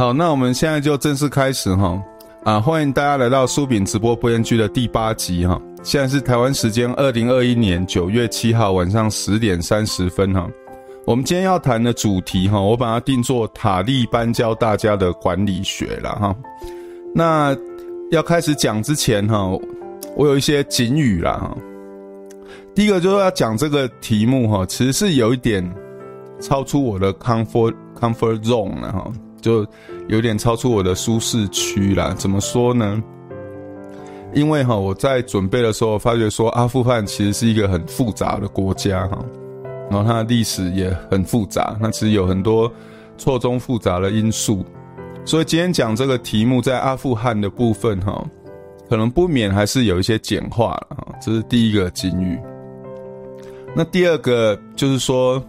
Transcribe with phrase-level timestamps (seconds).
[0.00, 2.02] 好，那我们现在就正式开始哈
[2.44, 2.58] 啊！
[2.58, 5.60] 欢迎大家来到苏炳直播播音剧的第八集哈。
[5.82, 10.48] 现在是台湾时间二零二一年九月七号晚上十点三十分哈。
[11.04, 16.34] 我们今天要谈的主题哈，我把它定做塔利班教大家的管理学了哈。
[17.14, 17.54] 那
[18.10, 19.50] 要开始讲之前哈，
[20.16, 21.54] 我有一些警语啦哈。
[22.74, 25.62] 第一个就是要讲这个题目哈，其实是有一点
[26.40, 29.12] 超出我的 comfort comfort zone 了哈。
[29.40, 29.66] 就
[30.08, 32.14] 有点超出我的舒适区啦。
[32.16, 33.02] 怎么说呢？
[34.32, 39.18] 因为哈，我在准备的时候发觉说，阿富汗其实是一个很复杂的国家哈，
[39.90, 42.72] 然后它的历史也很复杂，那其实有很多
[43.18, 44.64] 错综复杂的因素。
[45.24, 48.24] 所以今天讲这个题目，在阿富汗的部分哈，
[48.88, 51.08] 可能不免还是有一些简化了哈。
[51.20, 52.38] 这是第一个境遇。
[53.74, 55.42] 那第二个就是说，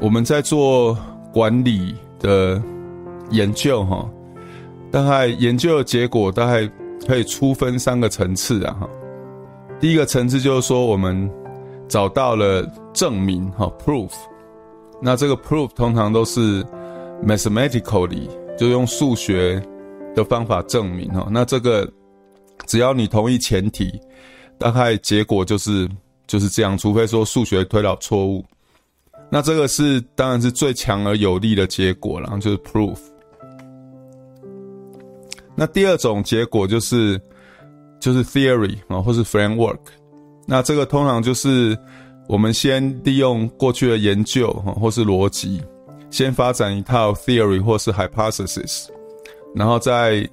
[0.00, 0.96] 我们在做
[1.30, 2.58] 管理的。
[3.30, 4.08] 研究哈，
[4.90, 6.70] 大概研究的结果大概
[7.06, 8.88] 可以粗分三个层次啊哈。
[9.80, 11.30] 第一个层次就是说，我们
[11.88, 14.10] 找到了证明哈 （proof），
[15.00, 16.64] 那这个 proof 通常都是
[17.24, 19.62] mathematically，就用数学
[20.14, 21.28] 的方法证明哈。
[21.30, 21.88] 那这个
[22.66, 23.88] 只要你同意前提，
[24.58, 25.88] 大概结果就是
[26.26, 28.44] 就是这样，除非说数学推导错误。
[29.30, 32.96] 那这个是当然是最强而有力的结果，然后就是 proof。
[35.60, 37.20] 那第二种结果就是
[37.98, 39.80] 就是 theory 啊，或是 framework。
[40.46, 41.76] 那这个通常就是
[42.28, 45.60] 我们先利用过去的研究哈，或是逻辑，
[46.12, 48.86] 先发展一套 theory 或是 hypothesis，
[49.52, 50.24] 然后再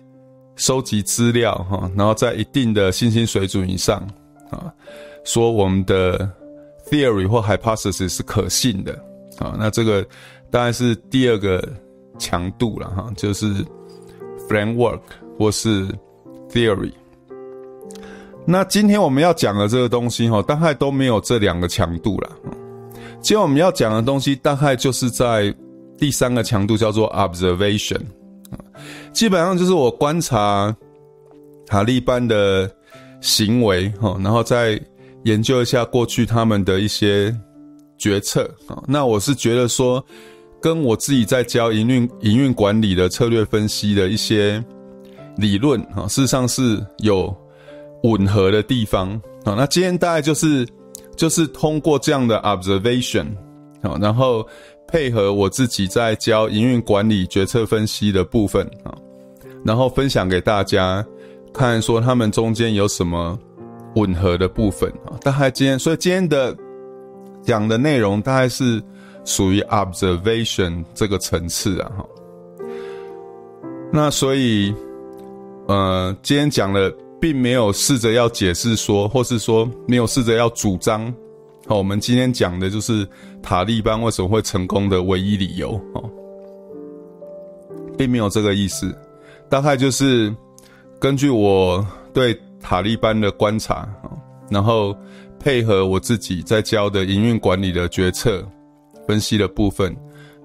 [0.57, 4.07] 收集资料哈，然后在一定的信心水准以上
[4.51, 4.71] 啊，
[5.23, 6.29] 说我们的
[6.87, 8.93] theory 或 hypothesis 是可信的
[9.39, 9.55] 啊。
[9.57, 10.05] 那这个
[10.51, 11.67] 当然是第二个
[12.19, 13.65] 强度了哈，就是。
[14.47, 14.99] Framework
[15.37, 15.87] 或是
[16.49, 16.91] theory，
[18.45, 22.29] 那今天我们要讲的这个东西哈，大概都没有这两个强度了。
[23.21, 25.53] 今天我们要讲的东西大概就是在
[25.97, 28.01] 第三个强度，叫做 observation，
[29.11, 30.75] 基本上就是我观察
[31.65, 32.69] 塔利班的
[33.21, 34.79] 行为哈，然后再
[35.23, 37.35] 研究一下过去他们的一些
[37.97, 38.83] 决策啊。
[38.87, 40.03] 那我是觉得说。
[40.65, 44.65] 跟我自己在教营运营运管理的策略分析的一些
[45.37, 47.31] 理论啊，事实上是有
[48.01, 49.11] 吻合的地方
[49.43, 49.53] 啊。
[49.55, 50.67] 那今天大概就是
[51.15, 53.27] 就是通过这样的 observation
[53.83, 54.43] 啊，然后
[54.87, 58.91] 配合我自己在教营运管理决策分析的部分啊，
[59.63, 61.05] 然后分享给大家
[61.53, 63.37] 看，说他们中间有什么
[63.97, 65.13] 吻合的部分啊。
[65.21, 66.57] 大概今天，所以今天的
[67.43, 68.81] 讲的内容大概是。
[69.25, 72.05] 属于 observation 这个层次啊，哈。
[73.91, 74.73] 那所以，
[75.67, 81.13] 呃，今天讲的并没有试着要解释说，或是说没有试着要主张，
[81.65, 83.07] 好，我们今天讲的就是
[83.41, 86.09] 塔利班为什么会成功的唯一理由，哦，
[87.97, 88.93] 并没有这个意思，
[89.49, 90.33] 大概就是
[90.99, 93.87] 根据我对塔利班的观察，
[94.49, 94.95] 然后
[95.39, 98.45] 配合我自己在教的营运管理的决策。
[99.07, 99.95] 分析的部分，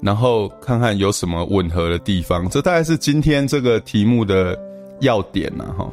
[0.00, 4.58] 然后看看有什么吻合的地方，这大概是今天这个题目的
[5.00, 5.90] 要点了哈。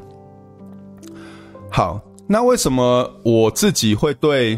[1.69, 4.57] 好，那为什么我自己会对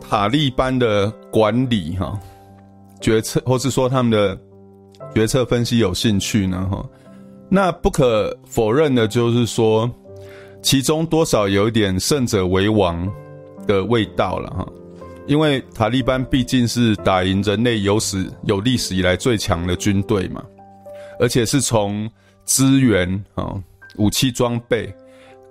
[0.00, 2.18] 塔利班的管理哈
[3.00, 4.38] 决策，或是说他们的
[5.14, 6.68] 决策分析有兴趣呢？
[6.70, 6.84] 哈，
[7.48, 9.88] 那不可否认的就是说，
[10.62, 13.08] 其中多少有一点胜者为王
[13.66, 14.66] 的味道了哈。
[15.28, 20.42] 因为塔利班毕竟是打赢人类有史有历史以来最强的军队嘛，
[21.20, 22.10] 而且是从
[22.44, 23.54] 资源啊、
[23.98, 24.90] 武器装备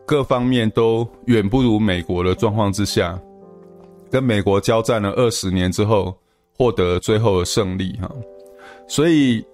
[0.04, 3.20] 各方面都远不如美国的状况之下，
[4.10, 6.18] 跟美国交战了二十年之后，
[6.58, 8.12] 获得最后的胜利哈，
[8.88, 9.46] 所以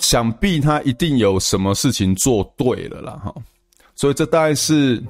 [0.00, 3.32] 想必他一定有什么事情做对了啦哈，
[3.94, 5.00] 所以这大概是。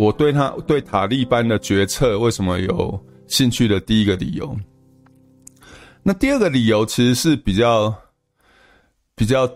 [0.00, 4.56] 我对他对塔利班的决策为什么有兴趣的第一个理由，
[6.02, 7.94] 那第二个理由其实是比较
[9.14, 9.46] 比较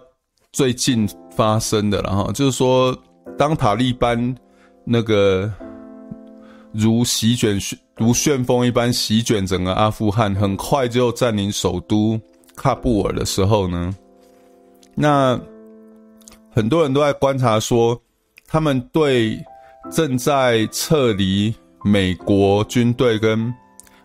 [0.53, 2.95] 最近发生的，了哈就是说，
[3.39, 4.37] 当塔利班
[4.85, 5.51] 那个
[6.73, 7.59] 如席卷
[7.97, 12.21] 如旋风一般席卷整个阿富汗，很快就占领首都
[12.55, 13.97] 喀布尔的时候呢，
[14.95, 15.41] 那
[16.51, 17.99] 很多人都在观察说，
[18.47, 19.43] 他们对。
[19.95, 21.55] 正在撤离
[21.85, 23.55] 美国军队跟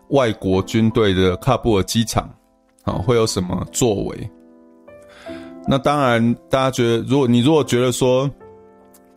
[0.09, 2.29] 外国军队的喀布尔机场，
[2.83, 4.29] 啊，会有什么作为？
[5.67, 8.29] 那当然，大家觉得，如果你如果觉得说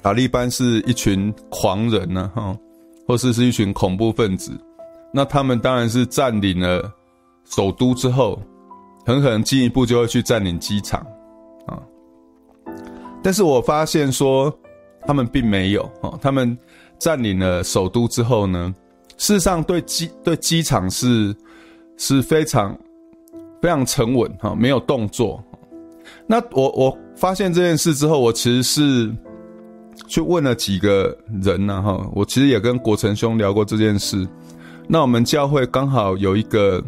[0.03, 2.57] 塔利班是一群狂人呢，哈，
[3.07, 4.59] 或是是一群恐怖分子，
[5.13, 6.91] 那他们当然是占领了
[7.45, 8.41] 首都之后，
[9.05, 11.07] 很可能进一步就会去占领机场
[11.67, 11.79] 啊。
[13.23, 14.51] 但是我发现说，
[15.07, 16.57] 他们并没有啊，他们
[16.99, 18.75] 占领了首都之后呢，
[19.19, 21.35] 事实上对机对机场是
[21.97, 22.77] 是非常
[23.61, 25.43] 非常沉稳哈，没有动作。
[26.27, 29.15] 那我我发现这件事之后，我其实是
[30.07, 34.27] 去问了几个人呢哈，我其实也跟国成兄聊过这件事。
[34.89, 36.83] 那我们教会刚好有一个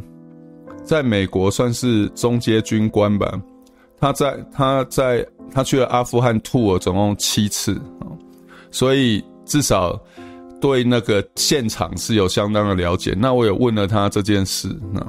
[0.84, 3.40] 在美国算是中阶军官吧，
[4.04, 8.04] 他在他在他去了阿富汗 two 总共七次啊，
[8.70, 9.98] 所以至少
[10.60, 13.16] 对那个现场是有相当的了解。
[13.18, 15.08] 那我有问了他这件事啊，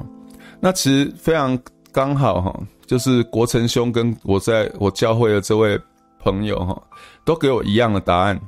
[0.60, 1.58] 那其实非常
[1.92, 2.58] 刚好哈。
[2.86, 5.78] 就是国成兄跟我在我教会的这位
[6.20, 6.82] 朋友哈，
[7.22, 8.40] 都给我一样的答案。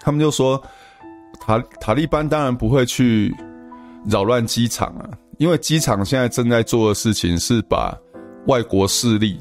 [0.00, 0.58] 他们就说
[1.42, 3.34] 塔塔利班当然不会去
[4.08, 7.94] 扰乱机场啊，因为机场现在正在做的事情是把
[8.46, 9.38] 外国势力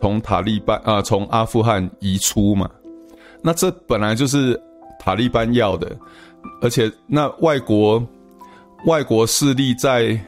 [0.00, 2.70] 从塔利班啊从阿富汗移出嘛。
[3.42, 4.60] 那这本来就是
[4.98, 5.96] 塔利班要的，
[6.60, 8.04] 而且那外国
[8.86, 10.18] 外国势力在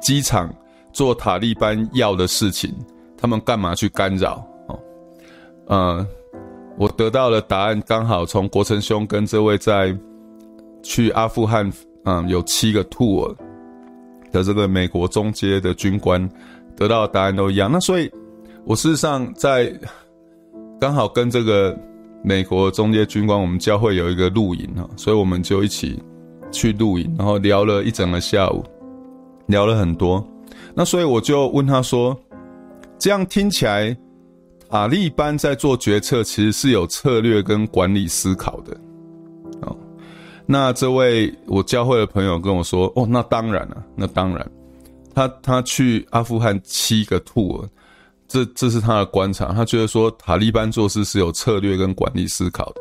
[0.00, 0.52] 机场。
[0.94, 2.72] 做塔利班要的事情，
[3.18, 4.46] 他们干嘛去干扰？
[4.68, 4.78] 哦，
[5.66, 6.06] 呃，
[6.78, 9.92] 我得到的答案刚好从国成兄跟这位在
[10.84, 11.68] 去阿富汗，
[12.04, 13.34] 嗯、有七个 tour
[14.30, 16.30] 的这个美国中阶的军官
[16.76, 17.70] 得到的答案都一样。
[17.70, 18.10] 那所以，
[18.64, 19.72] 我事实上在
[20.80, 21.76] 刚好跟这个
[22.22, 26.02] 美国中阶军官，我们教会有一个露营啊，所以我们就一起
[26.50, 28.64] 去露营，然后聊了一整个下午，
[29.46, 30.26] 聊了很多。
[30.74, 32.18] 那所以我就问他说
[32.98, 33.96] ：“这样听起来，
[34.68, 38.76] 塔利班在做决策其实是有策略跟管理思考的。”
[39.62, 39.76] 哦，
[40.46, 44.50] 那这位我教会的朋友跟我说：“哦，那当然了，那当然，
[45.14, 47.66] 他他去阿富汗七个 tour，
[48.26, 52.80] 这这是他的观察，他觉得说塔利班做事是有策略跟管理思考的。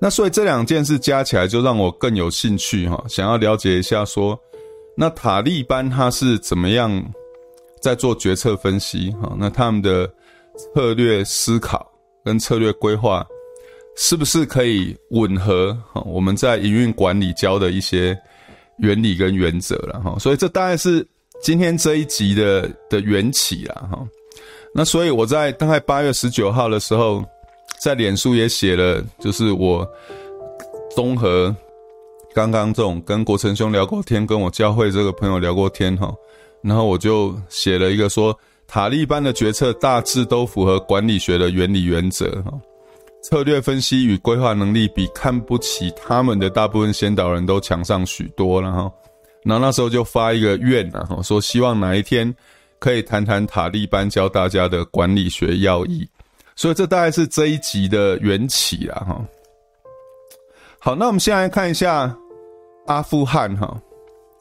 [0.00, 4.38] 那所以这两件事加起来，就让我更有兴趣哈，想要了解一下说。”
[4.94, 7.02] 那塔利班他是怎么样
[7.80, 9.10] 在做决策分析？
[9.22, 10.06] 哈，那他们的
[10.74, 11.90] 策略思考
[12.22, 13.26] 跟策略规划
[13.96, 15.74] 是不是可以吻合？
[15.94, 18.14] 哈，我们在营运管理教的一些
[18.78, 20.18] 原理跟原则了哈。
[20.18, 21.06] 所以这大概是
[21.42, 24.06] 今天这一集的的缘起了哈。
[24.74, 27.24] 那所以我在大概八月十九号的时候，
[27.80, 29.86] 在脸书也写了，就是我
[30.94, 31.54] 综合。
[32.34, 36.10] 刚刚这种跟国成兄聊过天，跟我教会这个朋友聊过天哈，
[36.62, 38.34] 然后我就写了一个说，
[38.66, 42.58] 塔利班的决策大致都符合管理学的原理原则哈，
[43.22, 48.92] 策略分析与规划能力比看不起他们的大部分先导人都强上许多了哈，
[49.44, 52.34] 然后那时候就发一个愿啊，说希望哪一天
[52.78, 56.06] 可以谈谈塔利班教大家的管理学要义，
[56.56, 59.24] 所以这大概是这一集的缘起了哈。
[60.80, 62.14] 好，那我们先来看一下。
[62.86, 63.80] 阿富汗哈，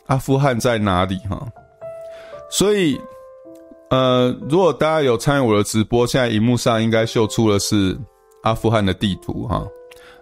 [0.07, 1.47] 阿富汗在哪里哈？
[2.49, 2.99] 所以，
[3.91, 7.95] 呃，如果大家有参与我的直播，现在荧幕上应该秀出的是
[8.43, 9.65] 阿富汗的地图哈，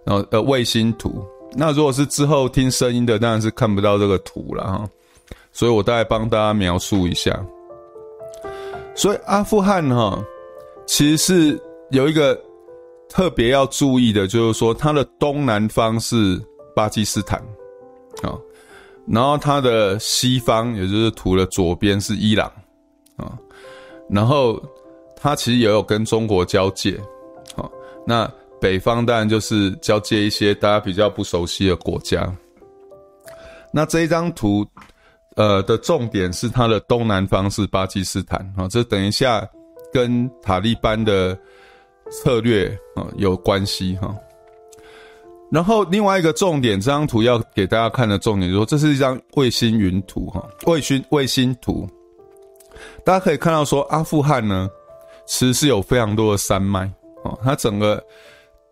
[0.04, 1.26] 然后呃卫星图。
[1.54, 4.90] 那如果是之后听声音的，当然是看不到这个图了哈。
[5.52, 7.44] 所以我大概帮大家描述一下。
[8.96, 10.24] 所以阿富汗哈，
[10.86, 11.62] 其实是
[11.92, 12.40] 有一个
[13.08, 16.40] 特别要注意的，就是说它的东南方是
[16.76, 17.42] 巴基斯坦。
[18.22, 18.38] 啊，
[19.08, 22.52] 然后它的西方，也就是图的左边是伊朗，
[23.16, 23.38] 啊，
[24.10, 24.62] 然后
[25.16, 27.00] 它其实也有跟中国交界，
[27.56, 27.72] 好，
[28.06, 28.29] 那
[28.60, 32.32] 北方当然就是交接一些大家比较不熟悉的国家。
[33.72, 34.65] 那这一张图，
[35.36, 39.48] 呃的重点是它的东南方是巴基斯坦，啊，这等一下
[39.94, 41.38] 跟塔利班的
[42.12, 44.15] 策略啊有关系哈。
[45.51, 51.88] 然后另外一个重点，这张图要给大家看的重点就是说，这是一张卫星云图哈，卫星卫星图，
[53.03, 54.70] 大家可以看到说，阿富汗呢，
[55.25, 56.91] 其实是有非常多的山脉
[57.29, 58.03] 哦，它整个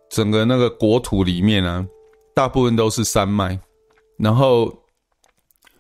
[0.10, 1.88] 整个那个国土里面呢，
[2.34, 3.58] 大部分都是山脉，
[4.18, 4.74] 然后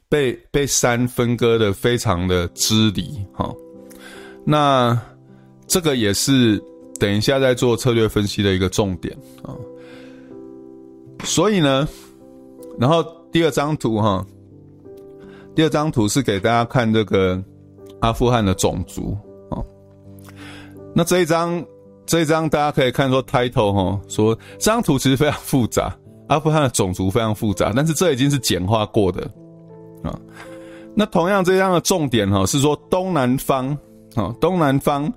[0.09, 3.53] 被被山分割的非常的支离哈，
[4.45, 4.99] 那
[5.65, 6.61] 这个也是
[6.99, 9.55] 等一下在做策略分析的一个重点啊。
[11.23, 11.87] 所以呢，
[12.79, 14.25] 然后第二张图哈，
[15.55, 17.41] 第二张图是给大家看这个
[18.01, 19.17] 阿富汗的种族
[19.49, 19.57] 啊。
[20.93, 21.63] 那这一张
[22.07, 25.93] 这一张大家可以看说 title 哈，说这张图其实非常复杂，
[26.29, 29.29] 阿富汗的种族非常复杂，但是这已经是简化过的
[30.01, 30.17] 啊。
[30.95, 33.77] 那同样这张的重点哈是说东南方
[34.15, 35.11] 啊，东南方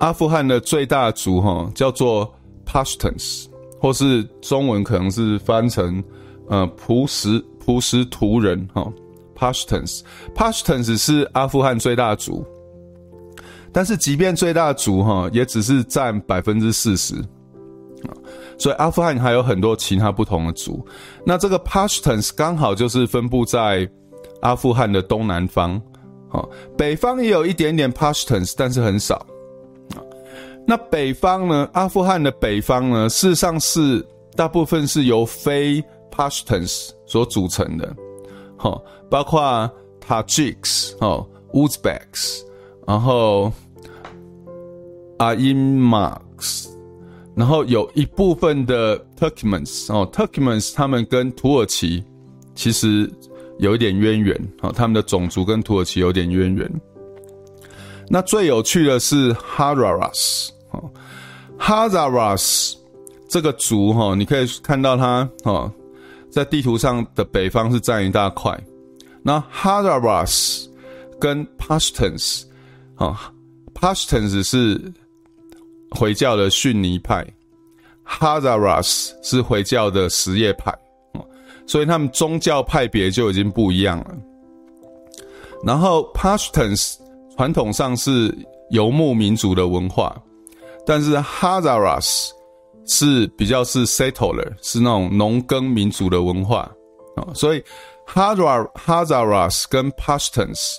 [0.00, 2.30] 阿富汗的最大族哈叫做
[2.66, 3.46] Pashtuns，
[3.80, 6.02] 或是中文可能是翻成
[6.48, 8.92] 呃普什普什图人哈
[9.36, 12.44] Pashtuns，Pashtuns 是阿富汗最大族，
[13.78, 17.14] 但是即便最大族哈也只是占百分之四十
[18.02, 18.10] 啊，
[18.58, 20.84] 所以阿富汗还有很多其他不同的族。
[21.24, 23.88] 那这个 Pashtuns 刚好就是分布在。
[24.40, 25.80] 阿富汗的东南方，
[26.30, 29.16] 哦，北方也有一点点 Pashtuns，但是很少。
[29.96, 29.98] 啊，
[30.66, 31.68] 那北方呢？
[31.72, 33.08] 阿富汗的北方呢？
[33.08, 34.04] 事实上是
[34.36, 35.80] 大部分是由非
[36.10, 37.96] Pashtuns 所组成的，
[38.56, 39.70] 哈，包括
[40.04, 42.42] Tajiks 哦，Uzbeks，
[42.86, 43.52] 然后
[45.18, 46.68] Armenians，
[47.34, 52.02] 然后有一部分的 Turkmens 哦，Turkmens 他们跟土耳其
[52.54, 53.10] 其实。
[53.60, 56.80] 有一点渊源，好，他们的种族跟土耳其有点渊源。
[58.08, 60.88] 那最有趣的是 Hazaras，哦
[61.58, 62.76] ，Hazaras
[63.28, 65.68] 这个族哈，你可以看到它哦，
[66.30, 68.56] 在地图上的北方是占一大块。
[69.24, 70.68] 那 Hazaras
[71.18, 72.44] 跟 Pashtuns，
[72.94, 73.32] 啊
[73.74, 74.80] ，Pashtuns 是
[75.90, 77.26] 回教的逊尼派
[78.06, 80.72] ，Hazaras 是回教的什叶派。
[81.66, 84.14] 所以他们宗教派别就已经不一样了。
[85.62, 86.96] 然后 Pashtuns
[87.36, 88.34] 传统上是
[88.70, 90.16] 游牧民族的文化，
[90.86, 92.30] 但是 Hazaras
[92.86, 96.60] 是比较是 settler，是那种农耕民族的文化
[97.16, 97.34] 啊。
[97.34, 97.62] 所以
[98.06, 100.76] Hazar Hazaras 跟 Pashtuns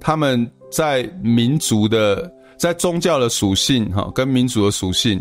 [0.00, 2.32] 他们在民族的
[2.62, 5.20] 在宗教的属性哈，跟民族的属性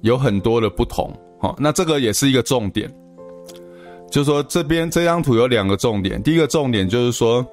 [0.00, 1.16] 有很多的不同。
[1.40, 2.92] 好，那这个也是一个重点。
[4.10, 6.20] 就是说，这边这张图有两个重点。
[6.24, 7.46] 第一个重点就是说，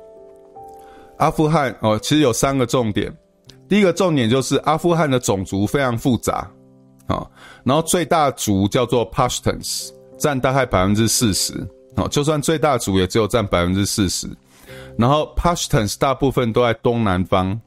[1.20, 3.16] 阿富汗哦，其实有三个重点。
[3.68, 6.50] 第一个重点就是阿富汗的种族非常复杂
[7.06, 7.24] 啊，
[7.64, 11.54] 然后最大族叫做 Pashtuns，占大概百分之四十
[11.96, 14.28] 啊，就算最大族也只有占百分之四十。
[14.98, 17.62] 然后 Pashtuns 大部分都在东南方，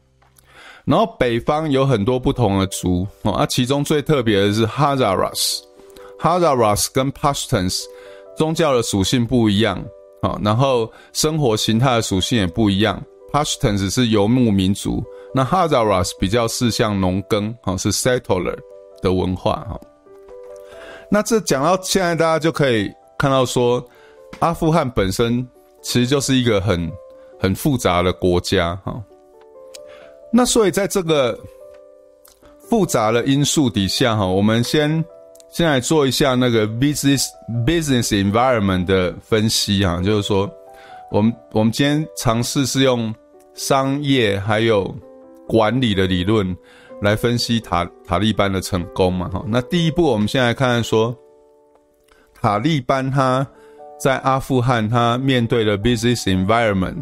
[0.85, 7.85] 然后北方有很多不同的族哦，啊，其中最特别的是 Hazaras，Hazaras 跟 Pashtuns。
[8.35, 9.79] 宗教的属性不一样
[10.23, 12.99] 啊，然后生活形态的属性也不一样。
[13.31, 18.57] Pashtuns 是游牧民族，那 Hazaras 比较是像农耕啊，是 settler
[19.03, 19.79] 的文化哈。
[21.11, 23.87] 那这讲到现在，大家就可以看到说，
[24.39, 25.47] 阿富汗本身
[25.83, 26.91] 其实就是一个很
[27.39, 28.99] 很复杂的国家哈。
[30.33, 31.39] 那所以在这个
[32.69, 35.05] 复杂的因素底下哈，我们先。
[35.55, 37.27] 先来做一下那个 business
[37.67, 40.51] business environment 的分析啊，就是说，
[41.11, 43.15] 我们我们今天尝试是用
[43.53, 44.91] 商业还有
[45.47, 46.57] 管理的理论
[47.03, 49.45] 来分析塔塔利班的成功嘛，哈。
[49.47, 51.15] 那第一步，我们先来看看说，
[52.41, 53.47] 塔利班他
[54.01, 56.97] 在阿富汗他面对的 business environment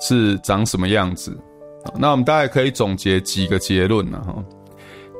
[0.00, 1.38] 是长什么样子？
[1.98, 4.44] 那我们大概可以总结几个结论呢，哈。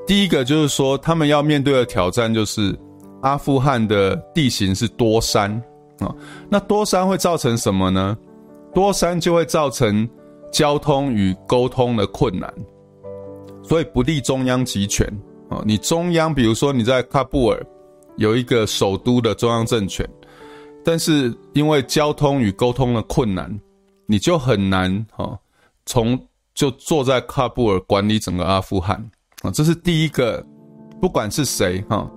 [0.06, 2.76] 第一个就是说，他们要面对的挑战就是
[3.22, 5.50] 阿富汗的地形是多山
[6.00, 6.14] 啊，
[6.48, 8.16] 那多山会造成什么呢？
[8.74, 10.08] 多山就会造成
[10.50, 12.52] 交通与沟通的困难，
[13.62, 15.06] 所以不利中央集权
[15.48, 15.62] 啊。
[15.64, 17.64] 你中央，比如说你在喀布尔
[18.16, 20.08] 有一个首都的中央政权，
[20.84, 23.60] 但是因为交通与沟通的困难，
[24.06, 25.38] 你就很难哈，
[25.86, 26.18] 从
[26.54, 28.96] 就坐在喀布尔管理整个阿富汗。
[29.42, 30.44] 啊，这是第一个，
[31.00, 32.08] 不管是谁哈，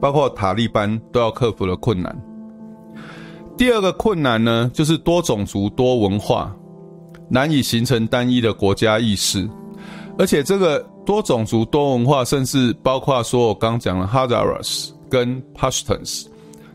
[0.00, 2.16] 包括塔利班都要克服的困难。
[3.56, 6.54] 第二个困难呢，就是多种族多文化，
[7.28, 9.48] 难以形成单一的国家意识，
[10.18, 16.26] 而且这个多种族多文化，甚至包括说我刚讲的 Hazaras 跟 Pashtuns，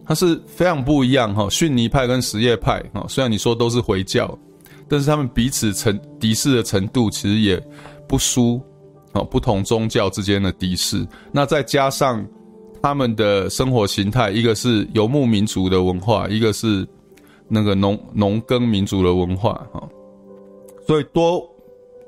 [0.05, 1.47] 它是非常不一样哈。
[1.49, 4.37] 逊尼派跟什叶派哈，虽然你说都是回教，
[4.91, 7.59] 但是他们彼此成敌视的程度其实也
[8.07, 8.61] 不输。
[9.13, 12.25] 哦，不同宗教之间的敌视，那再加上
[12.81, 16.87] 他们的生活形态，一个是游牧民族的文化，一个是
[17.49, 19.85] 那个农农耕民族的文化，哈，
[20.87, 21.45] 所以多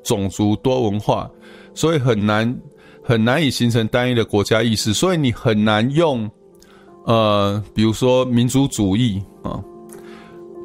[0.02, 1.30] 种族多文化，
[1.74, 2.58] 所以很难
[3.04, 6.32] 很难以形成单一的国家意识，所以你很难用
[7.06, 9.62] 呃，比如说民族主义啊，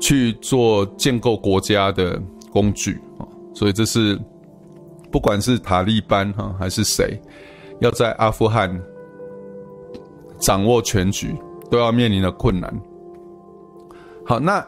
[0.00, 4.19] 去做建构国家的工具啊，所以这是。
[5.11, 7.19] 不管是塔利班哈还是谁，
[7.81, 8.71] 要在阿富汗
[10.38, 11.35] 掌握全局，
[11.71, 12.71] 都要面临的困难。
[14.26, 14.62] 好，那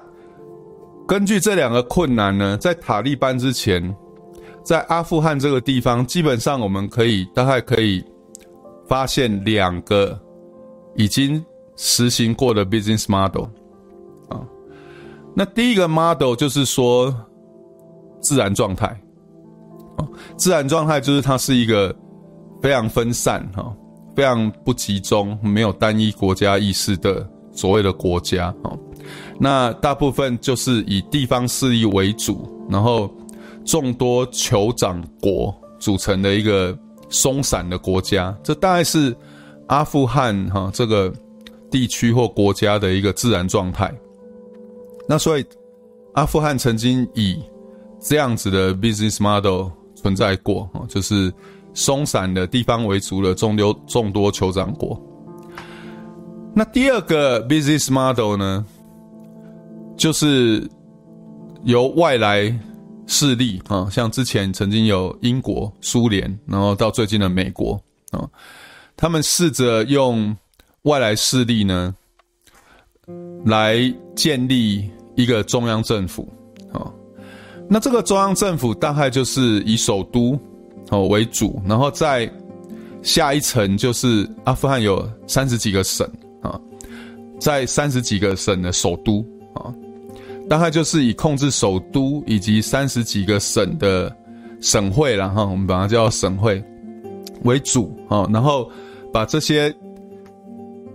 [1.06, 3.94] 根据这两个困难呢，在塔利班之前，
[4.64, 8.02] 在阿富汗这个地方，基本上我们可以大概可以
[8.88, 10.18] 发现两个
[10.96, 11.44] 已经
[11.76, 13.44] 实行过的 business model。
[15.34, 17.14] 那第一个 model 就是说
[18.20, 18.86] 自然状态
[19.96, 20.06] 啊，
[20.36, 21.94] 自然状态就是它是一个
[22.60, 23.72] 非常分散哈，
[24.14, 28.72] 非常不集中，没有单一国家意识的所谓的国家啊。
[29.38, 33.10] 那大部分就是以地方势力为主，然后
[33.64, 36.76] 众多酋长国组成的一个
[37.08, 39.16] 松散的国家，这大概是
[39.68, 41.10] 阿富汗哈这个
[41.70, 43.92] 地区或国家的一个自然状态。
[45.10, 45.44] 那所以
[46.14, 47.42] 阿富汗曾经以
[48.00, 51.34] 这样子的 business model 存在过，啊就是
[51.74, 54.96] 松散的地方为主的众多众多酋长国。
[56.54, 58.64] 那第二个 business model 呢？
[59.96, 60.64] 就是
[61.64, 62.56] 由外来
[63.08, 67.72] 势力啊，像之前曾经有英国、苏联，然后到最近的美国
[68.12, 68.30] 啊，
[68.96, 70.34] 他们试着用
[70.82, 71.94] 外来势力呢，
[73.44, 74.90] 来建立
[75.22, 76.28] 一个中央政府
[76.72, 76.90] 啊。
[77.68, 80.38] 那这个中央政府大概就是以首都
[80.90, 82.30] 哦为主，然后在
[83.02, 86.08] 下一层就是阿富汗有三十几个省
[86.42, 86.60] 啊，
[87.38, 89.24] 在三十几个省的首都
[89.54, 89.72] 啊。
[90.48, 94.14] 大概就是以控制首都以及三十几个省的
[94.60, 96.60] 省会啦，哈，我们把它叫省会
[97.44, 98.68] 为主啊，然后
[99.12, 99.72] 把这些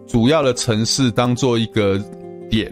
[0.05, 1.98] 主要的城市当做一个
[2.50, 2.70] 点，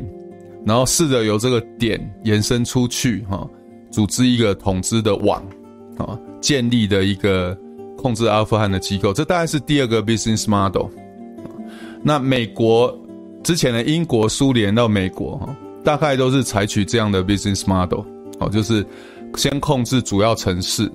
[0.65, 3.48] 然后试着由这个点延伸出去哈，
[3.91, 5.41] 组织一个统治的网
[5.98, 7.58] 啊，建立的一个
[7.98, 10.88] 控制阿富汗的机构，这大概是第二个 business model。
[12.02, 12.97] 那美国
[13.43, 15.56] 之前的英国、苏联到美国哈。
[15.86, 18.06] 大概都是采取这样的 business model，
[18.39, 18.86] 哦，就是
[19.36, 20.89] 先控制主要城市，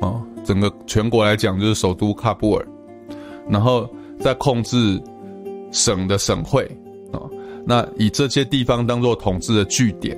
[0.00, 2.66] 哦，整个全国来讲就是首都喀布尔，
[3.46, 3.86] 然后
[4.18, 4.98] 再控制
[5.70, 6.66] 省的省会，
[7.66, 10.16] 那以这些地方当做统治的据点，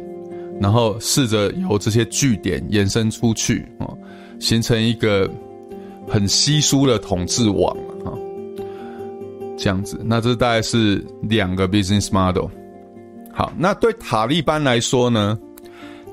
[0.60, 3.96] 然后试着由这些据点延伸出去，哦，
[4.40, 5.30] 形成一个
[6.08, 8.10] 很稀疏的统治网，啊，
[9.56, 12.48] 这样子，那这大概是两个 business model。
[13.32, 15.38] 好，那对塔利班来说呢？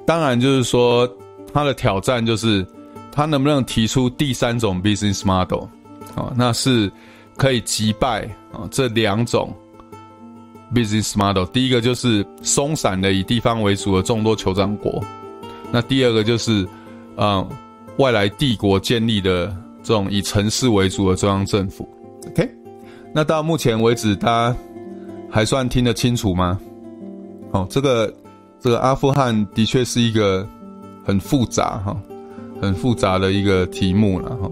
[0.05, 1.09] 当然就是说，
[1.53, 2.67] 他的挑战就是
[3.11, 5.63] 他能不能提出第三种 business model，
[6.15, 6.91] 啊，那是
[7.37, 9.55] 可以击败啊这两种
[10.73, 11.45] business model。
[11.51, 15.03] 第一个就是松散的以地方为主的众多酋长国，
[15.71, 16.67] 那第二个就是
[17.15, 17.45] 啊
[17.97, 19.47] 外来帝国建立的
[19.83, 21.87] 这种以城市为主的中央政府。
[22.27, 22.49] OK，
[23.13, 24.57] 那到目前为止，大家
[25.29, 26.59] 还算听得清楚吗？
[27.51, 28.13] 哦，这个
[28.59, 30.47] 这个阿富汗的确是一个
[31.05, 31.95] 很复杂哈，
[32.61, 34.51] 很复杂的一个题目了哈。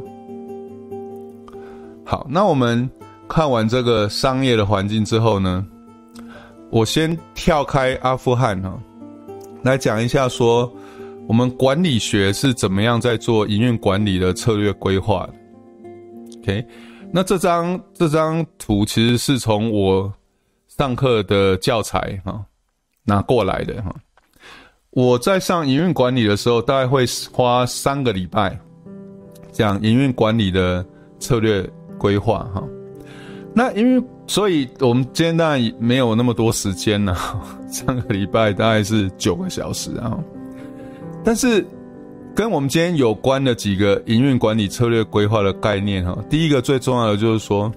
[2.04, 2.88] 好，那我们
[3.30, 5.66] 看完这个商业的环境之后呢，
[6.72, 8.80] 我先跳开阿富汗哈，
[9.62, 10.72] 来讲一下说
[11.28, 15.34] 我们管理学是怎么样在做营运管理的策略规划的。
[16.40, 16.66] OK，
[17.12, 20.12] 那这张这张图其实是从我
[20.68, 22.44] 上课的教材哈。
[23.04, 23.94] 拿过来的哈，
[24.92, 28.58] 我在上营运管理的时候，大概会花三个礼拜
[29.52, 30.86] 讲营运管理的
[31.20, 32.64] 策略规划哈。
[33.54, 37.16] 那因为，所以我们今天当然没有那么多时间了，
[37.72, 40.18] 上个礼拜大概是九个小时啊。
[41.24, 41.66] 但是
[42.36, 47.72] 跟我们今天有关的几个营运管理策略规划的概念哈，第一个最重要的就是说。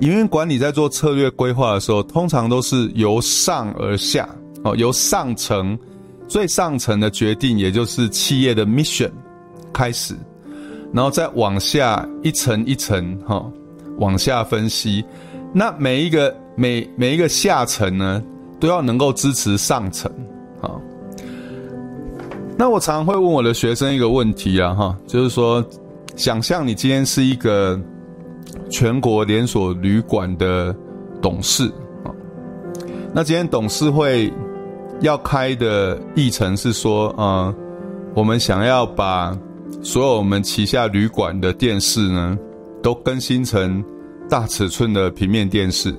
[0.00, 4.26] 营运管理在做策略规划的时候，通常都是由上而下，
[4.64, 5.78] 哦，由上层
[6.26, 9.10] 最上层的决定，也就是企业的 mission
[9.74, 10.14] 开始，
[10.90, 13.44] 然后再往下一层一层，哈，
[14.00, 15.04] 往下分析。
[15.54, 18.20] 那每一个每每一个下层呢，
[18.58, 20.10] 都要能够支持上层，
[20.60, 20.74] 啊。
[22.58, 25.64] 那我常会问我的学生一个问题啊，哈，就是说，
[26.16, 27.80] 想象你今天是一个。
[28.68, 30.74] 全国连锁旅馆的
[31.20, 31.66] 董事
[32.04, 32.10] 啊，
[33.12, 34.32] 那今天董事会
[35.00, 37.52] 要开的议程是说，啊，
[38.14, 39.36] 我们想要把
[39.82, 42.38] 所有我们旗下旅馆的电视呢，
[42.82, 43.84] 都更新成
[44.28, 45.94] 大尺寸的平面电视。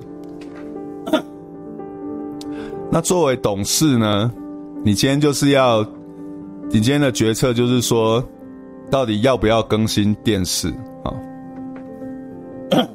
[2.92, 4.32] 那作为董事呢，
[4.84, 5.82] 你今天就是要，
[6.70, 8.24] 你今天的决策就是说，
[8.90, 10.70] 到底要不要更新电视
[11.04, 11.14] 啊？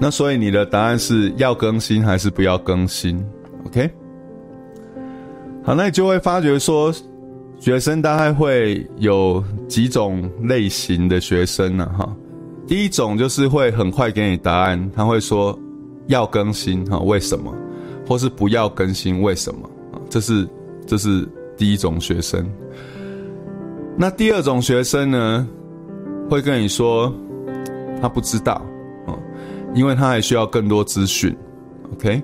[0.00, 3.24] 那所以你的答案是要更新还是不要更新
[3.66, 3.90] ？OK？
[5.62, 6.92] 好，那你就会发觉说，
[7.60, 11.88] 学生大概会有几种类型的学生呢？
[11.96, 12.16] 哈，
[12.66, 15.58] 第一种就是会很快给你答案，他会说
[16.06, 17.52] 要更新哈，为什么？
[18.06, 19.70] 或是不要更新，为什么？
[20.08, 20.48] 这是
[20.86, 22.46] 这是第一种学生。
[23.96, 25.46] 那第二种学生呢，
[26.30, 27.12] 会跟你说
[28.00, 28.54] 他不知道，
[29.06, 29.14] 啊，
[29.74, 31.34] 因为他还需要更多资讯。
[31.92, 32.22] OK？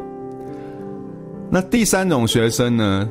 [1.51, 3.09] 那第三种学生呢？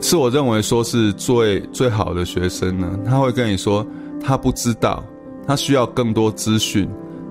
[0.00, 3.84] 是我认为说是最最好的学生呢，他会跟你说
[4.22, 5.02] 他不知道，
[5.48, 6.88] 他需要更多资讯，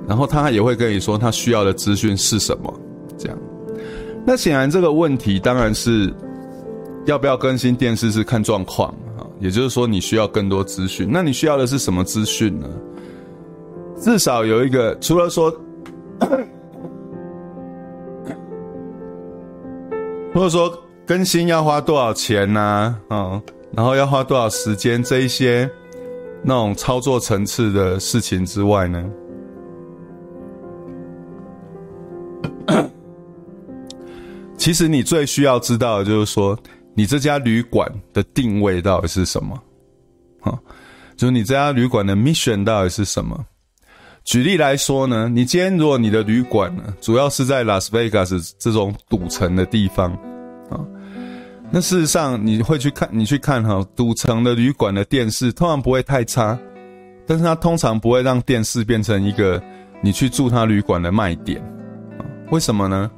[0.08, 2.74] 然后他也会跟你说他需要的资讯是什么，
[3.18, 3.38] 这样。
[4.26, 6.12] 那显然这个问题当然是
[7.06, 12.68] 要不要更新电视是看状况啊，也就是说你需要更多资讯，那你需要的是什么资讯呢？
[14.02, 15.50] 至少有一个，除了说，
[20.34, 20.70] 或者说。
[21.08, 22.94] 更新要花多少钱呢？
[23.08, 23.42] 啊？
[23.72, 25.02] 然后要花多少时间？
[25.02, 25.72] 这一些
[26.44, 29.10] 那种操作层次的事情之外呢？
[34.58, 36.58] 其实你最需要知道的就是说，
[36.94, 39.58] 你这家旅馆的定位到底是什么？
[40.42, 40.58] 啊，
[41.16, 43.46] 就是你这家旅馆的 mission 到底是什么？
[44.24, 50.12] 举例来说呢，你今天如果你的旅馆呢，主要是在拉斯维加斯这种赌城的地方
[50.70, 50.86] 啊。
[51.70, 56.58] 那事实上，你会去看，你去看哈，赌城的旅馆的电视通常不会太差，
[57.26, 59.62] 但是它通常不会让电视变成一个
[60.02, 61.62] 你去住它旅馆的卖点？
[62.52, 63.12] 为什么呢？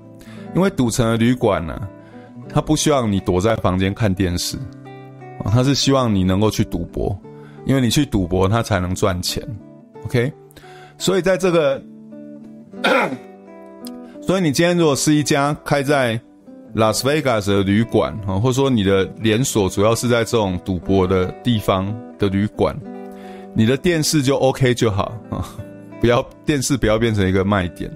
[0.55, 1.79] 因为赌城的旅馆呢，
[2.51, 4.57] 它不希望你躲在房间看电视
[5.43, 7.15] 啊，它是希望你能够去赌博，
[7.65, 9.47] 因为你去赌博，它才能赚钱。
[10.05, 10.33] OK，
[10.97, 11.79] 所以在这个，
[14.25, 16.19] 所以你今天如果是一家开在
[16.79, 22.73] 拉斯维加斯的旅馆啊，或者说你的连锁主要是在这种赌博的地方的旅馆，
[23.53, 25.45] 你的电视就 OK 就好啊，
[25.99, 27.91] 不要电视不要变成一个卖点。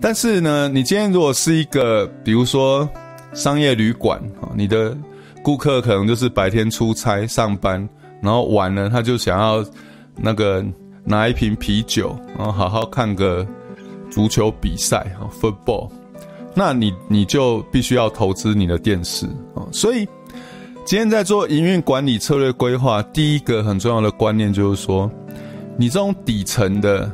[0.00, 2.86] 但是呢，你今天如果是一个比如说
[3.32, 4.94] 商业旅馆啊，你的
[5.42, 7.88] 顾客可能就是白天出差上班，
[8.20, 9.64] 然后晚了他就想要
[10.16, 10.64] 那个
[11.04, 13.46] 拿一瓶啤酒，然后好好看个
[14.10, 15.88] 足球比赛啊，football。
[16.56, 20.06] 那你你就必须要投资你的电视啊，所以
[20.84, 25.10] 今天在做营运管理策略规划，第一个很重要的观念就是说，
[25.76, 27.10] 你这种底层的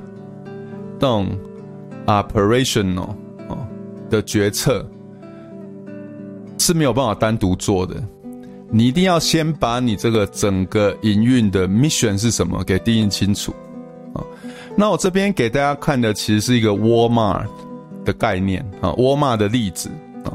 [0.98, 1.26] 这种
[2.05, 3.09] operational
[3.48, 3.66] 啊
[4.11, 4.87] 的决策
[6.59, 7.96] 是没有办法单独做的，
[8.70, 13.55] 你一定要先把你这个整个营运的 mission 是什么给定义清楚
[14.12, 14.20] 啊。
[14.76, 17.46] 那我这边给大家看的其实是一个 Walmart。
[18.05, 19.91] 的概念啊，沃尔玛的例子
[20.25, 20.33] 啊，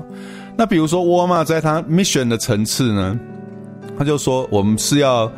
[0.57, 3.19] 那比如说沃尔玛在它 mission 的层次呢，
[3.97, 5.31] 他就说我们是要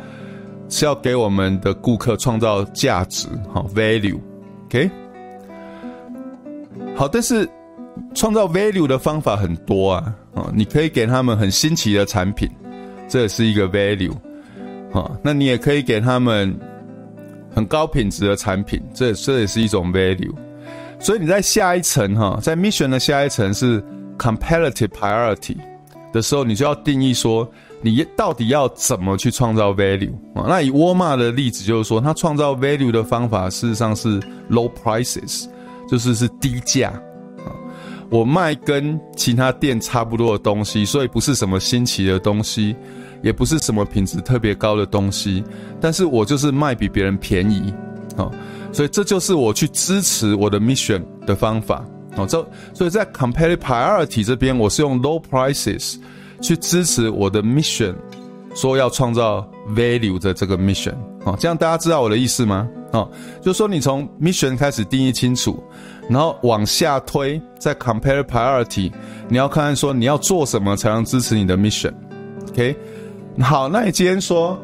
[0.68, 4.90] 是要给我们的顾客创造价值，好 value，OK，
[6.94, 7.48] 好，但是
[8.14, 12.48] 创造 value 的方法很多啊，啊，你可以给他们很新奇的产品，
[13.08, 14.12] 这也是一个 value，
[14.92, 16.54] 啊，那你也可以给他们
[17.54, 20.34] 很高品质的产品，这这也是一种 value。
[21.00, 23.82] 所以你在下一层哈，在 mission 的下一层是
[24.18, 25.56] competitive priority
[26.12, 27.48] 的时候，你就要定义说，
[27.80, 30.44] 你到底要怎么去创造 value 啊？
[30.48, 34.18] 那以沃尔玛的例子就是说，它创造 value 的方法事实上是
[34.50, 35.46] low prices，
[35.88, 36.90] 就是是低价
[37.38, 37.54] 啊。
[38.10, 42.74] 我卖跟其他店差不多的东西，所以不是什么新奇的东西，
[43.22, 45.44] 也不是什么品质特别高的东西，
[45.80, 47.72] 但是我就是卖比别人便宜
[48.16, 48.30] 啊。
[48.72, 51.84] 所以这就是我去支持我的 mission 的方法
[52.16, 52.26] 哦。
[52.26, 55.96] 这所以在 competitive priority 这边，我是用 low prices
[56.40, 57.94] 去支持我的 mission，
[58.54, 61.36] 说要创造 value 的这个 mission 哦。
[61.40, 62.68] 这样大家知道我的意思吗？
[62.92, 63.10] 哦，
[63.42, 65.62] 就是说你从 mission 开始定义清楚，
[66.08, 68.92] 然后往下推，在 compare priority，
[69.28, 71.92] 你要看看说你要做什么才能支持你的 mission。
[72.50, 72.76] OK，
[73.40, 74.58] 好，那你今天说。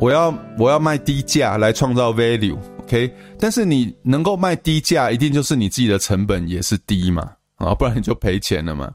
[0.00, 3.12] 我要我要卖低价来创造 value，OK？
[3.38, 8.90] 但是你能够卖低价，一定就是你自己的成本也是低嘛，啊，不然你就赔钱了嘛。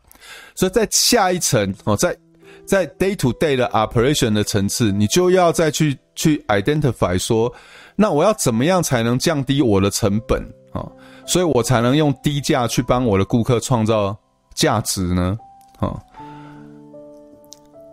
[0.56, 2.18] 所以在下一层哦，在
[2.65, 7.54] 在 day to day 的 operation 的层次，你就要再去去 identify 说，
[7.96, 10.41] 那我要怎么样才能降低我的成本
[10.74, 10.84] 啊？
[11.28, 14.18] 所以我才能用低价去帮我的顾客创造
[14.56, 15.38] 价值呢？
[15.80, 16.02] 啊？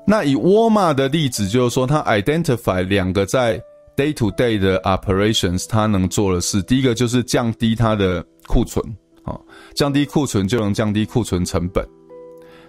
[0.05, 3.57] 那以沃尔玛的例子，就是说，它 identify 两个在
[3.97, 8.85] day to day 的 operations，它能做的事，第一个就是降低它的库存，
[9.25, 9.39] 啊，
[9.77, 11.87] 降低库存就能降低库存成本，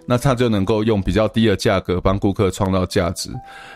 [0.05, 3.31] 那它就能够用比较低的价格帮顾客创造价值。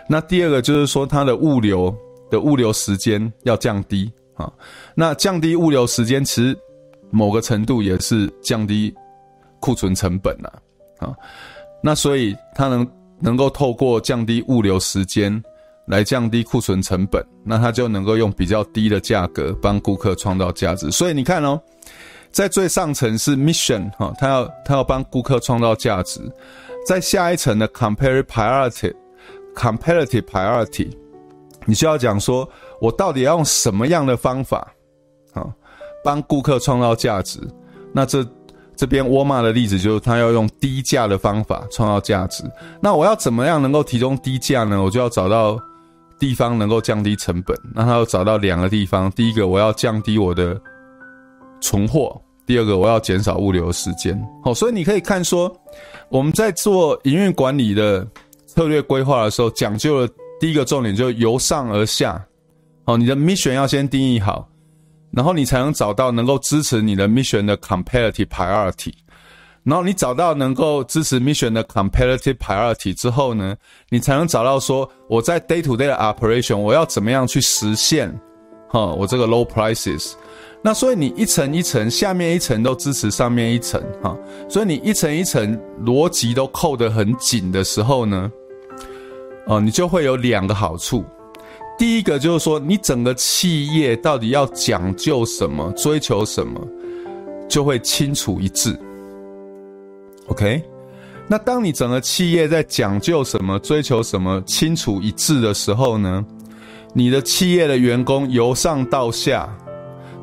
[0.07, 1.93] 那第二个就是说，它的物流
[2.29, 4.53] 的物流时间要降低，啊，
[4.93, 6.55] 那降低物流时间，其实
[7.09, 8.93] 某个程度也是降低
[9.59, 10.51] 库存成本呐，
[10.99, 11.15] 啊，
[11.81, 12.87] 那所以它能。
[13.19, 15.41] 能够透过降低物流时间
[15.87, 20.91] 来降低库存成本，那他就能够用比较低的价格帮顾客创造价值。
[20.91, 21.59] 所以你看哦，
[22.31, 26.21] 在最上层是 mission 哈，他要他要帮顾客创造价值，
[26.85, 30.91] 在下一层的 compare priority，comparative priority，
[31.65, 32.47] 你需要讲说
[32.79, 34.71] 我到底要用什么样的方法
[35.33, 35.47] 啊，
[36.03, 37.39] 帮顾客创造价值？
[37.93, 38.25] 那这。
[38.77, 42.43] 这边沃尔玛的例子就是，他要用低价的方法创造价值。
[42.79, 44.81] 那我要怎么样能够提供低价呢？
[44.83, 45.59] 我就要找到
[46.19, 47.57] 地方能够降低成本。
[47.73, 50.55] 那他要找到两个地方：第一个，我要降低我的
[51.59, 54.17] 存货；第二个，我要减少物流时间。
[54.43, 55.51] 好，所以你可以看说，
[56.09, 58.07] 我们在做营运管理的
[58.45, 60.09] 策略规划的时候，讲究了
[60.39, 62.23] 第一个重点，就是由上而下。
[62.85, 64.47] 好，你的 mission 要先定义好。
[65.17, 68.93] 然后你才能找到能够支持你的 mission 的 comparative priority，
[69.63, 73.55] 然后你找到能够支持 mission 的 comparative priority 之后呢，
[73.89, 78.13] 你才能找到说我在 day to day 的 operation 我要怎么样去实现，
[78.69, 80.13] 哈，我这个 low prices。
[80.61, 84.15] 那所以你一层一层，下面一层都支持上面一层，哈，
[84.47, 88.31] 所以你一层一层逻辑都扣得很紧的时候呢，
[89.47, 91.03] 哦，你就会有两个好处。
[91.77, 96.59] 第一个就是说，你整个企业到底要讲究什么，追求什么，
[97.47, 98.75] 就会清楚一致。
[100.25, 100.61] OK，
[101.27, 106.25] 那当你整个企业在讲究什么、追求什么、清楚一致的时候呢，
[106.93, 109.47] 你的企业的员工由上到下，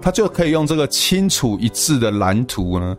[0.03, 2.97] 他就可以用这个清楚一致的蓝图呢，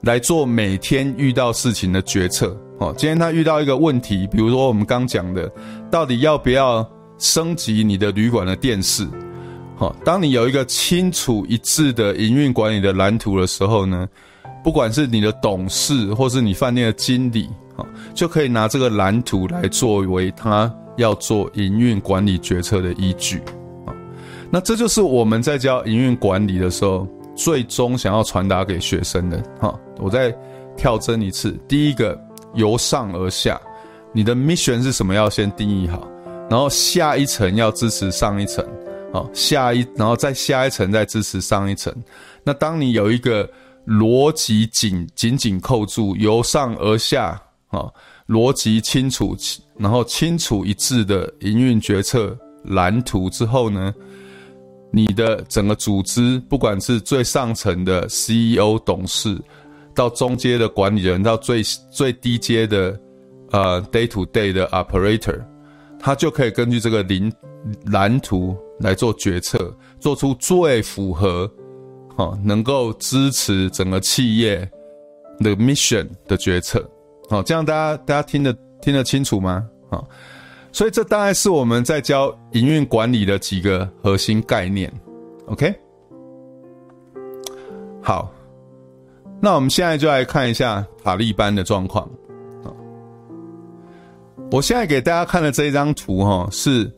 [0.00, 2.56] 来做每天遇到事情的决策。
[2.78, 5.52] 哦，今天他遇到一个问题，比如说我们刚讲的，
[5.90, 6.88] 到底要不要？
[7.18, 9.06] 升级你的旅馆的电视，
[9.76, 14.08] 好，当你有一个清楚一致的营运管理的蓝图的时候呢，
[14.62, 23.38] 不管是你的董事或是你饭店的经理，好，就可以拿这个蓝图来作为他要做营运管理决策的依据，
[23.86, 23.94] 啊，
[24.50, 30.32] 那这就是我们在教营运管理的时候，最终想要传达给学生的，哈，我再
[30.76, 32.20] 跳针一次，第一个
[32.54, 33.60] 由上而下，
[34.12, 36.08] 你的 mission 是什么，要先定义好。
[36.50, 38.64] 然后下一层要支持上一层，
[39.12, 41.94] 好，下一，然后再下一层再支持上一层。
[42.44, 43.48] 那当你有一个
[43.86, 47.90] 逻辑紧紧紧扣住，由上而下，啊，
[48.28, 49.36] 逻辑清楚，
[49.78, 53.92] 然后清楚一致的营运决策蓝图之后呢，
[54.92, 59.40] 你的整个组织，不管是最上层的 CEO 董事，
[59.94, 62.98] 到中阶的管理人，到最最低阶的
[63.50, 65.42] 呃 day to day 的 operator。
[66.04, 67.32] 他就可以根据这个蓝
[67.86, 71.50] 蓝图来做决策，做出最符合，
[72.14, 74.70] 好能够支持整个企业
[75.38, 76.86] 的 mission 的决策，
[77.30, 79.66] 好，这样大家大家听得听得清楚吗？
[79.88, 80.06] 好，
[80.72, 84.92] 所以这大概是我们在教营运管理的几个核心概念
[85.46, 85.74] ，OK？
[88.02, 88.30] 好，
[89.40, 92.06] 那我们现在就来看一下塔利班的状况。
[94.54, 96.88] 我现在给大家看的这一张图，哈，是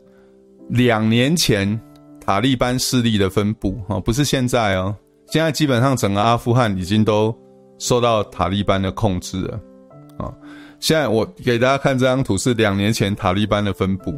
[0.68, 1.80] 两年前
[2.20, 4.94] 塔利班势力的分布，哈，不是现在哦。
[5.28, 7.34] 现在基本上整个阿富汗已经都
[7.78, 9.58] 受到塔利班的控制了，
[10.18, 10.30] 啊。
[10.80, 14.12] 现在我给大家看这张图是两年前塔利班的分布。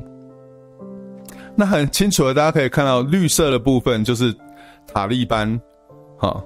[1.54, 4.34] 那很清楚的，大家可以看到绿色的部分就是
[4.84, 5.48] 塔利班，
[6.16, 6.42] 哈，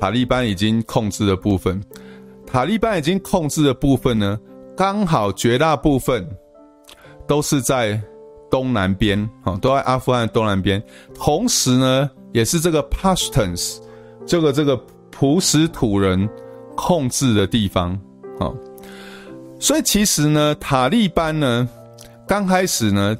[0.00, 1.80] 塔利班已经控制的部分。
[2.44, 4.36] 塔利班已经控制的部分呢？
[4.76, 6.26] 刚好绝大部分
[7.26, 8.00] 都是在
[8.50, 10.82] 东南边，哈，都在阿富汗东南边。
[11.14, 13.78] 同时呢，也是这个 Pashtuns
[14.26, 14.76] 这个这个
[15.10, 16.28] 普什图人
[16.76, 17.98] 控制的地方，
[18.38, 18.52] 哈。
[19.60, 21.68] 所以其实呢，塔利班呢，
[22.26, 23.16] 刚开始呢，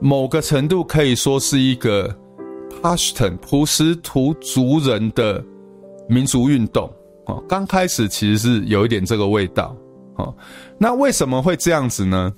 [0.00, 2.14] 某个程度可以说是一个
[2.82, 5.42] Pashtun 普什图族人的
[6.08, 6.90] 民族运动，
[7.26, 9.74] 哦，刚开始其实是有一点这个味道。
[10.16, 10.34] 哦，
[10.78, 12.32] 那为什么会这样子呢？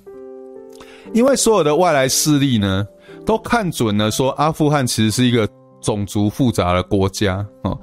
[1.13, 2.85] 因为所有的外来势力呢，
[3.25, 5.47] 都看准了说阿富汗其实是一个
[5.81, 7.79] 种族复杂的国家哦，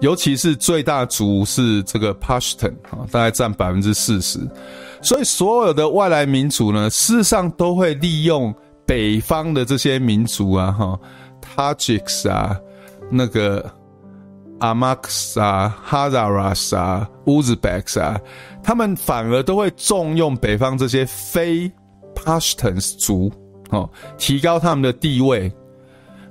[0.00, 4.40] 尤其是最大族是这个 Pashtun 啊，大概占百分之四十，
[5.00, 8.52] 所以所有的外来民族呢，事实上都会利用
[8.84, 10.98] 北方的这些民族啊，哈
[11.56, 12.58] ，Tajiks 啊，
[13.10, 13.64] 那个
[14.58, 18.20] Amaks 啊，Hazaras 啊，Uzbeks 啊，
[18.64, 21.70] 他们反而都会重用北方这些非
[22.16, 23.30] Pashtuns 族，
[23.70, 25.52] 哦，提高他们的地位。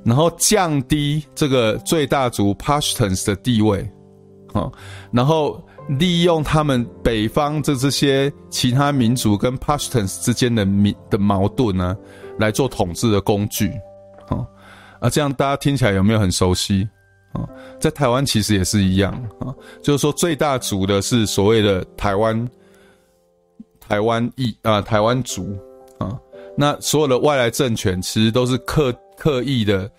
[0.05, 3.89] 然后降低这个最大族 Pashtuns 的地位，
[4.51, 4.69] 哦，
[5.13, 11.95] 然后利用他们北方这这些其他民族跟 Pashtuns 之间的民的矛盾呢，
[12.37, 13.69] 来做统治的工具，
[14.27, 14.45] 啊，
[14.99, 16.85] 啊，这样大家听起来有没有很熟悉？
[17.33, 17.47] 啊，
[17.79, 22.49] 在台湾其实也是一样，啊，就是说最大族的是所谓的台湾，
[23.79, 25.55] 台湾裔啊，台湾族，
[25.97, 26.17] 啊，
[26.57, 28.93] 那所有的外来政权其实都是刻。
[29.15, 29.89] 刻意的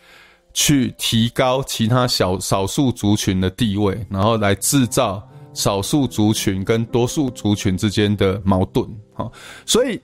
[0.52, 8.84] 去提高其他小少数族群的地位，然后来制造少数族群跟多数族群之间的矛盾。
[9.14, 9.30] 啊，
[9.64, 9.98] 所以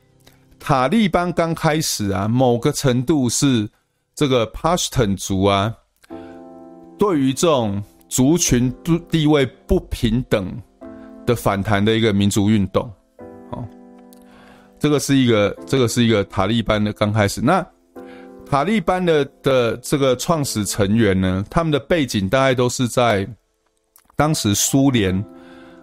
[0.60, 3.68] 塔利班刚开始啊，某个程度是
[4.14, 5.74] 这个 Pashtun 族啊，
[7.00, 8.70] 对于这种族群
[9.10, 10.54] 地位不平等
[11.24, 12.82] 的反弹的一个民族运动。
[13.50, 13.66] 好，
[14.78, 17.66] 这个是一个，这个是一个塔利班的刚开始那。
[18.44, 23.26] 塔利班的的这个创始成员呢，他们的背景大概都是在
[24.14, 25.24] 当时苏联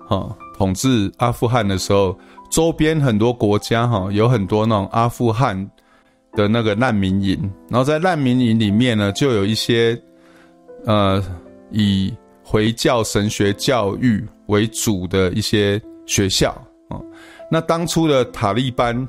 [0.07, 2.15] 哈统治阿富汗的时候，
[2.51, 5.57] 周边很多国家哈有很多那种阿富汗
[6.33, 9.99] 的那个难民营，然后在难民营里面呢，就有一些
[10.87, 11.23] 呃
[11.69, 12.11] 以
[12.43, 16.49] 回教神学教育为主的一些学校
[16.89, 16.97] 啊。
[17.51, 19.07] 那当初的塔利班。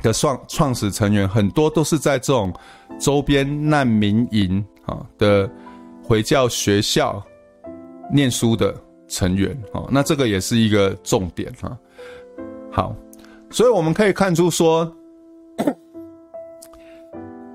[0.00, 2.54] 的创创始成员很多都是在这种
[3.00, 5.50] 周边难民营啊的
[6.04, 7.20] 回教学校
[8.08, 8.72] 念书的
[9.08, 11.76] 成员啊，那这个也是一个重点哈。
[12.70, 12.94] 好，
[13.50, 14.88] 所以我们可以看出说，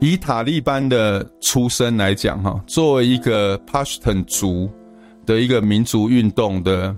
[0.04, 4.70] 以塔利班的出身来讲哈，作为一个 Pashtun 族
[5.26, 6.94] 的一个民族运动的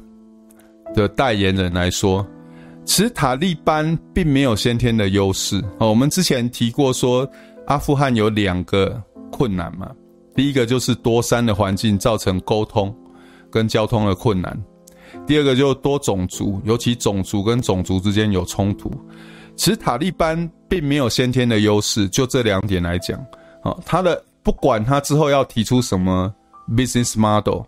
[0.95, 2.25] 的代言人来说。
[2.83, 5.89] 其实塔利班并没有先天的优势哦。
[5.89, 7.29] 我们之前提过说，
[7.67, 8.99] 阿富汗有两个
[9.31, 9.91] 困难嘛。
[10.33, 12.91] 第一个就是多山的环境造成沟通
[13.51, 14.51] 跟交通的困难；
[15.27, 18.91] 第二个就是多种族，尤其种族跟种族之间有冲突。
[19.55, 23.19] 其实塔利班并没有先天的优势，就这两点来讲，
[23.63, 26.33] 哦，他的不管他之后要提出什么
[26.69, 27.61] business model。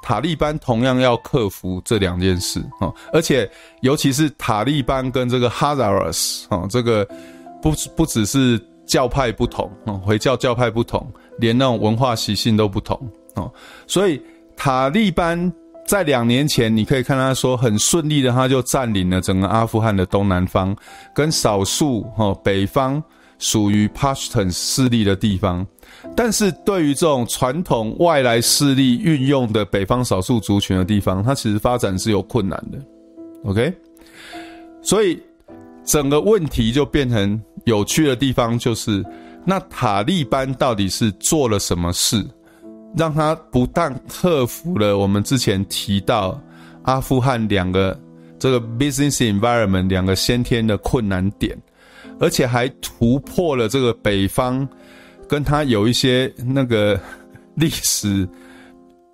[0.00, 3.50] 塔利班同样要克服这两件事啊，而且
[3.82, 7.04] 尤其是塔利班跟这个哈扎拉斯啊，这个
[7.60, 11.04] 不不只是教派不同啊，回教教派不同，
[11.38, 12.96] 连那种文化习性都不同
[13.34, 13.50] 啊，
[13.88, 14.22] 所以
[14.56, 15.52] 塔利班
[15.88, 20.76] 在两年前，你可以看他说很顺利的，他就占领了整个阿富汗的东南方，
[21.14, 23.02] 跟少数哈北方
[23.38, 25.66] 属于 Pashtun 势力的地方。
[26.14, 32.78] 但是对于这种传统外来势力运用的北方少数族群的地方，它其实发展是有困难的
[33.46, 33.72] ，OK？
[34.82, 35.18] 所以
[35.86, 39.02] 整个问题就变成有趣的地方，就是
[39.42, 42.22] 那塔利班到底是做了什么事，
[42.96, 46.40] 让他不但克服了我们之前提到
[46.82, 47.98] 阿富汗两个
[48.38, 51.56] 这个 business environment 两个先天的困难点，
[52.18, 54.68] 而且还突破了这个北方。
[55.28, 56.98] 跟他有一些那个
[57.54, 58.26] 历史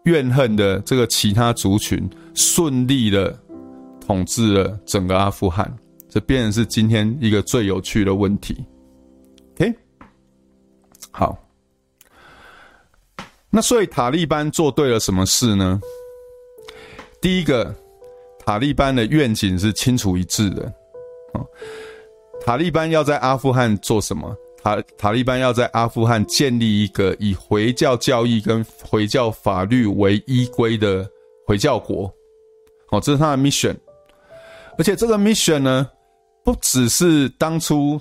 [0.04, 3.36] 怨恨的这个其他族群，顺利的
[4.00, 5.68] 统治了整个阿富汗，
[6.08, 8.64] 这变成是今天一个最有趣的问题。
[9.56, 9.74] OK，
[11.10, 11.36] 好，
[13.54, 15.80] 那所以塔利班做对了什么事呢？
[17.20, 17.72] 第一个，
[18.44, 20.64] 塔利班的愿景是清楚一致的。
[21.32, 21.38] 啊
[22.44, 24.36] 塔利班要在阿富汗做什么？
[24.60, 31.08] 塔塔利班要在阿富汗建立一个以回教教义跟回教法律为依归的
[31.46, 32.12] 回教国，
[32.90, 33.76] 哦，这是他的 mission。
[34.76, 35.88] 而且这个 mission 呢，
[36.42, 38.00] 不只是当初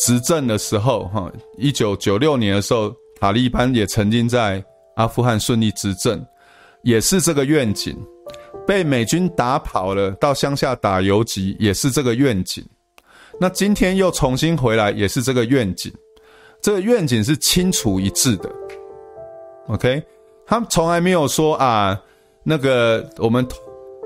[0.00, 4.62] 执政的时候，哈，一九九六年的时候，塔利班也曾经在
[5.00, 6.22] 阿富汗顺利执政，
[6.82, 7.96] 也是这个愿景。
[8.66, 12.62] 被美军打跑了，到乡下打游击，也是这个愿景。
[13.40, 15.90] 那今天又重新回来，也是这个愿景，
[16.60, 18.50] 这个愿景是清楚一致的。
[19.68, 20.02] OK，
[20.46, 21.98] 他们从来没有说啊，
[22.44, 23.46] 那个我们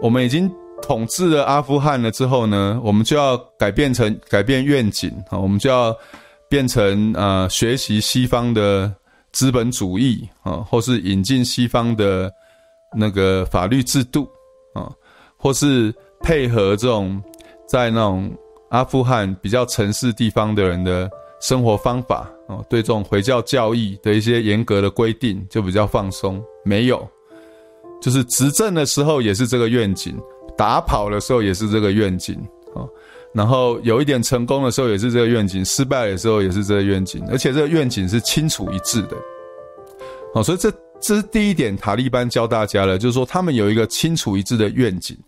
[0.00, 5.94] 我们已经统治了阿富汗了之后呢，我们就要改变成改变愿景啊，我们就要
[6.48, 8.90] 变成呃学习西方的
[9.34, 12.32] 资本主义啊，或是引进西方的
[12.96, 14.26] 那个法律制度
[14.72, 14.90] 啊，
[15.36, 17.22] 或是配合这种。
[17.66, 18.30] 在那种
[18.68, 21.10] 阿富汗比较城市地方的人的
[21.40, 26.40] 生活方法哦，对这种回教教义的一些严格的规定就比较放松。
[26.62, 27.08] 没有，
[28.02, 30.14] 就是执政的时候也是这个愿景，
[30.58, 32.36] 打跑的时候也是这个愿景
[32.74, 32.84] 啊。
[33.34, 39.16] 然后有一点成功的时候也是这个愿景，失败的时候也是这个愿景，而且这个愿景是清楚一致的。
[40.32, 45.18] 好，所以这这是第一点，塔利班教大家的，就是说他们有一个清楚一致的愿景。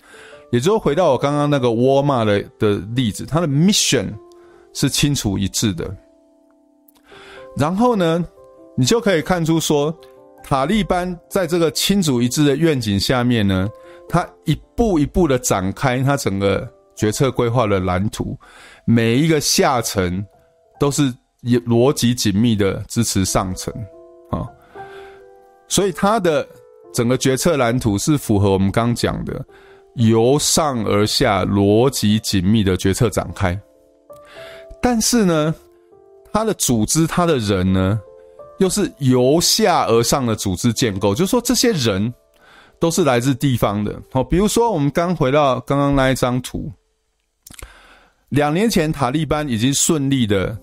[0.53, 4.07] 也就是回到我刚刚那个沃尔玛的的例子，他的 mission
[4.73, 5.93] 是清楚一致的。
[7.57, 8.25] 然后呢，
[8.77, 9.93] 你就可以看出说，
[10.45, 13.69] 塔利班在这个清楚一致的愿景下面呢，
[14.09, 16.76] 他一步一步的展开他整个。
[16.97, 18.37] 决策规划的蓝图，
[18.87, 20.25] 每一个下层
[20.81, 23.73] 都是以逻辑紧密的支持上层
[24.31, 24.49] 啊，
[25.69, 26.49] 所以它的
[26.93, 29.45] 整个决策蓝图是符合我们刚讲的
[29.95, 33.57] 由上而下逻辑紧密的决策展开。
[34.81, 35.55] 但是呢，
[36.33, 38.01] 它的组织，它的人呢，
[38.59, 42.13] 又是由下而上的组织建构，就是说这些人
[42.79, 44.01] 都是来自地方的。
[44.11, 46.73] 好，比如说我们刚回到刚刚那一张图。
[48.31, 50.57] 两年前，塔利班已经顺利的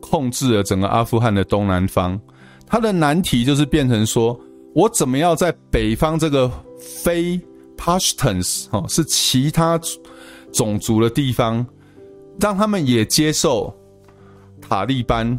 [0.00, 2.18] 控制了整个阿富汗的东南方。
[2.66, 4.38] 他的难题就是变成说，
[4.74, 6.50] 我怎么样在北方这个
[6.80, 7.38] 非
[7.76, 9.78] Pashtuns 哦，是其他
[10.52, 11.64] 种族的地方，
[12.40, 13.74] 让他们也接受
[14.58, 15.38] 塔利班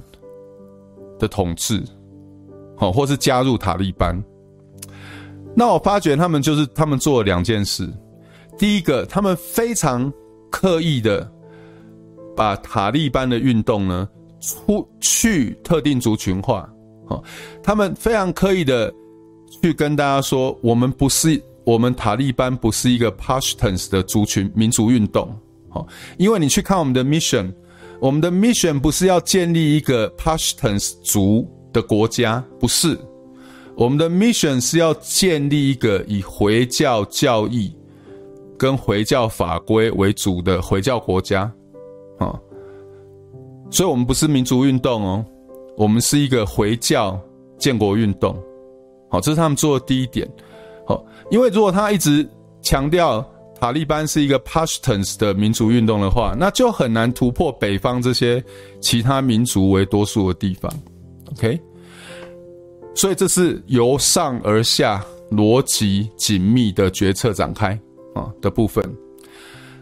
[1.18, 1.84] 的统治，
[2.78, 4.24] 好，或是加入塔利班。
[5.56, 7.92] 那我发觉他们就是他们做了两件事。
[8.60, 10.14] 第一个，他们非常
[10.52, 11.28] 刻意的。
[12.36, 14.08] 把塔利班的运动呢，
[14.42, 16.68] 出去特定族群化，
[17.08, 17.24] 好，
[17.62, 18.94] 他们非常刻意的
[19.62, 25.34] 去跟大家说，我们不是，我们塔利班不是一个 Pashtuns 的族群民族运动，
[25.70, 27.54] 好，因为你去看我们的 mission，
[28.02, 32.98] 我们的 mission 不是要建立一个 Pashtuns 族的国家，不是，
[33.78, 37.74] 我们的 mission 是要建立一个以回教教义
[38.58, 41.52] 跟回教法规为主的回教国家。
[42.24, 42.40] 啊，
[43.70, 45.26] 所以我们不是民族运动哦，
[45.76, 47.20] 我们是一个回教
[47.58, 48.36] 建国运动。
[49.10, 50.28] 好，这是他们做的第一点。
[50.88, 52.28] 好，因为如果他一直
[52.62, 53.24] 强调
[53.60, 58.44] 塔利班是一个 Pashtuns 的民族运动的话，那就很难突破北方这些
[58.82, 60.72] 其他民族为多数的地方。
[61.32, 61.60] OK，
[62.96, 67.80] 所以这是由上而下逻辑紧密的决策展开
[68.14, 68.84] 啊的部分。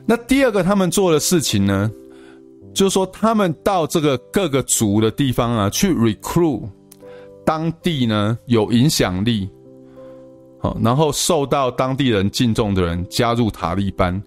[0.06, 1.90] 那第二个他们做的事情呢？
[2.74, 6.68] 就是说，他们到这个各个族的地方啊，去 recruit
[7.46, 9.50] 当地呢有影响力，
[10.60, 14.22] 好，然后受到当地人敬重的人加入塔利班，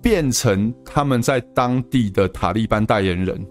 [0.00, 3.46] 变成他们在当地的塔利班代言人，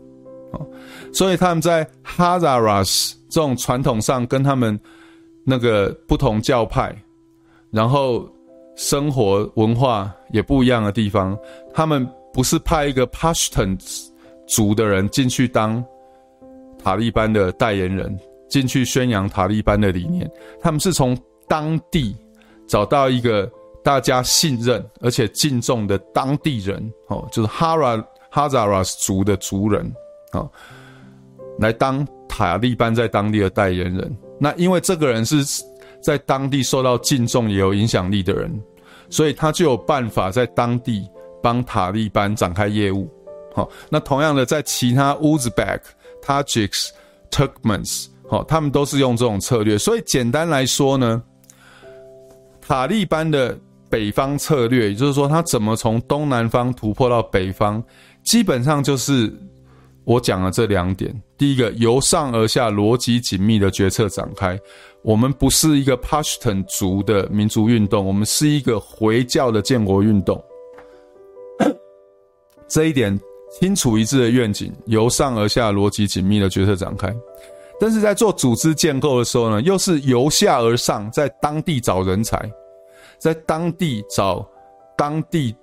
[0.52, 0.66] 好，
[1.12, 4.80] 所以他们在 Hazaras 这种传统上跟他们
[5.44, 6.96] 那个不同教派，
[7.70, 8.28] 然后
[8.76, 11.38] 生活文化也不一样的地方，
[11.74, 14.08] 他们不是派一个 Pashtuns
[14.48, 15.84] 族的人进去当
[16.78, 18.18] 塔利班的代言人，
[18.50, 20.30] 进去宣扬塔利班的理念。
[20.62, 21.18] 他们是从
[21.48, 22.16] 当地
[22.68, 23.50] 找到一个
[23.84, 29.92] 大家信任而且敬重的当地人，哦，就是哈拉哈扎拉斯族的族人，
[30.32, 30.50] 哦，
[31.60, 34.18] 来当塔利班在当地的代言人。
[34.40, 35.44] 那因为这个人是
[36.02, 38.52] 在当地受到敬重也有影响力的人，
[39.10, 41.08] 所以他就有办法在当地
[41.42, 43.10] 帮塔利班展开业务。
[43.54, 45.84] 好，那同样的，在其他乌兹别克、
[46.24, 46.90] Tajiks、
[47.30, 49.78] Turkmens，好，他们都是用这种策略。
[49.78, 51.22] 所以简单来说呢，
[52.60, 53.56] 塔利班的
[53.90, 57.84] 北方策略，也就是说，他怎么从东南方突破到北方，
[58.24, 59.32] 基本上就是
[60.04, 61.14] 我讲的这两点。
[61.38, 64.60] 第一个，由上而下逻辑紧密的决策展开。
[65.04, 70.44] 我们不是一个 Pashtun 族的民族运动，我们是一个回教的建国运动。
[72.68, 73.20] 这一点。
[73.60, 77.14] 清楚一致的愿景，由上而下逻辑紧密的决策展开，
[77.80, 82.38] 但是在做组织建构的时候呢，又是由下而上，在当地找人才，
[83.20, 84.44] 在当地找
[84.98, 85.56] 当地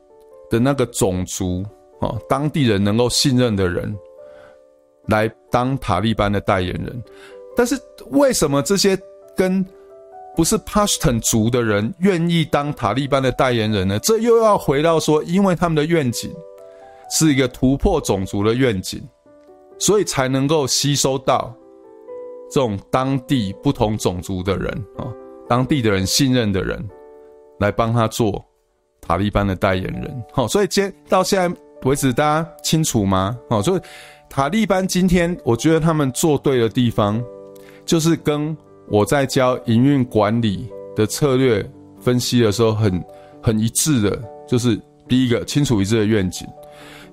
[0.48, 1.64] 的那个种族
[2.00, 3.92] 哦，当地人能够信任的人
[5.08, 7.02] 来当塔利班的代言人。
[7.56, 7.76] 但是
[8.12, 8.96] 为什么这些
[9.36, 9.66] 跟
[10.36, 13.98] 不是 Pashtun 族的人愿意当塔利班的代言人呢？
[13.98, 16.32] 这又要回到说，因为他们的愿景。
[17.10, 19.02] 是一个突破种族的愿景，
[19.78, 21.52] 所以才能够吸收到
[22.50, 25.06] 这种当地不同种族的人啊，
[25.48, 26.82] 当地的人信任的人，
[27.58, 28.44] 来帮他做
[29.00, 30.24] 塔利班的代言人。
[30.32, 33.36] 好，所以今到现在为止，大家清楚吗？
[33.48, 33.80] 哦，所以
[34.28, 37.22] 塔利班今天，我觉得他们做对的地方，
[37.84, 38.56] 就是跟
[38.88, 43.04] 我在教营运管理的策略分析的时候很
[43.42, 46.46] 很一致的，就是第一个清楚一致的愿景，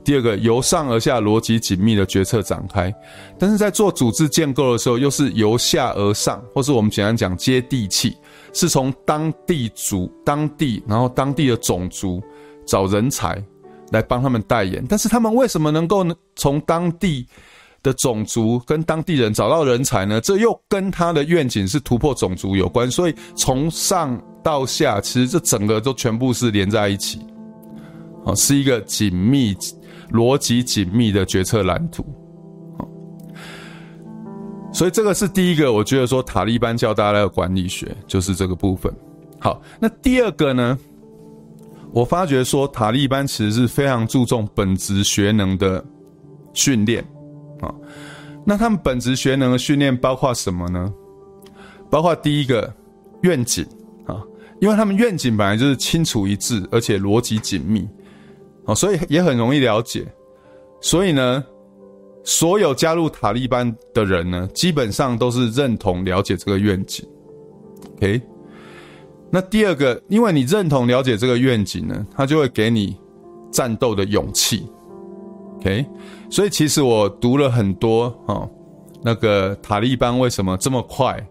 [0.07, 2.95] 第二个由上而下逻辑紧密的决策展开，
[3.37, 8.15] 但是在做组织建构的时候，又是由下而上，或是我们简单讲接地气，
[8.53, 12.23] 是从当地族、当地，然后当地的种族
[12.65, 13.43] 找人才。
[13.91, 16.05] 来帮他们代言，但是他们为什么能够
[16.35, 17.25] 从当地
[17.81, 20.19] 的种族跟当地人找到人才呢？
[20.19, 27.19] 这又跟他的愿景是突破种族有关，所以从上到下，其实这整个都全部是连在一起，
[28.25, 29.55] 哦，是一个紧密、
[30.11, 32.05] 逻辑紧密的决策蓝图，
[34.71, 38.93] 所以这个是第一个，我觉得说塔利班教大家的管理学就是这个部分。
[39.39, 40.77] 好，那第二个呢？
[41.93, 45.83] 我发觉说，塔利班其实是非常注重本职学能的
[46.53, 47.03] 训练
[47.61, 47.73] 啊。
[48.45, 50.93] 那他们本职学能的训练包括什么呢？
[51.89, 52.71] 包括第一个
[53.21, 53.65] 愿景
[54.05, 54.21] 啊，
[54.59, 57.87] 因为他们愿景本来就是清楚一致，而且逻辑紧密
[58.67, 60.05] 哦，所以也很容易了解。
[60.79, 61.43] 所以呢，
[62.23, 67.03] 所有加入塔利班的人呢，基本上都是认同了解这个愿景。
[67.95, 68.21] OK。
[69.29, 72.95] 那第二个，因为你认同了解这个愿景呢，他就会给你
[73.51, 74.65] 战斗的勇气
[75.57, 75.85] ，OK？
[76.29, 78.49] 所以其实我读了很多哦，
[79.03, 81.21] 那个塔利班为什么这么快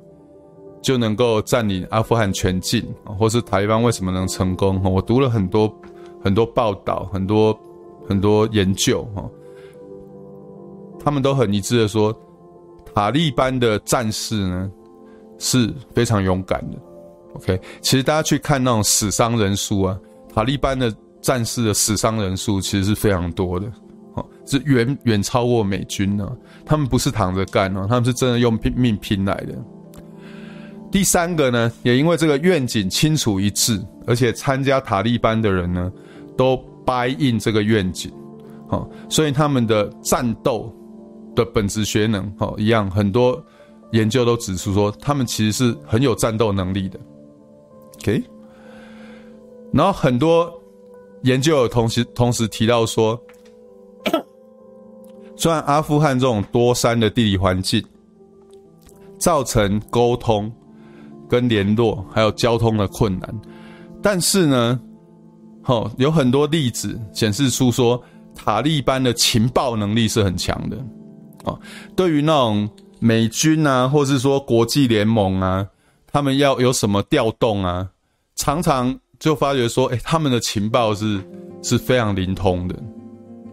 [0.82, 2.84] 就能够占领阿富汗全境，
[3.18, 4.78] 或是塔利班为什么能成功？
[4.84, 5.66] 我读了很多
[6.26, 7.56] 很多报道，很多
[8.08, 9.30] 很多研究，哈，
[10.98, 12.12] 他们都很一致的说，
[12.92, 14.68] 塔利班的战士呢
[15.38, 16.76] 是非常勇敢的。
[17.34, 19.96] OK，其实大家去看那种死伤人数啊，
[20.34, 23.70] 塔利班的战士的死伤人数其实是非常多的，
[24.14, 26.28] 哦，是远远超过美军呢。
[26.64, 29.56] 他们不是躺着干哦，他们是真的用拼命拼来的。
[30.90, 35.92] 第三个呢，也因为这个愿景清楚一致，而且参加塔利班的人呢
[36.36, 38.12] 都 buy in 这个愿景，
[38.68, 40.72] 哦，所以他们的战斗
[41.34, 43.42] 的本质学能，哦，一样，很多
[43.92, 46.98] 研究都指出说，他们其实是很有战斗能力的。
[48.00, 48.22] OK，
[49.72, 50.52] 然后很多
[51.22, 53.20] 研究有同时同时提到说，
[55.36, 57.82] 虽然阿富汗这种多山的地理环境
[59.18, 60.52] 造成沟通
[61.28, 63.40] 跟联络还有交通的困难，
[64.02, 64.80] 但是呢，
[65.66, 68.02] 哦，有很多例子显示出说
[68.34, 70.76] 塔利班的情报能力是很强的
[71.44, 71.54] 啊。
[71.94, 75.66] 对于那种美军啊，或是说国际联盟啊。
[76.12, 77.86] 他们要有什么调动啊？
[78.36, 81.20] 常常就发觉说，哎、他们的情报是
[81.62, 82.74] 是非常灵通的。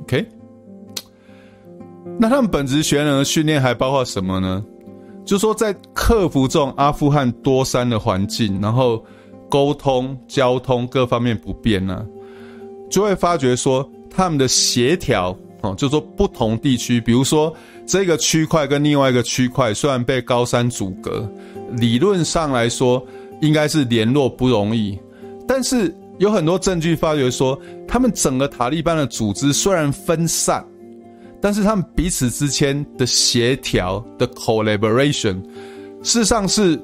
[0.04, 0.26] OK，
[2.18, 4.64] 那他们本职学能的训练还包括什么呢？
[5.26, 9.04] 就说在克服这种阿富汗多山的环境，然后
[9.54, 12.04] 沟通、交通各方面不便呢、
[12.90, 17.54] 就会发觉说他们的协调哦，就说不同地区，比如说
[17.86, 21.32] 这个区块跟另外一个区块，虽然被高山阻隔。
[21.74, 23.06] 理论上来说，
[23.42, 24.98] 应该是联络不容易，
[25.48, 27.56] 但是有很多证据发觉说，
[27.88, 30.66] 他们整个塔利班的组织虽然分散，
[31.40, 35.36] 但是他们彼此之间的协调的 collaboration，
[36.02, 36.82] 事实上是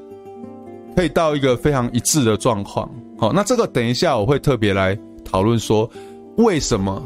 [0.99, 2.91] 可以到一个非常一致的状况。
[3.17, 5.89] 好，那这个等一下我会特别来讨论说，
[6.35, 7.01] 为什么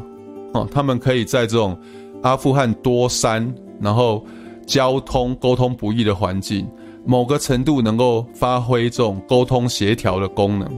[0.52, 1.78] 哦，他们可以在这种
[2.20, 4.26] 阿富汗多山，然后
[4.66, 6.66] 交通沟通不易的环境。
[7.06, 10.68] 某个程度能够发挥这种沟通协调的功能。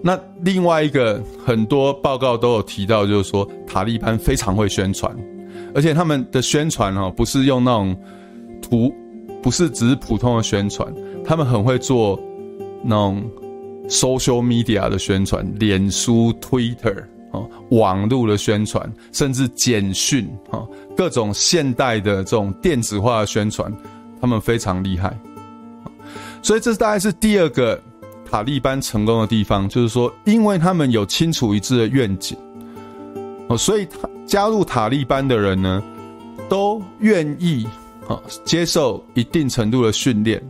[0.00, 5.12] 那另外一个很多报告都有提到，就是说塔利班非常会宣传，
[5.74, 7.96] 而且他们的宣传哦，不是用那种
[8.62, 8.94] 图，
[9.42, 10.86] 不是只是普通的宣传，
[11.24, 12.20] 他们很会做
[12.82, 13.22] 那种
[13.88, 23.72] social media 的宣传，脸书、Twitter 哦，网络的宣传，甚至简讯哦，各种现代的这种电子化的宣传。
[24.20, 25.18] 他们非常厉害，
[26.42, 27.80] 所以这大概是第二个
[28.30, 32.36] 塔利班成功的地方，就是说，因为他们有清楚一致的愿景，
[33.48, 35.82] 哦，所以他加入塔利班的人呢，
[36.50, 37.66] 都愿意
[38.06, 40.42] 啊接受一定程度的训练。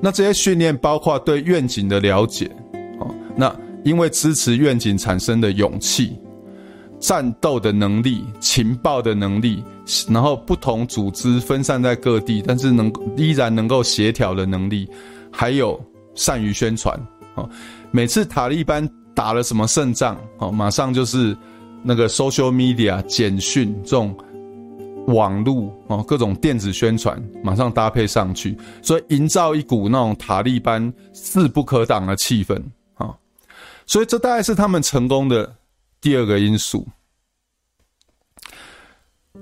[0.00, 2.50] 那这些训练包括对愿景的了解，
[3.00, 6.18] 哦，那因为支持愿景产生的勇气。
[7.00, 9.62] 战斗的能力、情报的能力，
[10.10, 14.90] 然后不同组织分散在各地，但是能依然能够协调的能力，
[15.30, 15.80] 还有
[16.16, 16.98] 善于宣传。
[17.36, 17.48] 哦，
[17.92, 18.84] 每次塔利班
[19.14, 21.36] 打了什么胜仗，哦，马上就是
[21.84, 24.12] 那个 social media 简讯这种
[25.08, 32.62] 网络哦，各种电子宣传马上搭配上去，所以营造一股那种塔利班势不可挡的气氛
[32.94, 33.14] 啊。
[33.86, 35.54] 所以这大概是他们成功的
[36.00, 36.86] 第二个因素。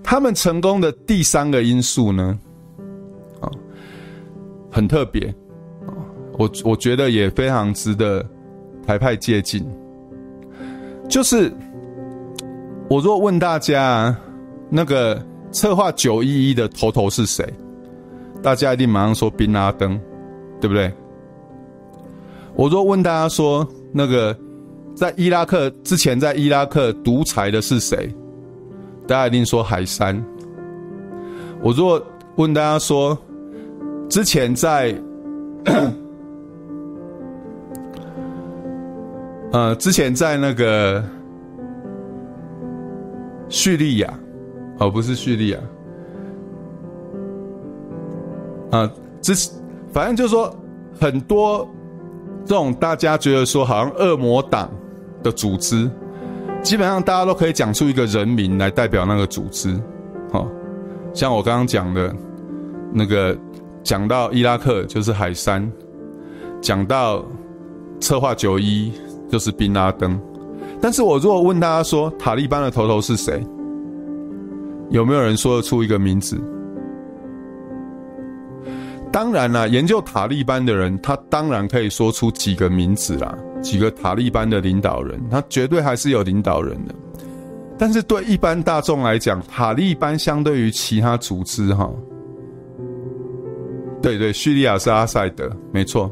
[0.04, 2.38] 他们成功的第三个因素呢，
[3.40, 3.50] 啊，
[4.70, 5.26] 很特别
[5.86, 5.90] 啊，
[6.38, 8.24] 我我觉得也非常值得
[8.86, 9.64] 台派借鉴。
[11.08, 11.52] 就是
[12.88, 14.16] 我若问大家，
[14.70, 15.24] 那个
[15.56, 17.42] 策划九一一的头头是谁？
[18.42, 19.98] 大家一定马上说宾拉登，
[20.60, 20.92] 对不对？
[22.54, 24.38] 我若问大家说，那个
[24.94, 28.14] 在伊拉克之前在伊拉克独裁的是谁？
[29.08, 30.22] 大家一定说海山。
[31.62, 32.04] 我如果
[32.34, 33.16] 问大家说，
[34.10, 34.94] 之前在，
[39.52, 41.02] 呃，之前在那个
[43.48, 44.12] 叙利亚，
[44.78, 45.58] 哦，不是叙利亚，
[48.70, 48.90] 啊，
[49.22, 49.32] 之
[49.92, 50.54] 反正就是说
[51.00, 51.68] 很多
[52.44, 54.70] 这种大家觉得说好像恶魔党
[55.22, 55.90] 的组织。
[56.62, 59.80] 基本上大家都可以讲出一个人名来代表那个组织，
[60.32, 60.48] 好，
[61.14, 62.12] 像我刚刚讲的，
[62.92, 63.36] 那个
[63.84, 65.70] 讲到伊拉克就是海山，
[66.60, 67.24] 讲到
[68.00, 68.90] 策划九一
[69.30, 70.18] 就是宾拉登，
[70.80, 73.46] 但是我如果问大家说塔利班的头头是谁，
[74.90, 76.40] 有没有人说得出一个名字？
[79.12, 83.36] 当然啦，研究塔利班的人，他当然可以说出几个名字啦。
[83.62, 86.94] 几个塔利班的领导人，他绝对还是有领导人的。
[87.78, 91.90] 但是对一般大众来讲，塔利班相对于其他组织，哈，
[94.02, 96.10] 对对，叙利亚是阿塞德，没错。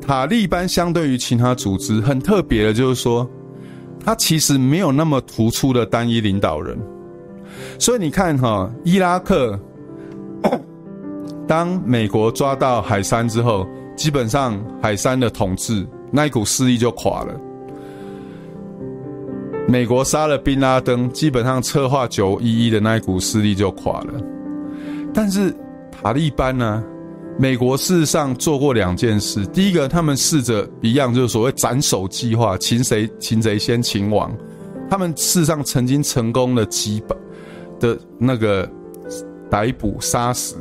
[0.00, 3.28] 塔利班相对于其他组织很特别的，就是说，
[4.04, 6.78] 他其实没有那么突出的单一领导人。
[7.78, 9.58] 所以你看，哈，伊拉克，
[11.46, 13.66] 当美国抓到海山之后。
[13.94, 17.38] 基本上，海山的统治那一股势力就垮了。
[19.68, 24.14] 美国杀了宾拉登，基本上策划九一一的那一股势力就垮了。
[25.12, 25.54] 但是
[25.90, 26.82] 塔利班呢？
[27.38, 29.44] 美国事实上做过两件事。
[29.46, 34.32] 第一个，他们试着一样，就是所谓斩首计划，擒谁擒贼先擒王。
[34.88, 37.16] 他们事实上曾经成功的击败
[37.80, 38.68] 的那个
[39.50, 40.56] 逮捕杀死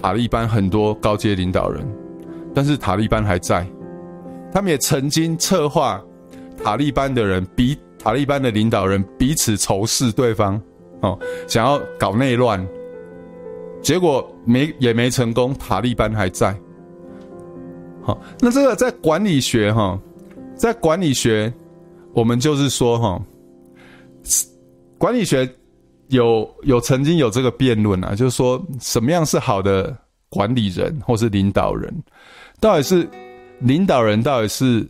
[0.00, 1.84] 塔利班很多高阶领导人。
[2.54, 3.66] 但是塔利班还在，
[4.52, 6.02] 他们也曾经策划
[6.62, 10.60] 塔利班的人比塔利班的领导人彼此仇视对方，
[11.00, 12.64] 哦，想要搞内乱，
[13.82, 16.54] 结果没也没成功，塔利班还在。
[18.02, 19.98] 好，那这个在管理学哈，
[20.54, 21.52] 在管理学，
[22.14, 23.22] 我们就是说哈，
[24.96, 25.48] 管理学
[26.08, 29.96] 有有曾经有这个辩论啊，就是说什么样是好的
[30.28, 31.94] 管理人或是领导人。
[32.60, 33.08] 到底是
[33.60, 34.86] 领导人，到底是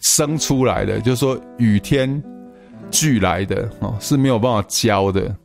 [0.00, 2.22] 生出来的，就是说与天
[2.90, 5.36] 俱来的哦，是没有办法教的，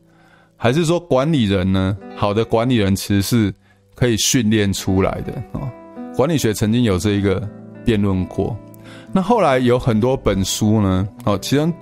[0.63, 1.97] 还是说管理人呢？
[2.15, 3.53] 好的管理人其实是
[3.95, 5.69] 可以训练出来的哦。
[6.15, 7.45] 管理学曾经有这一个
[7.83, 8.57] 辩论过，
[9.11, 11.73] 那后来有很多本书呢，哦，其中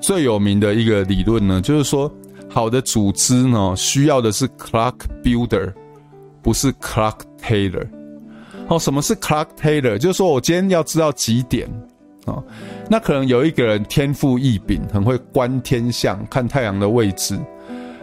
[0.00, 2.12] 最有名的一个理论呢，就是说
[2.50, 5.72] 好的组织呢，需要的是 clock builder，
[6.42, 7.86] 不是 clock tailor。
[8.66, 9.96] 哦，什么是 clock tailor？
[9.98, 11.70] 就是说我今天要知道几点
[12.26, 12.42] 哦，
[12.88, 17.38] 那可能有一个人天赋异禀，很会观天象，看太阳的位置。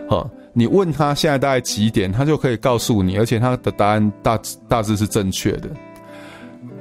[0.09, 5.69] 哦，你问他现在大概几点，他就可以告诉你，而且他的答案大致大致是正确的。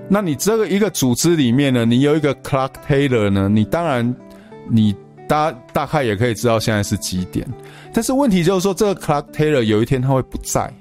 [0.09, 4.17] 那你这个一个组织里面呢，你有一个 clock tailor 呢，你当然
[4.69, 4.95] 你
[5.29, 7.47] 大大概也可以知道现在是几点。
[7.93, 10.73] 但是问题就是说，这个 clock tailor 有一天他会不在。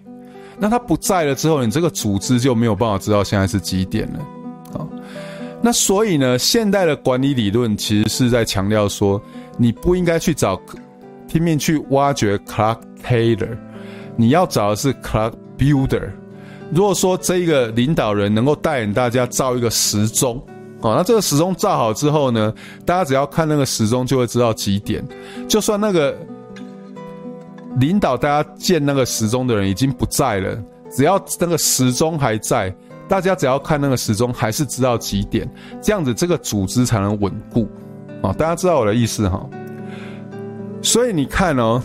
[0.58, 4.20] 那他不在了之后，你这个组织就没有办法知道现在是几点了，
[4.80, 4.88] 啊，
[5.62, 9.22] 那所以呢，现代的管理理论其实是在强调说，
[9.58, 10.60] 你不应该去找
[11.28, 13.58] 拼命去挖掘 clock tailor，
[14.16, 16.10] 你要找的是 clock builder。
[16.72, 20.38] 如果说这一个领导人能够带领大家造一个时钟，
[20.82, 22.53] 啊，那这个时钟造好之后呢，
[22.86, 25.05] 大家只要看那个时钟就会知道几点，
[25.47, 26.16] 就算那个。
[27.80, 30.58] 领导大家建那个时钟的人已经不在了，
[30.89, 32.76] 只要那个时钟还在，
[33.08, 35.49] 大家只要看那个时钟，还是知道几点，
[35.82, 37.68] 这样子这个组织才能稳固。
[38.22, 39.47] 啊，大家知道我的意思哈？
[40.82, 41.82] 所以你看哦，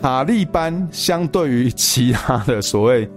[0.00, 3.08] 塔利班相对于其他的所谓，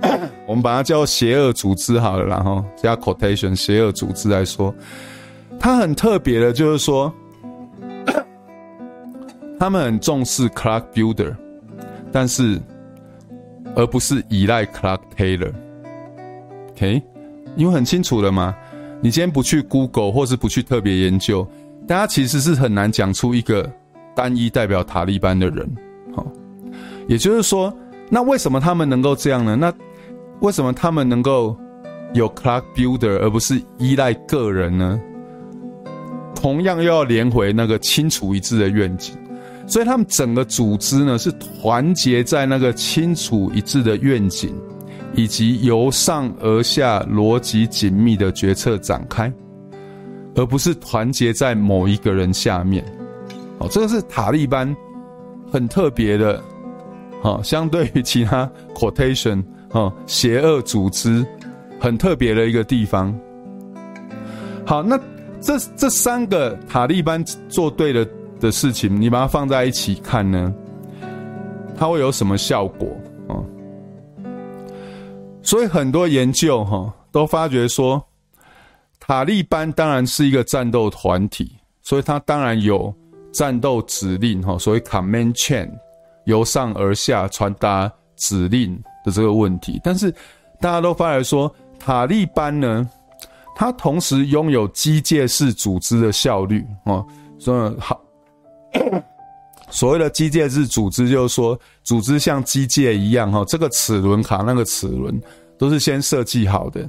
[0.46, 4.74] 我们把它叫邪恶组织好了，然后加 quotation 邪恶组织来说，
[5.58, 7.12] 他很特别的，就是说，
[9.58, 11.34] 他们很重视 Clark Builder，
[12.12, 12.60] 但是
[13.74, 15.52] 而不是依赖 Clark Taylor。
[16.78, 17.02] OK，
[17.56, 18.54] 因为很清楚了嘛，
[19.00, 21.44] 你今天不去 Google 或是不去特别研究，
[21.88, 23.68] 大家其实是很难讲出一个
[24.14, 25.68] 单一代表塔利班的人。
[26.14, 26.24] 好，
[27.08, 27.76] 也就是说，
[28.08, 29.56] 那为什么他们能够这样呢？
[29.56, 29.74] 那
[30.38, 31.56] 为什么他们能够
[32.14, 35.00] 有 Clark Builder 而不是依赖个人呢？
[36.36, 39.16] 同样又要连回那个清楚一致的愿景，
[39.66, 44.54] 所以他们整个组织呢是团结在那个清楚一致的愿景，
[45.14, 49.32] 以及由上而下逻辑紧密的决策展开，
[50.34, 52.84] 而不是团结在某一个人下面。
[53.58, 54.74] 哦，这个是塔利班
[55.50, 56.42] 很特别的，
[57.22, 61.26] 哦，相对于其他 quotation 哦，邪恶组织
[61.80, 63.12] 很特别的一个地方。
[64.64, 64.98] 好，那。
[65.40, 68.04] 这这三个塔利班做对了
[68.40, 70.52] 的事情，你把它放在一起看呢，
[71.76, 72.88] 它会有什么效果？
[75.48, 78.04] 所以很多研究哈都发觉说，
[79.00, 82.94] 塔利班当然是一个战斗团体，所以它当然有
[83.32, 85.66] 战斗指令哈，所谓 command chain
[86.26, 89.80] 由上而下传达指令的这个问题。
[89.82, 90.10] 但是
[90.60, 92.86] 大家都发觉说，塔利班呢？
[93.56, 97.02] 它同时拥有机械式组织的效率哦，
[97.38, 97.98] 所以好，
[99.70, 105.20] 所谓的机械式组织就是说，组织像机械一样哈，这个齿轮卡那个齿轮
[105.58, 106.88] 都是先设计好的，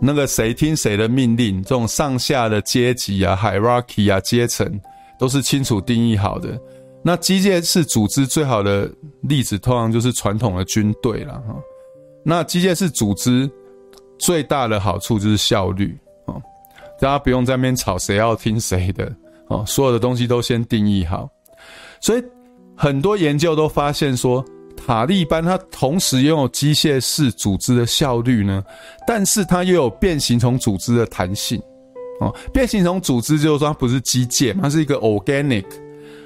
[0.00, 4.80] 那个谁听谁的命令，这种上下的阶级啊、hierarchy 啊、阶层
[5.18, 6.60] 都是清楚定义好的。
[7.02, 8.90] 那机械式组织最好的
[9.22, 11.56] 例子，通常就是传统的军队了哈。
[12.24, 13.50] 那机械式组织。
[14.18, 16.40] 最大的好处就是效率哦，
[16.98, 19.14] 大家不用在那边吵谁要听谁的
[19.48, 21.28] 哦，所有的东西都先定义好，
[22.00, 22.22] 所以
[22.76, 24.44] 很多研究都发现说，
[24.76, 28.62] 塔利班它同时拥有机械式组织的效率呢，
[29.06, 31.60] 但是它又有变形虫组织的弹性
[32.20, 35.64] 哦，变形虫组织就是说它不是机械，它是一个 organic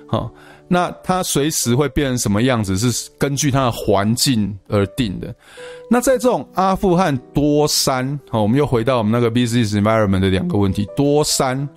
[0.09, 0.31] 哦。
[0.73, 5.35] 那它随时会变成什么样子，是根据它的环境而定的。
[5.91, 11.69] 那在这种阿富汗多山，好，我们又回到我们那个 business environment 的两个问题：多山、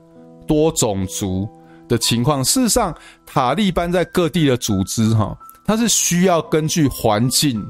[0.47, 1.47] 多种族
[1.87, 2.43] 的情况。
[2.43, 7.63] 事实上，塔利班在各地的组织，哈，它是需要根据环境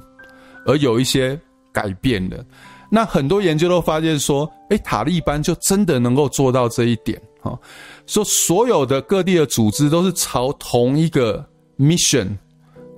[0.65, 1.39] 而有一些
[1.71, 2.45] 改变的。
[2.89, 7.57] 那很多研究都发现说，诶，塔利班就真的能够做到这一点，哈。
[8.05, 11.43] 说所有的各地的组织都是朝同一个
[11.79, 12.37] mission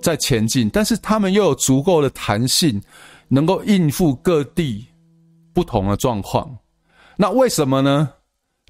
[0.02, 2.82] 在前进，但是他们又有足够的弹性，
[3.30, 4.86] 能够应付各地
[5.54, 6.54] 不同的状况。
[7.16, 8.10] 那为什么呢？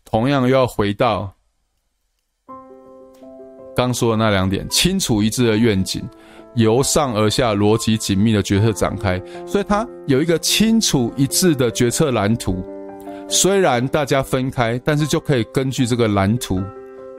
[0.06, 1.34] 同样又要回到
[3.76, 6.02] 刚说的那两点：清楚一致的愿景，
[6.56, 9.22] 由上而下逻辑紧密的决策展开。
[9.46, 12.64] 所以它有一个清楚一致的决策蓝图。
[13.28, 16.62] 虽然大家分开，但是就可以根据这个蓝图，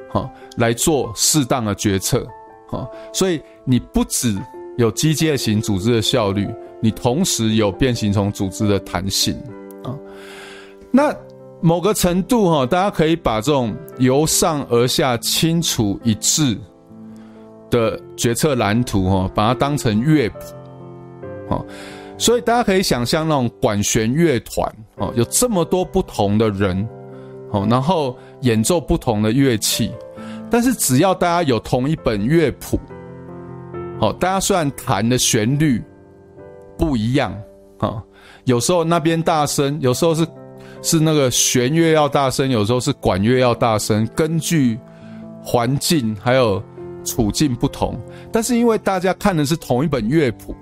[0.08, 2.26] 哈，来做适当的决策，
[2.68, 2.88] 哈。
[3.12, 4.34] 所以你不只
[4.78, 6.48] 有机械型组织的效率，
[6.80, 9.36] 你同时有变形虫组织的弹性，
[9.82, 9.92] 啊。
[10.92, 11.14] 那
[11.66, 16.56] 某个程度，哈，大家可以把这种由上而下清楚一致
[17.68, 20.38] 的决策蓝图，哈，把它当成乐谱，
[21.50, 21.64] 哈。
[22.18, 26.88] 所以大家可以想象那种管弦乐团哦，有这么多不同的人
[27.50, 29.92] 哦，然后演奏不同的乐器，
[30.48, 32.78] 但是只要大家有同一本乐谱，
[33.98, 35.82] 哦，大家虽然弹的旋律
[36.78, 37.36] 不一样
[37.78, 38.00] 啊，
[38.44, 40.24] 有时候那边大声，有时候是
[40.82, 44.78] 是那个弦乐要大声，有时候是管乐要大声，根据
[45.42, 46.62] 环境还有
[47.04, 47.98] 处境不同，
[48.32, 50.54] 但是因为大家看的是同一本乐谱。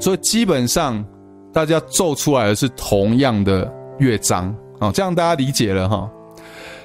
[0.00, 1.04] 所以基本上，
[1.52, 6.10] 大家奏出来的是同样的乐章啊，这样大家理解了哈。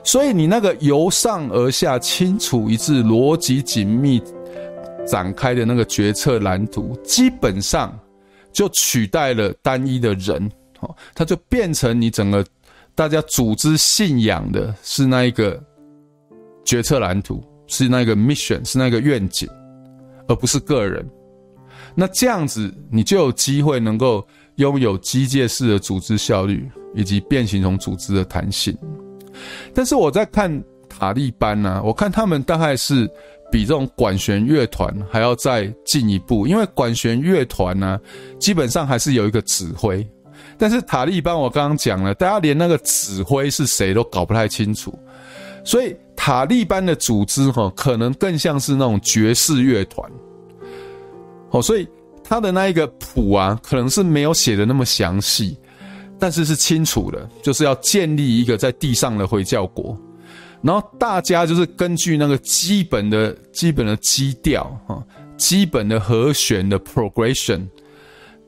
[0.03, 4.21] 所以你那个由上而下清楚一致、逻辑紧密
[5.05, 7.97] 展开的那个决策蓝图，基本上
[8.53, 10.49] 就取代了单一的人，
[10.79, 12.45] 哦，它就变成你整个
[12.99, 15.57] 大家组织信仰的是那一个
[16.65, 19.47] 决策蓝图，是那个 mission，是那个愿景，
[20.27, 21.09] 而不是个人。
[21.95, 24.27] 那这样子，你就有机会能够
[24.57, 28.77] 拥有机械式的组织效率以及变形虫组织的弹性。
[29.73, 33.09] 但是我在看塔利班呢、我看他们大概是
[33.49, 37.97] 比这种管弦乐团还要再进一步，因为管弦乐团呢，
[38.41, 40.05] 基本上还是有一个指挥，
[40.59, 44.93] 但是塔利班我刚刚讲了，大家连那个指挥是谁都搞不太清楚，
[45.63, 50.11] 所以塔利班的组织哈，可能更像是那种爵士乐团。
[51.51, 51.87] 哦，所以
[52.23, 55.57] 他的那一个谱啊，可能是没有写的那么详细，
[56.19, 59.97] 但是是清楚的，就是要建立一个在地上的回教国，
[60.61, 65.01] 然后大家就是根据那个基本的基本的基调哈，
[65.37, 67.65] 基本的和弦的 progression，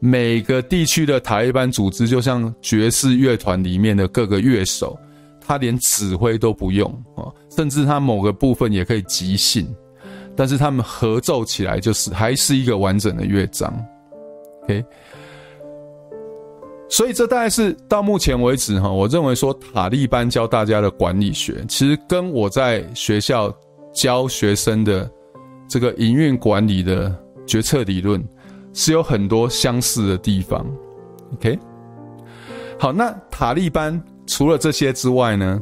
[0.03, 4.97] 每个地区的塔利班组织就像爵士乐团里面的各个乐手，
[5.39, 9.67] 他连指挥都不用啊，甚至他某个部分也可以即兴。
[10.35, 13.71] 但是他们合奏起来就是还是一个完整的乐章
[14.63, 14.83] ，OK。
[16.89, 23.53] 所以这大概是到目前为止哈，我认为说塔利班教大家的管理学，其实跟我在学校
[23.93, 25.07] 教学生的
[25.67, 28.19] 这个营运管理的决策理论
[28.73, 30.65] 是有很多相似的地方
[31.33, 31.59] ，OK。
[32.79, 35.61] 好，那塔利班除了这些之外呢，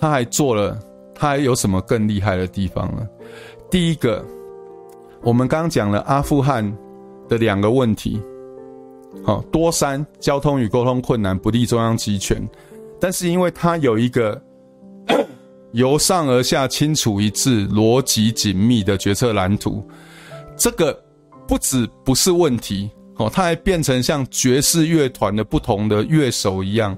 [0.00, 0.78] 他还做了，
[1.14, 3.06] 他还有什么更厉害的地方呢？
[3.70, 4.24] 第一个，
[5.22, 6.74] 我们刚刚讲了阿富汗
[7.28, 8.18] 的两个问题，
[9.24, 12.42] 好，多山交通与沟通困难，不利中央集权，
[12.98, 14.40] 但是因为它有一个
[15.72, 19.86] 由上而下清楚一致、逻辑紧密的决策蓝图，
[20.56, 20.98] 这个
[21.48, 26.96] 不止不是问题，哦，它还变成像爵士乐团的不同的乐手一样，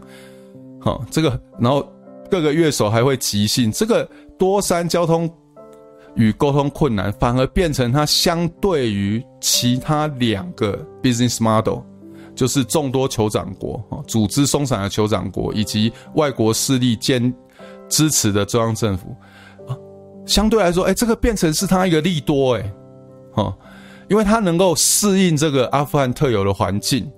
[0.81, 1.89] 好，这个然后
[2.31, 4.07] 各个乐手还会即兴，这个
[4.39, 5.33] 多山交通。
[6.17, 11.79] 与沟通困难，反而变成它相对于其他两个 business model，
[12.35, 17.33] 就是众多酋长国、组织松散的酋长国以及外国势力兼
[17.89, 19.15] 支持的中央政府，
[19.69, 19.79] 啊，
[20.27, 22.73] 相对来说，哎，这个变成是它一个利多，哎，
[23.33, 23.57] 哈，
[24.11, 27.11] 因为它能够适应这个阿富汗特有的环境，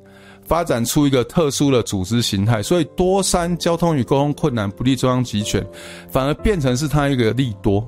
[0.45, 5.67] 发展出一个特殊的组织形态，所以多山交通与沟通困难，不利中央集权，
[6.09, 7.85] 反而变成是它一个利多。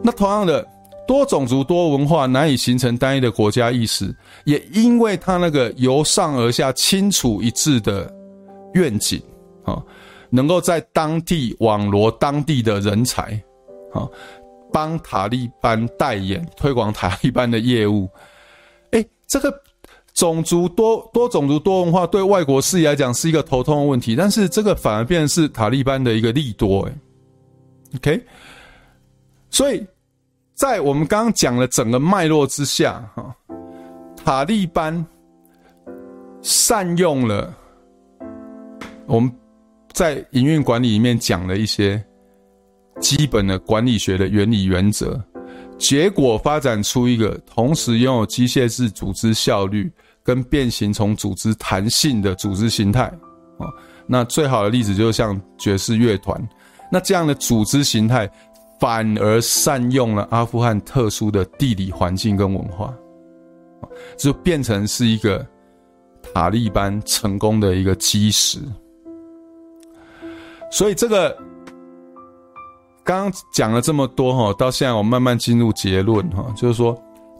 [0.00, 0.64] 那同样的，
[1.08, 8.08] 多种族多文化难以形成单一的国家意识，也因为他那个由上而下清楚一致的
[8.74, 9.20] 愿景，
[9.64, 9.82] 啊，
[10.30, 13.32] 能够在当地网罗当地的人才，
[13.92, 14.06] 啊，
[14.78, 18.08] 帮塔利班代言推广塔利班的业务。
[18.92, 19.52] 哎，这个
[20.14, 26.92] 种族多多种族多文化对外国势力来讲是一个头痛的问题，但是这个反而变成是塔利班的一个利多，哎
[27.96, 28.24] ，OK。
[29.50, 29.84] 所以，
[30.54, 33.34] 在我们刚刚讲的整个脉络之下，哈，
[34.24, 35.04] 塔利班
[36.40, 37.52] 善用了
[39.06, 39.28] 我们
[39.92, 42.00] 在营运管理里面讲的一些
[43.00, 45.20] 基本的管理学的原理原则，
[45.78, 49.90] 结果发展出一个同时拥有机械式组织效率
[50.22, 53.04] 跟变形虫组织弹性的组织形态
[53.58, 53.66] 啊。
[54.06, 56.48] 那最好的例子就是像爵士乐团，
[56.90, 58.30] 那这样的组织形态。
[58.80, 62.94] 反而善用了阿富汗特殊的地理环境跟文化，
[64.16, 65.44] 就变成是一个
[66.22, 68.60] 塔利班成功的一个基石。
[70.70, 71.36] 所以这个
[73.08, 76.94] 刚刚讲了这么多哈，到现在我慢慢进入结论哈，就是说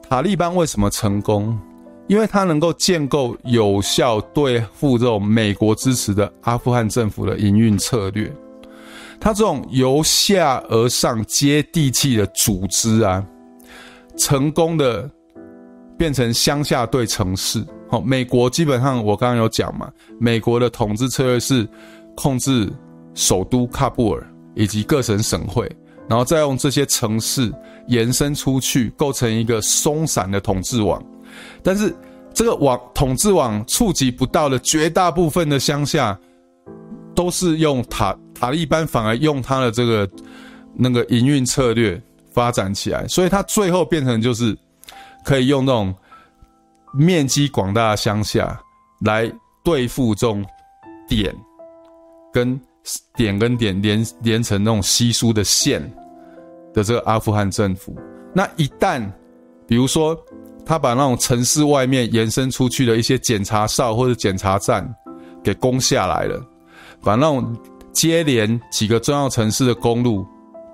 [0.08, 1.60] 塔利班为什么成功？
[2.06, 8.34] 因为它能够建构有效对付这种美国支持的阿富汗政府的营运策略。
[9.20, 13.22] 他这种由下而上接地气的组织啊，
[14.16, 15.10] 成功的
[15.98, 17.62] 变成乡下对城市。
[17.90, 21.68] 好，美国基本上我刚刚有讲嘛，美国的统治策略是
[22.16, 22.72] 控制
[23.12, 24.26] 首都喀布尔
[24.58, 25.70] 以及各省省会，
[26.06, 27.50] 然后再用这些城市
[27.86, 31.02] 延伸出去，构成一个松散的统治网。
[31.62, 31.94] 但是
[32.34, 36.18] 这个网统治网触及不到的绝大部分的乡下，
[37.14, 38.14] 都是用塔。
[38.40, 40.08] 塔利班反而用他的这个
[40.72, 42.00] 那个营运策略
[42.30, 44.56] 发展起来，所以他最后变成就是
[45.24, 45.92] 可以用那种
[46.94, 48.56] 面积广大的乡下
[49.00, 49.28] 来
[49.64, 50.44] 对付这种
[51.08, 51.34] 点
[52.32, 52.60] 跟
[53.16, 55.82] 点跟点连连成那种稀疏的线
[56.72, 57.96] 的这个阿富汗政府。
[58.34, 59.04] 那一旦
[59.66, 60.16] 比如说
[60.64, 64.88] 他把那种城市外面延伸出去的一些检查哨或者检查站
[65.42, 66.40] 给攻下来了，
[67.02, 67.56] 把那种。
[67.90, 70.24] 接连几个重要城市的公路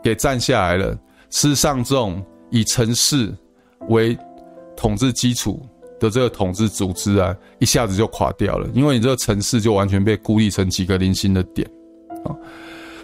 [0.03, 0.91] 给占下来了。
[1.31, 3.35] 事实上，这种以城市
[3.89, 4.19] 为
[4.77, 5.67] 统治基础
[5.99, 11.67] 的这个统治组织啊，一下子就垮掉了，因为你这个城市就完全被孤立成几个零星的点
[12.25, 12.35] 啊。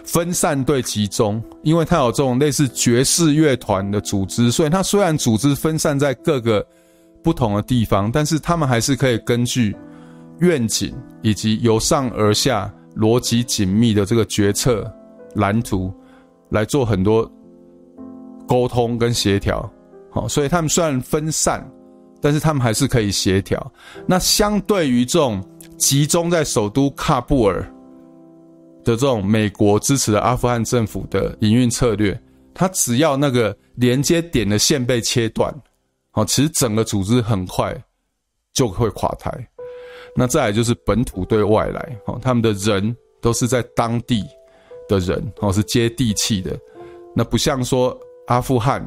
[0.03, 6.65] 分散对集中，因为它有这种类似爵士乐团的组织，所以它虽然组织分散在各个
[7.23, 9.75] 不同的地方，但是他们还是可以根据
[10.39, 14.91] 愿景以及由上而下逻辑紧密的这个决策
[15.35, 15.93] 蓝图
[16.49, 17.31] 来做很多
[18.47, 19.71] 沟通跟协调。
[20.09, 21.65] 好，所以他们虽然分散，
[22.19, 23.71] 但是他们还是可以协调。
[24.07, 25.41] 那相对于这种
[25.77, 27.71] 集中在首都喀布尔
[28.83, 32.19] 的这种美国支持的阿富汗政府的营运策略，
[32.53, 35.53] 它只要那个连接点的线被切断，
[36.11, 37.75] 好，其实整个组织很快
[38.53, 39.31] 就会垮台。
[40.15, 44.23] 那再来就是本土对外来，哦，他们的人都是在当地
[44.89, 46.57] 的人，哦，是接地气的。
[47.15, 48.83] 那不像说阿富汗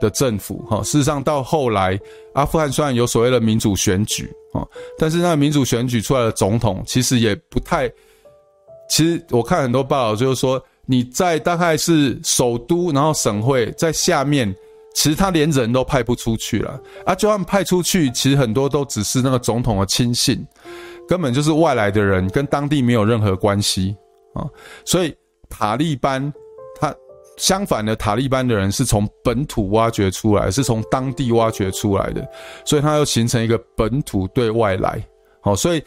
[0.00, 1.98] 的政府，哈，事实上到后来，
[2.34, 4.66] 阿富汗虽然有所谓的民主选举，啊，
[4.96, 7.92] 但是那民主选举出来的总统其实也不太。
[8.92, 14.54] 其实我看很多报道，就是说你在大概是首都，然后省会在下面，
[14.94, 17.14] 其实他连人都派不出去了啊。
[17.14, 20.46] 就算派出去，其实很多都只是那个总统的亲信，
[21.08, 23.96] 根本就是外来的人，跟当地没有任何关系
[24.34, 24.44] 啊。
[24.84, 25.16] 所以
[25.48, 26.30] 塔利班
[26.78, 26.94] 他。
[27.38, 32.22] 相反的，塔利班的人是从本土挖掘出来，是从当地挖掘出来的，
[32.66, 35.02] 所以它又形成一个本土对外来。
[35.40, 35.82] 好，所以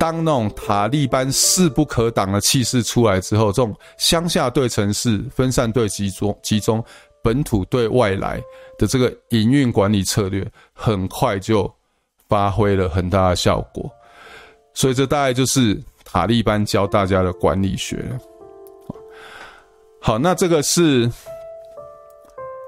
[0.00, 6.82] 当那种塔利班势不可挡的气势出来之后，这种乡下对城市、分散对集中、集中
[7.22, 8.42] 本土对外来
[8.78, 11.70] 的这个营运管理策略，很快就
[12.30, 13.90] 发挥了很大的效果。
[14.72, 18.02] 所以这大概就是塔利班教大家的管理学。
[20.00, 21.10] 好，那这个是，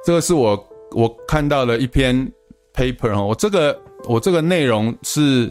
[0.05, 2.31] 这个是我我看到的一篇
[2.75, 5.51] paper 哈，我这个我这个内容是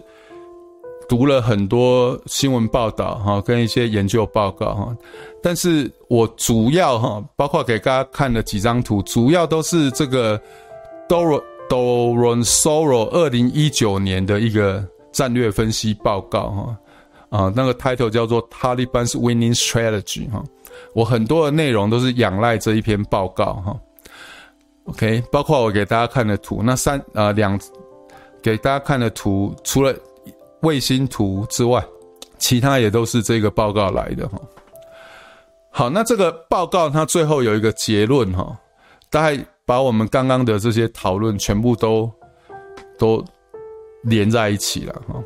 [1.11, 4.95] 读了很多新闻报道哈，跟一些研究报告哈，
[5.43, 10.41] 但是我主要哈，包括给大家看的几张图，主要都是这个
[11.09, 16.77] Dor Doronsoro 二零一九年的一个战略分析报告哈，
[17.29, 20.41] 啊，那个 title 叫做 Taliban's Winning Strategy 哈。
[20.93, 23.77] 我很多的内容都是仰赖这一篇报告哈
[24.85, 27.59] ，OK，包括我给大家看的图，那三啊两
[28.41, 29.93] 给大家看的图，除了
[30.61, 31.83] 卫星图之外，
[32.37, 34.39] 其他也都是这个报告来的哈。
[35.69, 38.57] 好，那这个报告它最后有一个结论哈，
[39.09, 42.11] 大概把我们刚刚的这些讨论全部都
[42.97, 43.23] 都
[44.03, 45.23] 连在一起了哈。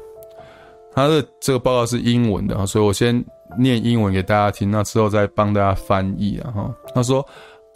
[0.93, 3.23] 它的这个报告是英文的，所以我先。
[3.59, 6.75] 念英文给大家听，那之后再帮大家翻译啊哈。
[6.93, 7.25] 他说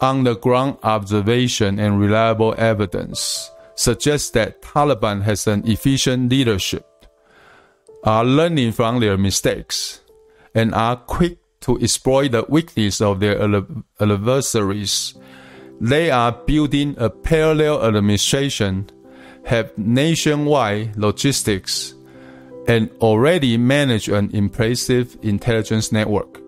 [0.00, 3.46] ，On the ground observation and reliable evidence
[3.76, 6.82] suggests that Taliban has an efficient leadership,
[8.03, 10.01] are learning from their mistakes,
[10.53, 13.37] and are quick to exploit the weakness of their
[13.99, 15.13] adversaries.
[15.81, 18.85] They are building a parallel administration,
[19.45, 21.93] have nationwide logistics.
[22.67, 26.41] And already manage an impressive intelligence network.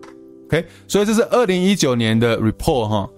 [0.46, 3.08] OK，所以这是二零一九年的 report 哈。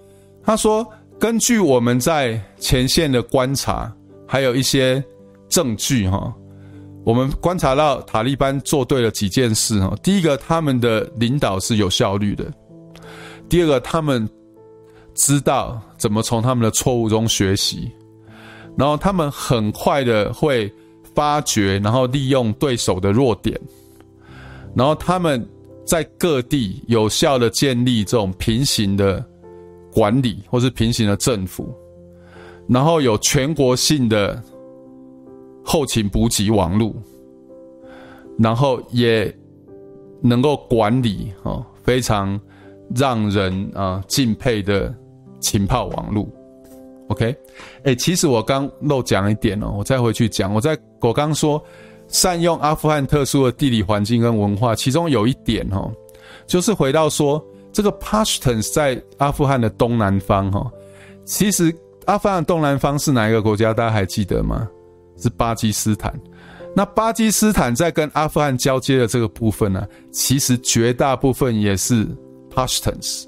[0.43, 0.87] 他说，
[1.19, 3.91] 根据我们在前线的观察，
[4.27, 5.03] 还有一些
[5.49, 6.31] 证据哈，
[7.06, 9.96] 我们观察到塔利班做对了几件事哈。
[10.02, 12.44] 第一个，他们的领导是有效率的；
[13.48, 14.28] 第二个，他们
[15.14, 17.88] 知道怎么从他们的错误中学习，
[18.76, 20.70] 然后他们很快的会。
[21.14, 23.58] 发掘，然后利用对手的弱点，
[24.74, 25.42] 然后他们
[25.86, 29.24] 在各地有效的建立这种平行的
[29.90, 31.74] 管理，或是平行的政府，
[32.68, 34.38] 然后有全国性的
[35.66, 36.94] 后勤补给网络，
[38.38, 39.30] 然后也
[40.22, 42.40] 能够管理哦非常
[42.94, 44.94] 让人啊敬佩的
[45.40, 46.26] 情报网络。
[47.08, 47.36] OK，
[47.82, 50.54] 哎、其实我刚漏讲一点哦，我再回去讲。
[50.54, 51.62] 我在我刚说
[52.06, 55.90] 善用阿富汗特殊的地理环境跟文化，其中有一点哦，
[56.46, 60.70] 就是回到说这个 Pashtuns 在阿富汗的东南方哈，
[61.24, 61.74] 其实
[62.06, 63.74] 阿富汗东南方是哪一个国家？
[63.74, 64.68] 大家还记得吗？
[65.16, 66.12] 是巴基斯坦。
[66.74, 72.06] 那巴基斯坦在跟阿富汗交接的这个部分呢，其实绝大部分也是
[72.50, 73.24] Pashtuns，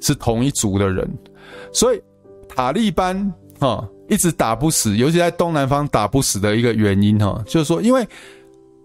[0.00, 1.08] 是同一族的人，
[1.72, 2.00] 所以。
[2.54, 8.06] 塔利班哈一直打不死，尤其在东南方打不死的一个原因哈，就是说，因为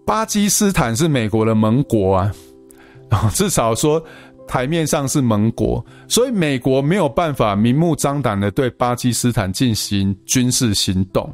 [0.06, 2.32] 巴基斯坦是美国的盟国啊，
[3.34, 4.02] 至少说
[4.46, 11.30] 台面上是盟国，所以美国没有办法明目张胆的对巴基斯坦进行军事行动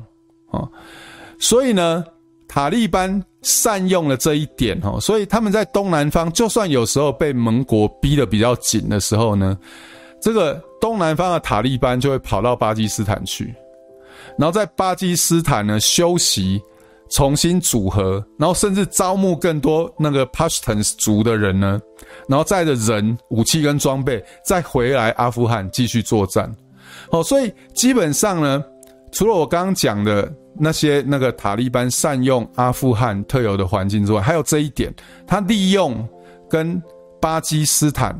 [0.54, 0.68] 啊，
[1.38, 2.04] 所以呢，
[2.48, 9.58] 塔利班善用了这一点哦，所以他们在东南方，就算有时候被盟国逼得比较紧的时候呢，
[10.20, 10.62] 这个。
[10.80, 13.54] 东南方的塔利班就会跑到巴基斯坦去，
[14.36, 16.60] 然后在巴基斯坦呢休息，
[17.08, 21.80] 重新组合，然后甚至招募更多那个 Pashtuns 族的人呢，
[22.28, 26.54] 然后带着人、武器跟装备再回来阿富汗继续作战。
[27.10, 28.62] 哦，所以基本上呢，
[29.10, 34.92] 除了我刚刚讲的那些那个塔利班善用阿富汗特有的环境之外，还有这一点，
[35.26, 36.08] 他利用
[36.48, 36.80] 跟
[37.20, 38.18] 巴基斯坦，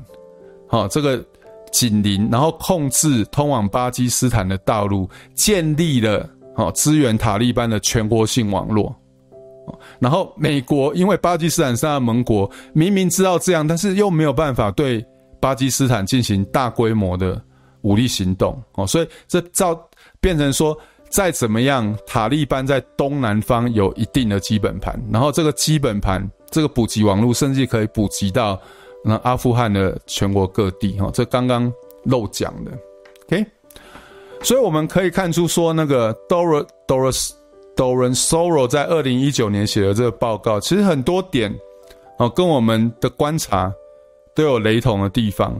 [0.66, 1.24] 好这个
[1.70, 6.28] 紧邻，然后控制通往巴基斯坦的道路，建立了。
[6.57, 8.95] 好，支援塔利班的全国性网络。
[9.99, 15.05] 然后美国因为巴基斯坦是他的盟国，明明知道这样，但是又没有办法对
[15.41, 17.43] 巴基斯坦进行大规模的
[17.82, 18.62] 武力行动。
[18.74, 19.76] 哦，所以这造
[20.20, 20.78] 变成说，
[21.14, 28.60] 再怎么样，塔利班在东南方有一定的基本盘，然后这个基本盘，这个补给网络甚至可以补给到
[29.04, 30.98] 那阿富汗的全国各地。
[30.98, 32.72] 哈，这刚刚漏讲的。
[33.26, 33.46] OK。
[34.42, 37.30] 所以我们可以看出，说那个 Dora Doris
[37.76, 41.54] Doreen Sorrell 在二零一九年写的这个报告，其实很多点
[42.18, 43.72] 哦，跟我们的观察
[44.34, 45.54] 都有雷同的地方。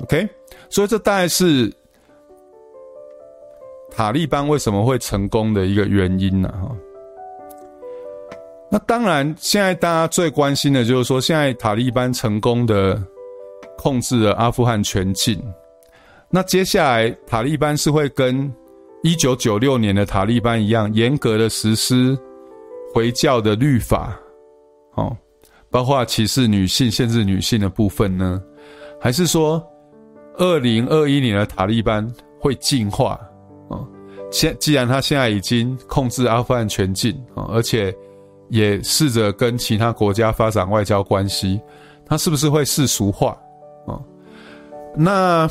[0.00, 0.28] OK，
[0.68, 1.72] 所以这大概是
[3.96, 6.52] 塔利班为什么会成功的一个原因呢？
[6.52, 6.70] 哈，
[8.70, 13.02] 那当然，现在大家最关心的就是说，现在塔利班成功的
[13.78, 15.42] 控制了阿富汗全境。
[16.28, 18.52] 那接下来，塔利班是会跟
[19.02, 22.14] 一九九六年的塔利班一样，严格的实施
[22.92, 24.14] 回教的律法，
[24.96, 25.16] 哦，
[25.70, 28.42] 包括歧视女性、限制女性的部分呢？
[29.00, 29.66] 还是说，
[30.36, 32.06] 二零二一年的塔利班
[32.38, 33.18] 会进化？
[34.30, 37.94] 现既然他现在已经控制阿富汗全境啊，而且
[38.48, 41.60] 也试着跟其他国家发展外交关系，
[42.04, 43.36] 他是不是会世俗化？
[43.86, 44.00] 啊，
[44.96, 45.48] 那。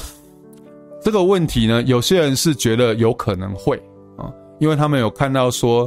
[1.03, 3.77] 这个问题呢，有些人是觉得有可能会
[4.17, 5.83] 啊，因为他们有看到说，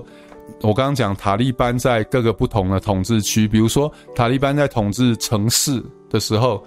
[0.63, 6.65] 我刚刚讲塔利班在各个不同的统治区，比如说塔利班在统治城市的时候，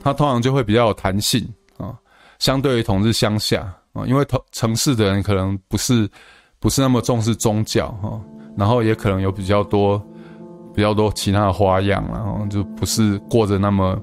[0.00, 1.94] 它通常就会比较有弹性啊，
[2.40, 6.06] 相对于统治乡下啊，因为城市的人可能不是
[6.60, 8.20] 不是那么重视宗教哈，
[8.58, 10.00] 然后也可能有比较多
[10.74, 13.98] 比较多其他的花样，然后就不是过着那么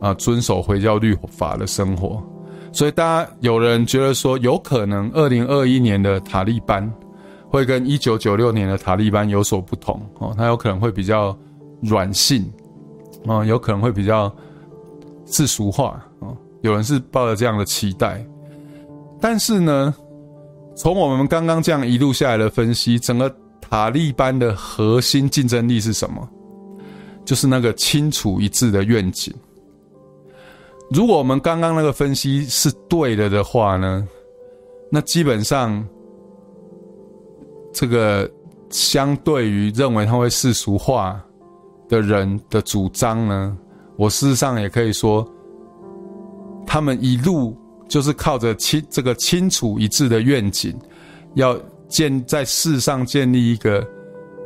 [0.00, 2.22] 啊遵守回教律法的生活。
[2.74, 6.90] 所以，大家有人觉得说，有可能二零二一年的塔利班
[7.50, 11.36] 会跟一九九六年的塔利班有所不同哦，它有可能会比较
[11.82, 12.50] 软性
[13.26, 14.34] 啊，有可能会比较
[15.26, 16.34] 世俗化哦。
[16.62, 18.24] 有人是抱着这样的期待，
[19.22, 19.94] 但是呢，
[20.74, 26.28] 从我们刚刚这样一路下来的分析，整个塔利班的核心竞争力是什么？
[27.24, 29.32] 就是那个清楚一致的愿景。
[30.90, 34.06] 如果我们刚刚那个分析是对的的话呢，
[34.90, 35.86] 那基本上，
[37.72, 38.28] 这个
[38.70, 41.22] 相对于认为他会世俗化
[41.88, 43.56] 的人的主张呢，
[43.96, 45.24] 我事实上也可以说，
[46.66, 47.56] 他们一路
[47.92, 50.74] 就是靠着清这个清楚一致的愿景，
[51.34, 51.54] 要
[51.88, 53.86] 建在世上建立一个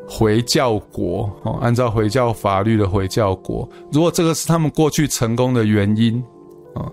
[0.09, 3.69] 回教国哦，按照回教法律的回教国。
[3.93, 6.21] 如果这个是他们过去成功的原因。
[6.75, 6.91] 啊，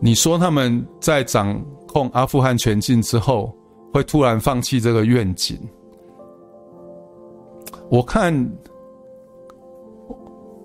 [0.00, 3.54] 你说他们在掌控阿富汗全境之后，
[3.92, 5.60] 会突然放弃这个愿景？
[7.90, 8.50] 我看，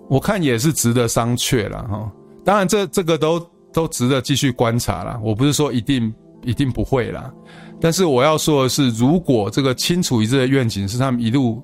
[0.08, 2.10] 我看也是值得商榷了哈。
[2.46, 3.38] 当然，这这个都
[3.76, 5.20] 都值得继续观察了。
[5.22, 6.12] 我不是说一定
[6.42, 7.30] 一定不会啦，
[7.78, 11.62] 但是我要说的是，如果这个清楚一致的愿景是他们一路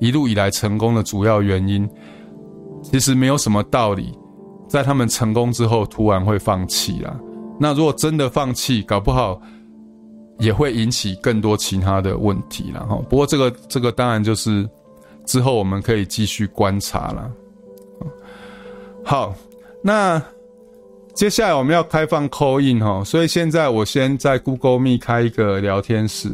[0.00, 1.88] 一路以来成功的主要原因，
[2.82, 4.12] 其实没有什么道理。
[4.68, 7.14] 在他们成功之后，突然会放弃啦。
[7.60, 9.40] 那如果真的放弃，搞不好
[10.38, 12.80] 也会引起更多其他的问题啦。
[12.88, 12.96] 哈。
[13.08, 14.68] 不过这个这个当然就是
[15.26, 17.30] 之后我们可以继续观察啦。
[19.04, 19.34] 好，
[19.84, 20.20] 那
[21.14, 26.28] 接下来我们要开放 call in 哈，所以现在我先在 Google Meet 开一个聊天室。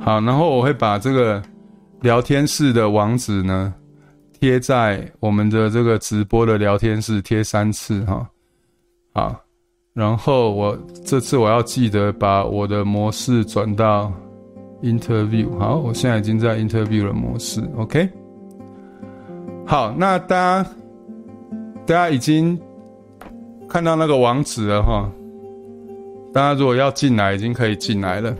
[0.00, 1.42] 好，然后我会把这个
[2.00, 3.72] 聊天室的网址呢
[4.38, 8.28] 贴在我们的这个直播的聊天室贴三次哈。
[9.14, 9.40] 好，
[10.00, 10.74] 然后我
[11.04, 14.10] 这次我要记得把我的模式转到
[14.80, 15.46] interview。
[15.58, 18.08] 好，我现在已经在 interview 的模式，OK。
[19.66, 20.70] 好，那大家
[21.84, 22.58] 大家已经
[23.68, 25.06] 看到那个网址了哈。
[26.32, 28.34] 大家如果要进来，已经可以进来了。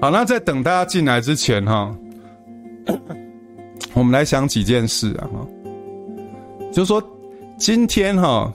[0.00, 1.96] 好，那在等大家进来之前哈，
[3.94, 5.46] 我们来想几件事啊哈，
[6.72, 7.00] 就是说，
[7.56, 8.52] 今天哈，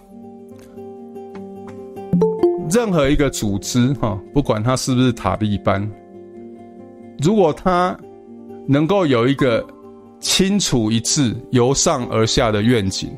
[2.78, 5.90] 任何一个组织哈，不管它是不是塔利班，
[7.24, 7.98] 如果它
[8.68, 9.66] 能够有一个
[10.20, 13.10] 清楚一致、由上而下的愿景，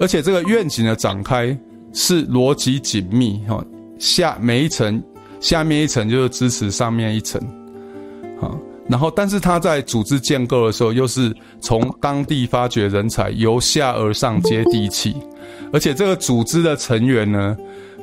[0.00, 1.56] 而且这个愿景的展开
[1.92, 3.64] 是逻辑紧密哈，
[4.00, 5.00] 下每一层
[5.38, 7.40] 下面一层就是支持上面一层，
[8.40, 8.58] 好。
[8.86, 15.14] 然后，但是他在组织建构的时候，又是从当地发掘人才，由下而上接地气，
[15.72, 17.56] 而且这个组织的成员呢，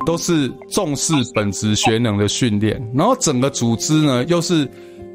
[0.06, 4.68] 都是重视本职学能的训练，然后整个组织呢，又是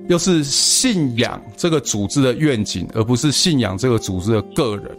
[0.09, 4.91] 又是信仰这个组织的愿景，而不是信仰这个组织的个人。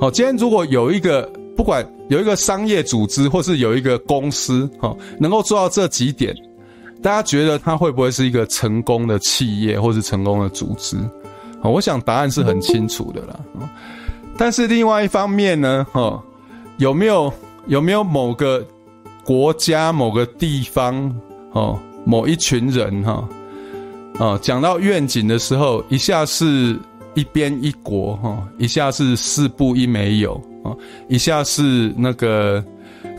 [0.00, 1.22] 好，今天如果有一个
[1.56, 6.34] 不管有一个商业组织，或是有一个公司，哈，能够做到这几点。
[7.02, 10.96] 大家觉得它会不会是一个成功的企业，或是成功的组织？
[11.60, 13.40] 好，我想答案是很清楚的啦。
[14.36, 16.22] 但是另外一方面呢，哈，
[16.76, 17.32] 有没有
[17.66, 18.64] 有没有某个
[19.28, 21.14] 国家、某个地方，
[21.52, 23.28] 哦，某一群人，哈，
[24.18, 26.74] 啊，讲到愿景的时候，一下是
[27.12, 30.32] 一边一国，哈，一下是四不一没有，
[30.64, 30.72] 啊，
[31.10, 32.64] 一下是那个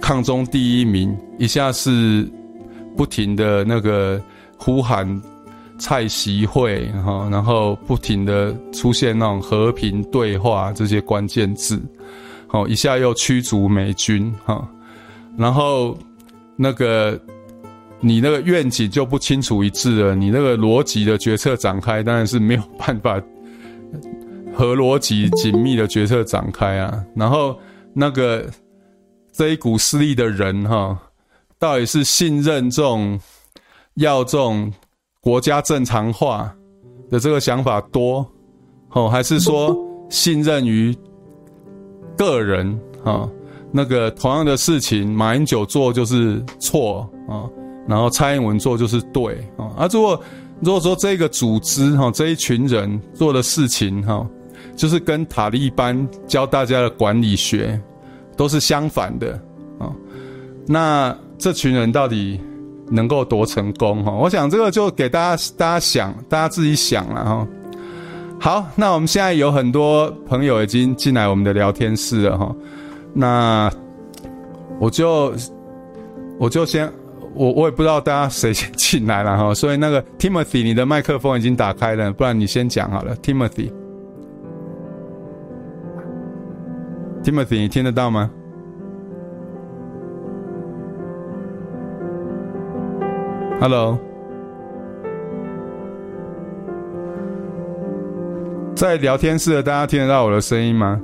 [0.02, 2.27] 抗中第一名，一下是。
[2.98, 4.22] 不停的那个
[4.57, 5.07] 呼喊
[5.77, 11.81] 蔡席会哈，然后不停的出现那种和平对话这些关键字，
[12.45, 14.68] 好，一下又驱逐美军哈，
[15.38, 15.97] 然后
[16.56, 17.19] 那个
[17.99, 23.22] 你那个愿景就不清楚一致了，你那个逻辑的决策展开当然是没有办法
[24.53, 27.57] 和逻辑紧密的决策展开啊， 然后
[27.93, 28.45] 那个
[29.31, 30.97] 这一股势力的人哈。
[31.61, 33.19] 到底是信任这种
[33.95, 34.72] 要这种
[35.19, 36.49] 国家正常化
[37.10, 38.26] 的这个想法多，
[38.91, 39.77] 哦，还是说
[40.10, 40.95] 信任于
[42.18, 43.30] 个人啊？
[43.71, 47.49] 那个同样的事情，马英九做就是错啊，
[47.87, 49.65] 然后蔡英文做就是对啊。
[49.77, 50.21] 啊，如果
[50.61, 54.25] 如果说这个组织哈，这一群人做的事情哈，
[54.75, 57.81] 就是跟塔利班教大家的管理学
[58.35, 59.33] 都是相反的
[59.79, 59.91] 啊，
[60.67, 61.15] 那。
[61.41, 62.37] 这群人到底
[62.91, 64.11] 能够多成功哈？
[64.11, 67.47] 我想这个就给大家大家想，大家自己想了哈。
[68.41, 72.53] 好，那我们现在有很多朋友已经进来我们的聊天室了哈。
[73.14, 73.72] 那
[74.80, 75.34] 我就
[76.38, 76.90] 我就先
[77.34, 83.72] 我我也不知道大家谁先 进来了哈，所以那个 Timothy，你的麦克风已经打开了，不然你先讲好了，Timothy。
[87.22, 88.31] Timothy，你听得到吗
[93.60, 93.99] ？Hello，
[98.73, 101.02] 在聊天室的大家听得到我的声音吗？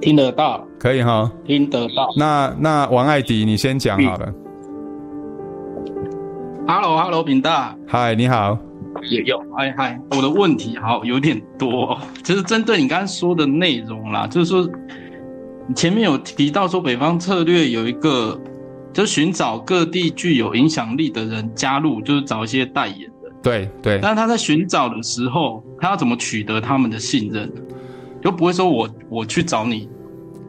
[0.00, 2.08] 听得到，可以哈，听得到。
[2.16, 4.32] 那那王爱迪，你先讲好了。
[6.66, 8.58] Hello，Hello，饼大，嗨，你好。
[9.08, 14.68] 也有，嗨嗨，我的问题好有点多， 就是针对你刚刚说的内容啦，就是说
[15.68, 18.40] 你前面有提到说北方策略有一个。
[18.92, 23.32] 就寻找各地具有影响力的人加入，就是找一些代言人。
[23.40, 24.00] 对对。
[24.02, 27.48] 但是他在寻找的时候，他要怎么取得他们的信任？
[28.20, 29.88] 就不会说我我去找你。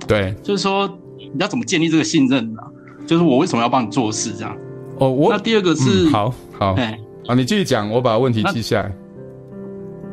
[0.07, 0.35] 对。
[0.43, 0.87] 就是说
[1.17, 2.61] 你要怎么建立这个信任呢？
[3.05, 4.57] 就是我为什么要帮你做事这样？
[4.99, 5.31] 哦，我。
[5.31, 6.07] 那第二个是。
[6.07, 6.73] 嗯、好好。
[6.73, 8.95] 哎，啊，你继续讲，我把问题记下来。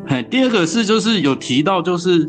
[0.07, 2.29] 哎，第二个是就是有提到，就是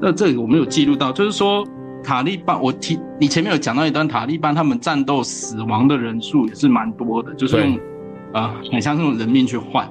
[0.00, 1.64] 那这个我没有记录到，就是说。
[2.06, 7.74] 塔利班，我提你前面有讲到一段塔利班，他们战斗死亡的人数也是蛮多的，就是用
[8.34, 9.90] 啊、呃，很像那种人命去换。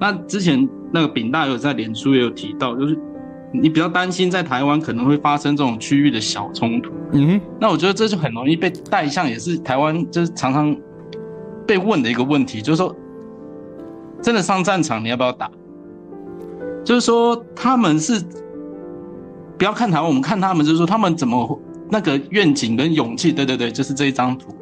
[0.00, 2.98] 那之前那个丙大有在脸书也有提到，就是
[3.52, 6.92] 你比较担心在台湾可能会发生这种区域的小冲突。
[7.12, 10.76] 嗯哼，那我觉得这就很容易被带向，也是台湾就是常常
[11.66, 12.94] 被问的一个问题，就是说
[14.22, 15.50] 真的上战场你要不要打？
[16.84, 18.22] 就是说他们是。
[19.56, 21.60] 不要看台湾，我们看他们，就是说他们怎么
[21.90, 24.54] 那个愿景跟勇气，对对对，就是这一张图，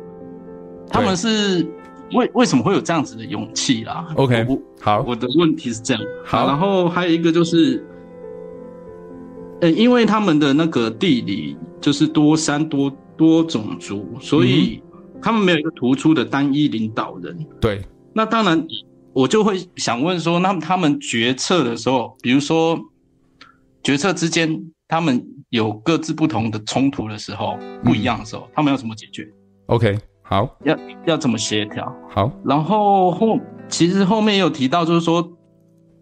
[0.89, 1.67] 他们是
[2.15, 4.47] 为为什么会有这样子的勇气啦？OK，
[4.81, 7.85] 好，我的问题是这样，好，然后还有一个就是，
[9.61, 14.83] 呃，因为他们的那个地理就是多山多多种族，所以
[15.21, 17.37] 他们没有一个突出的单一领导人。
[17.61, 18.67] 对，那当然
[19.13, 22.79] 我就会想问说，那他们决策的时候，比如说
[23.83, 24.65] 决策之间。
[24.89, 29.29] 他们有各自不同的冲突的时候，不一样的时候，嗯、他们要怎么解决
[29.67, 31.93] ？OK，好，要要怎么协调？
[32.09, 33.37] 好，然后后
[33.69, 35.29] 其实后面有提到，就是说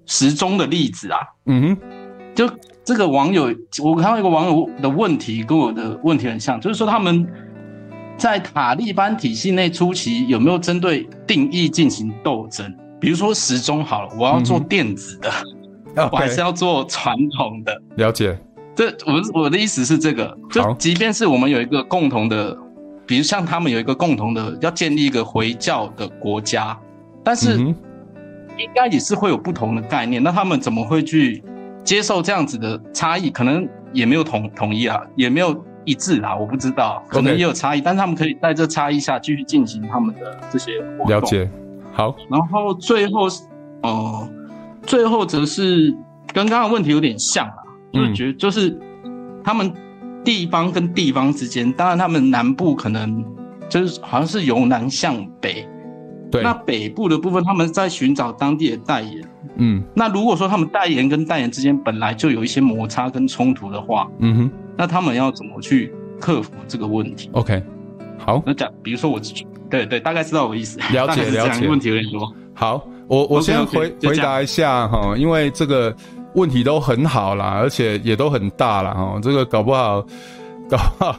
[0.04, 2.03] 时钟的例子啊，嗯哼，
[2.34, 2.50] 就
[2.84, 7.26] 这个网友，我看到一个网友的问题跟我的问题很像，就是说他们
[8.16, 12.74] 在塔利班体系内初期有没有针对定义进行斗争？
[13.00, 15.30] 比如说时钟好了，我要做电子的，
[15.94, 17.82] 嗯、 我还是要做传统的？
[17.96, 18.38] 了解。
[18.74, 22.56] 这我我的意思是这个，就即便是我们有一个共同的，
[23.06, 26.76] 比如像他们有一个共同的要建立一个回教的国家，
[27.22, 30.22] 但是应该也是会有不同的概念。
[30.22, 31.40] 那他们怎么会去
[31.84, 33.30] 接受这样子的差异？
[33.30, 37.80] 可能也没有统统一啊，也没有一致啦，我不知道，可能也有差异。
[37.80, 41.08] 但是他们可以在这差异下继续进行他们的这些活动。
[41.08, 41.48] 了解，
[41.92, 42.16] 好。
[42.30, 43.30] 然后最后，哦、
[43.82, 44.28] 呃，
[44.82, 45.94] 最后则是
[46.32, 47.56] 跟刚刚的问题有点像啦。
[47.92, 48.76] 就是觉得就是
[49.44, 49.72] 他们
[50.24, 53.24] 地方跟地方之间，当然他们南部可能
[53.68, 55.68] 就是好像是由南向北，
[56.30, 56.42] 对。
[56.42, 59.22] 那北部的部分，他们在寻找当地的代言。
[59.56, 59.82] 嗯。
[59.94, 67.62] 那如果说他们代言跟代言之间本来就有一些摩擦跟冲突的话，嗯哼，那他们要怎么去克服这个问题？OK，
[68.18, 68.42] 好。
[68.46, 69.20] 那讲，比如说我，
[69.70, 70.78] 对对，大概知道我意思。
[70.92, 71.68] 了解 了解。
[71.68, 72.32] 问题有点多。
[72.54, 75.94] 好，我我先回 okay, okay, 回答一下哈，因为这个。
[76.34, 78.92] 问题都很好啦，而且也都很大啦。
[78.92, 79.20] 哈。
[79.22, 80.04] 这个搞不好，
[80.68, 81.16] 搞不好，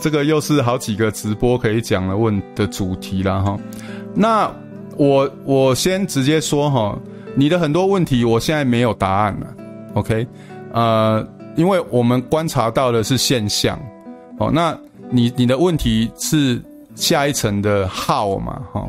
[0.00, 3.40] 这个又是好几个直播可以讲的问的主题啦。
[3.40, 3.58] 哈。
[4.14, 4.50] 那
[4.96, 6.98] 我我先直接说哈，
[7.36, 9.46] 你的很多问题我现在没有答案了。
[9.94, 10.26] OK，
[10.72, 13.78] 呃，因为我们观察到的是现象。
[14.38, 14.76] 哦，那
[15.10, 16.60] 你你的问题是
[16.96, 18.60] 下一层的 how 嘛？
[18.72, 18.88] 哈，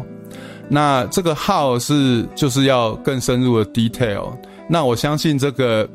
[0.67, 4.29] 那这个 how 是就是要更深入的 detail。
[4.67, 5.87] 那我相信这个，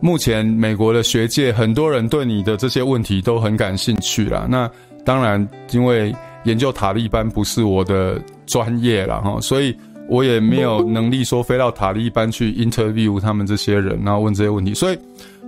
[0.00, 4.46] 目前美国的学界很多人对你的这些问题都很感兴趣啦。
[4.48, 4.70] 那
[5.04, 6.14] 当然，因为
[6.44, 9.76] 研究塔利班不是我的专业啦，哈，所以
[10.08, 14.74] 我也没有能力说飞到塔利班去 interview 他们这些人，然后问这些问题。
[14.74, 14.98] 所以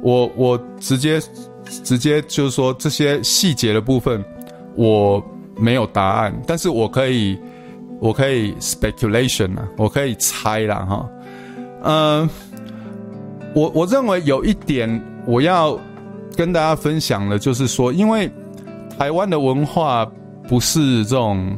[0.02, 1.20] 我我直接
[1.82, 4.24] 直接就是说这些细节的部分
[4.74, 5.22] 我
[5.56, 7.38] 没有答案，但是我可以
[8.00, 11.08] 我可以 speculation 啊，我可以猜啦，哈，
[11.82, 12.28] 嗯。
[13.54, 15.80] 我我认为有一点我要
[16.36, 18.30] 跟大家分享的，就是说，因为
[18.98, 20.04] 台湾的文化
[20.46, 21.56] 不是这种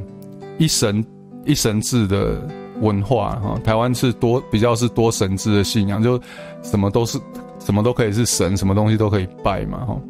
[0.59, 1.05] 一神
[1.45, 2.41] 一神制的
[2.81, 6.21] 文化哈，台湾是多比较是多神制的信仰，就
[6.63, 7.19] 什么都是
[7.59, 10.01] 什么都可以是神，什么东西都可以拜嘛哈，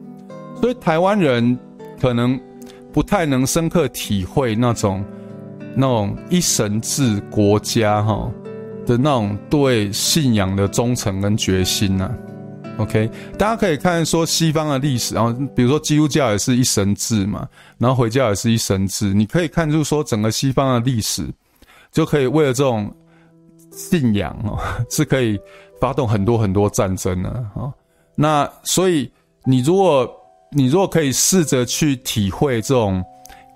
[0.60, 1.58] 所以台湾人
[2.00, 2.38] 可能
[2.92, 5.04] 不太能深刻体会那种
[5.74, 8.30] 那种一神制国家哈。
[8.86, 12.10] 的那种对信仰的忠诚跟决心呐、
[12.78, 17.46] ，OK，大家可以看说西方的历史，然后比如说基督教也是一神制嘛，
[17.76, 21.22] 然后回教也是一神制，你可以看出说整个西方的历史
[21.98, 22.88] 就可以为了这种
[23.72, 24.56] 信仰哦，
[24.88, 25.36] 是可以
[25.80, 27.74] 发动很多很多战争的啊。
[28.14, 29.10] 那所以
[29.44, 30.08] 你如果
[30.52, 33.04] 你如果可以试着去体会这种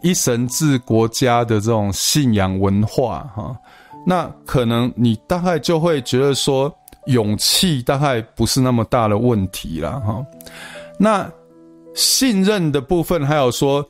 [0.03, 3.57] 一神制国家的这种信仰文化哈。
[4.05, 6.69] 那可能你大概就会觉得说，
[7.07, 10.27] 勇气大概不是那么大的问题了哈。
[10.99, 11.31] 那
[11.95, 13.89] 信任的部分，还有说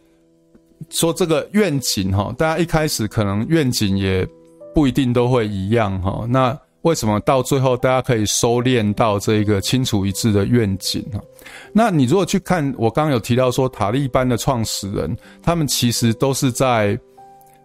[0.91, 4.29] 说这个愿景哈，大家一开始可能愿景也
[4.75, 6.27] 不一定都会一样哈。
[6.29, 11.21] 那为什么到最后大家可以收敛到这个清楚一致的愿景哈？
[11.73, 16.99] 那你如果去看我刚刚有提到说塔利班的创始人，他们其实都是在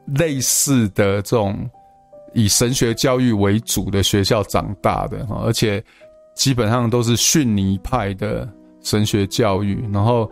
[0.06, 1.70] 类似的这种。
[2.34, 5.84] 以神学教育为主的学校长大的哈，而且
[6.36, 8.48] 基本上都是逊尼派的
[8.84, 10.30] 神学教育，然后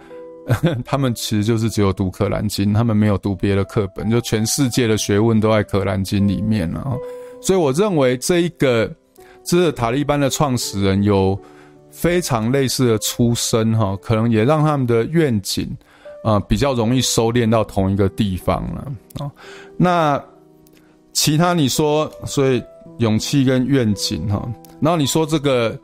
[0.85, 6.95] 他们其实就是只有读可兰经，他们没有读别的课本，就全世界的学问都在可兰经里面了。
[7.41, 8.89] 所以我认为这一个
[9.43, 11.39] 这个塔利班的创始人有
[11.89, 15.69] 非常类似的出身哈，可能也让他们的愿景
[16.23, 19.31] 啊比较容易收敛到同一个地方了啊。
[19.77, 20.23] 那。
[21.17, 22.61] 其他你说，所以
[22.97, 24.45] 勇气跟愿景哈，
[24.81, 25.79] 然后你说这个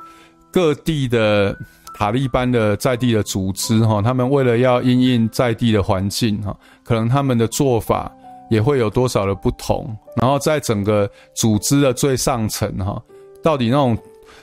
[0.51, 1.57] 各地的
[2.01, 8.11] 塔利班的在地的组织哈，他们为了要因应在地的环境哈，可能他们的做法
[8.49, 9.95] 也会有多少的不同。
[10.15, 12.99] 然后在整个组织的最上层哈，
[13.43, 13.95] 到底那种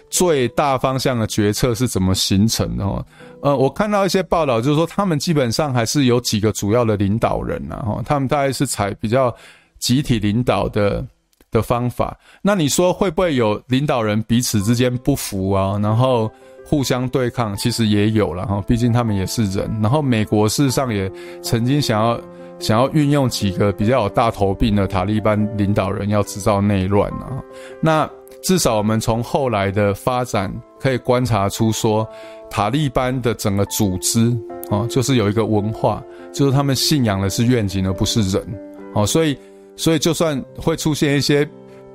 [0.09, 3.05] 最大方向的决策是怎么形成的哈？
[3.43, 9.35] 呃，我看到一些报道，就是说他们基本上还是有几个主要的领导人呐哈，他们大概是采比较。
[9.81, 11.07] 集体领导的
[11.53, 15.79] 的方法，那你说会不会有领导人彼此之间不服啊？
[15.81, 16.29] 然后
[16.69, 19.67] 互相对抗，其实也有了哈，毕竟他们也是人。
[19.83, 21.11] 然后美国事实上也
[21.43, 22.21] 曾经想要
[22.59, 27.43] 想要运用几个比较有大头病的塔利班领导人，要制造内乱啊。
[27.81, 28.09] 那
[28.43, 32.07] 至少我们从后来的发展可以观察出说，
[32.51, 34.37] 塔利班的整个组织
[34.71, 36.03] 哦，就是有一个文化，
[36.35, 38.47] 就是他们信仰的是愿景而不是人
[38.95, 39.39] 哦，所以
[39.75, 41.49] 所以就算会出现一些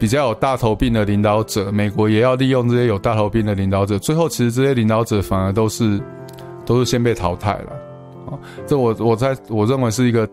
[0.03, 5.97] 比较有大头病的领导者，美国也要利用这些有大头病的领导者，最后其实这些领导者反而都是
[6.65, 7.71] 都是先被淘汰了
[8.29, 8.35] 啊，
[8.67, 10.27] 这我我在我认为是一个。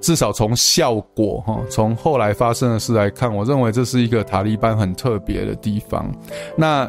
[0.00, 6.08] 至少从效果哈，从后来发生的事来看，我认为这是一个塔利班很特别的地方。
[6.56, 6.88] 那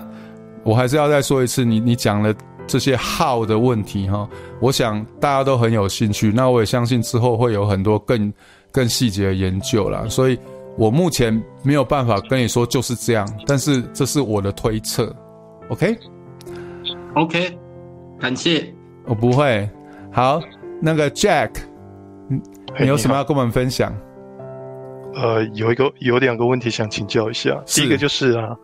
[0.63, 2.35] 我还是要再说一次，你你讲了
[2.67, 4.27] 这些号的问题哈，
[4.59, 6.31] 我想大家都很有兴趣。
[6.35, 8.31] 那我也相信之后会有很多更
[8.71, 10.05] 更细节的研究啦。
[10.09, 10.37] 所以
[10.77, 15.13] 我目前没有办法跟你说就是这样，但是这是我的推测。
[15.69, 17.57] OK，OK，
[18.19, 18.73] 感谢。
[19.05, 19.69] 我不会。
[20.11, 20.39] 好，
[20.81, 21.51] 那个 Jack。
[22.79, 23.91] 你有什么要跟我们分享？
[25.15, 27.59] 呃，有一个有两个问题想请教一下。
[27.65, 28.55] 第一个就是啊，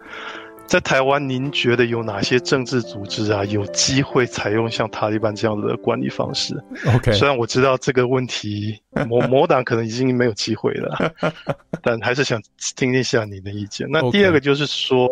[0.66, 6.56] 在台湾，您觉得有哪些政治组织啊，有机会采用像塔利班这样的管理方式
[6.96, 11.14] ？OK，虽然我知道这个问题，某 某党可能已经没有机会了，
[11.82, 12.42] 但还是想
[12.76, 13.88] 听一下您的意见。
[13.90, 15.08] 那第二个就是说.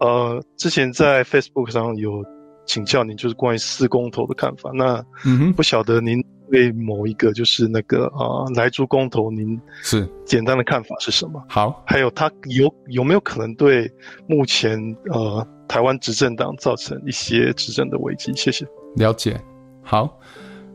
[0.00, 2.24] 呃，之前在 Facebook 上有
[2.64, 4.70] 请教您，就是关于四公投的看法。
[4.72, 6.24] 那嗯，不晓得您。
[6.50, 11.40] 对某一个就是那个啊，莱猪公投，您是简单的看法是什么？
[11.48, 13.90] 好，还有他有有没有可能对
[14.26, 14.78] 目前
[15.12, 18.32] 呃台湾执政党造成一些执政的危机？
[18.34, 18.66] 谢谢。
[18.96, 19.40] 了解。
[19.82, 20.18] 好，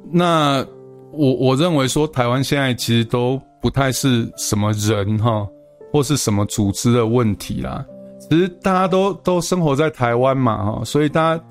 [0.10, 0.66] 那
[1.12, 5.46] 我我认为说台湾现在其实都不太是什么人哈，
[5.92, 7.86] 或是什么组织的问题啦。
[8.18, 11.44] 其实大家都都生活在台湾嘛哈，所以大家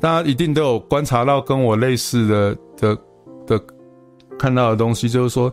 [0.00, 2.98] 大家一定都有观察到跟我类似的的。
[3.46, 3.60] 的
[4.38, 5.52] 看到的东西就是说，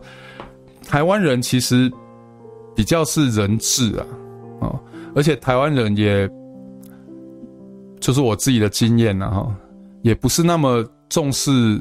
[0.86, 1.90] 台湾人其实
[2.74, 4.06] 比较是人治啊，
[4.60, 4.80] 哦，
[5.14, 6.28] 而且台湾人也，
[8.00, 9.54] 就是我自己的经验呐哈，
[10.02, 11.80] 也不是那么重视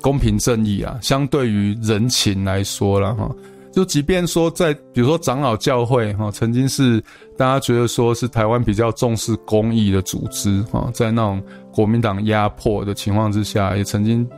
[0.00, 3.34] 公平正义啊，相对于人情来说了哈，
[3.72, 7.02] 就即便说在比如说长老教会哈，曾经是
[7.36, 14.28] 大家觉得说是台湾比较重视公益的组织哈，在那种国民党压迫的情况之下，也曾经。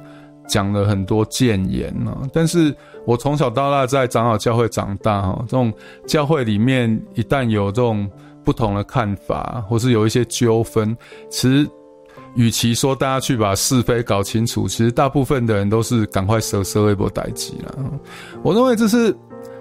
[0.46, 2.74] 讲了很多谏言啊，但是
[3.04, 5.72] 我从小到大在长老教会长大哈，这种
[6.06, 8.08] 教会里面一旦有这种
[8.44, 10.96] 不同的看法，或是有一些纠纷，
[11.28, 11.68] 其实
[12.34, 17.74] 与其说大家去把是非搞清楚，其实大部分的人都是赶快收收一波代志了。
[18.42, 19.16] 我认为这是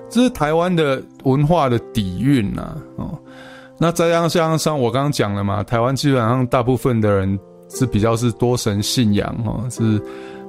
[0.10, 3.18] 这是台湾的文化的底蕴呐哦。
[3.78, 7.40] 那再加上像我刚刚讲了嘛，台湾基本上大部分的人
[7.70, 10.02] 是比较是多神信仰哈，是。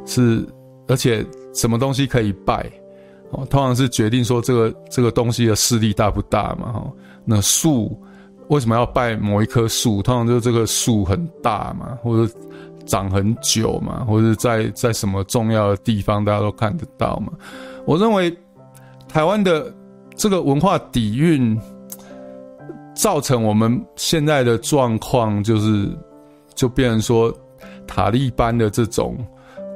[0.06, 0.46] 是，
[0.88, 2.64] 而且什么东西可以拜，
[3.32, 6.92] 哦，通常是决定说这个这个东西的势力大不大嘛，哈。
[7.24, 8.00] 那树
[8.48, 10.00] 为什么要拜某一棵树？
[10.00, 12.32] 通常就是这个树很大嘛，或者
[12.86, 17.32] 长很久嘛，或者在在什么重要的地方大家都看得到嘛。
[17.84, 18.32] 我认为
[19.08, 19.74] 台湾的
[20.14, 21.60] 这个文化底蕴，
[22.94, 25.88] 造成我们现在的状况，就是
[26.54, 27.36] 就变成说
[27.88, 29.16] 塔利班的这种。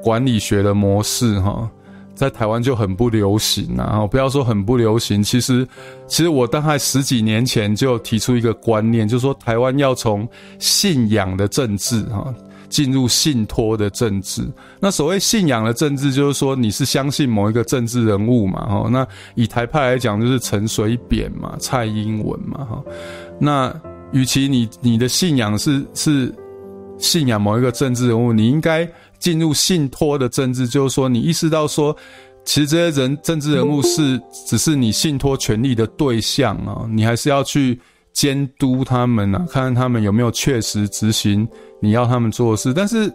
[0.03, 1.69] 管理学的模式，哈，
[2.15, 4.07] 在台湾就很不流行然啊！
[4.07, 5.67] 不要说很不流行，其实，
[6.07, 10.29] 其实我大概十几年前就提出一个观念，就是说台湾要从
[10.59, 12.35] 信仰的政治，哈，
[12.69, 14.43] 进入信托的政治。
[14.79, 18.89] 那所谓信仰的政治，就是说你是相信某一个政治人物嘛，哈。
[18.91, 22.83] 那以台派来讲，就是陈水扁嘛、蔡英文嘛，哈。
[23.39, 23.75] 那
[24.13, 26.35] 与其你你的信仰是是
[26.99, 28.89] 信仰某一个政治人物，你应该。
[29.21, 31.97] 进入信托的政治，就是说，你意识到说，
[32.45, 37.79] 其实这些人政治人物是只是你信托权力的对象啊，你还是要去
[38.13, 41.47] 监督他们啊，看看他们有没有确实执行
[41.81, 42.73] 你要他们做的事。
[42.75, 43.13] 但是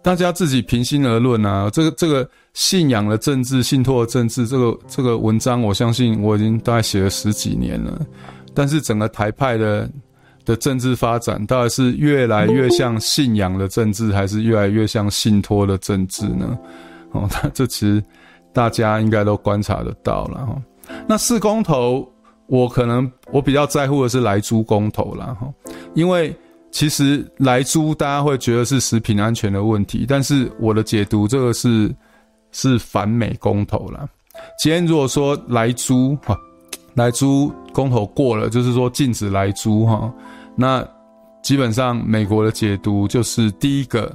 [0.00, 8.00] 大家自己平心而论啊，这个这个信仰的政治、信托的政治，这个这个文章，我相信我已经大概写了十几年了，
[8.54, 9.90] 但是整个台派的。
[10.50, 16.58] 的政治发展到底是越来越像信仰的政治，还是越来越像信托的政治呢？
[17.12, 18.02] 哦，那这其实
[18.52, 20.60] 大家应该都观察得到了哈。
[21.06, 22.04] 那四公投，
[22.48, 25.48] 我可能我比较在乎的是莱猪公投了哈，
[25.94, 26.34] 因为
[26.72, 31.94] 其实莱猪大家会觉得是食品安全的问题，但是我的解读，这个是
[32.50, 34.08] 是反美公投了。
[34.58, 36.36] 今天如果说莱猪哈，
[36.94, 40.12] 莱猪公投过了，就是说禁止莱猪哈。
[40.56, 40.86] 那
[41.42, 44.14] 基本上，美国的解读就是：第一个，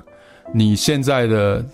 [0.54, 1.66] 你现在的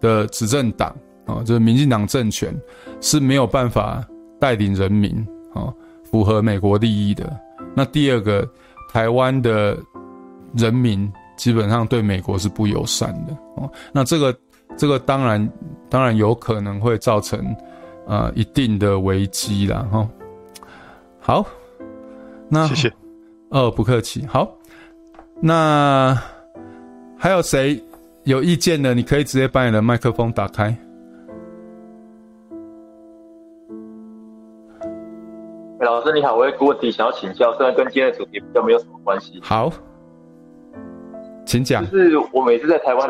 [0.00, 0.94] 的执政党
[1.26, 2.54] 啊，就是民进党政权
[3.00, 4.06] 是没有办法
[4.38, 5.14] 带领人民
[5.54, 5.72] 啊，
[6.10, 7.34] 符合美国利益的。
[7.74, 8.46] 那第二个，
[8.90, 9.78] 台湾的
[10.54, 13.70] 人民基本上对美国是不友善的哦。
[13.92, 14.38] 那这个
[14.76, 15.52] 这个当然
[15.88, 17.56] 当然有可能会造成
[18.06, 19.88] 呃一定的危机啦。
[19.90, 20.08] 哈。
[21.18, 21.46] 好，
[22.50, 22.92] 那谢谢。
[23.52, 24.26] 哦，不客气。
[24.26, 24.56] 好，
[25.38, 26.16] 那
[27.18, 27.78] 还有谁
[28.24, 28.94] 有意见的？
[28.94, 30.74] 你可以直接把你的麦克风打开。
[35.80, 39.38] 老师你好，我有个问题想要请教，虽然跟今天的主题比较没有什么关系。
[39.42, 39.70] 好，
[41.44, 41.84] 请讲。
[41.90, 43.06] 就是我每次在台湾，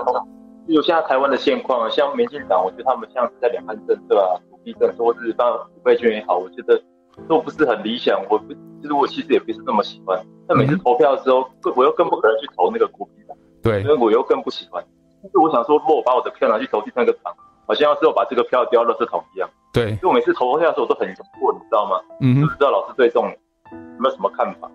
[0.66, 6.82] 就现在台湾的现况，像民进党，我觉得他们像是在两岸政策啊、土地政策，或是当五倍券也好，我觉得
[7.28, 8.20] 都不是很理想。
[8.28, 8.52] 我不，
[8.82, 10.20] 其实我其实也不是那么喜欢。
[10.48, 14.84] 但每次投票的时候，更我又更不可能去投那个国民党，对，因为我又更不喜欢。
[15.22, 17.32] 但是我想说，如果我把我的票拿去投第三个党，
[17.64, 19.48] 好像要是我把这个票丢到垃圾桶一样。
[19.72, 22.00] 对，因为我每次投票的时候我都很难过，你知道吗？
[22.20, 23.24] 嗯，不知道老师对这种
[23.70, 24.68] 有没有什么看法？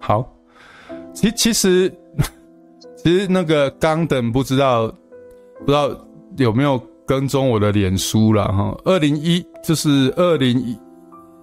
[0.00, 0.26] 好，
[1.12, 1.92] 其其实
[2.96, 4.88] 其实那个刚等不知道
[5.58, 5.90] 不知道
[6.38, 8.74] 有没有跟踪我的脸书了哈？
[8.84, 10.76] 二零一就是二零一，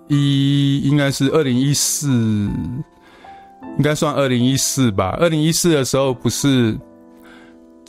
[0.07, 5.17] 一应该是二零一四，应该算二零一四吧？
[5.19, 6.77] 二零一四的时候不是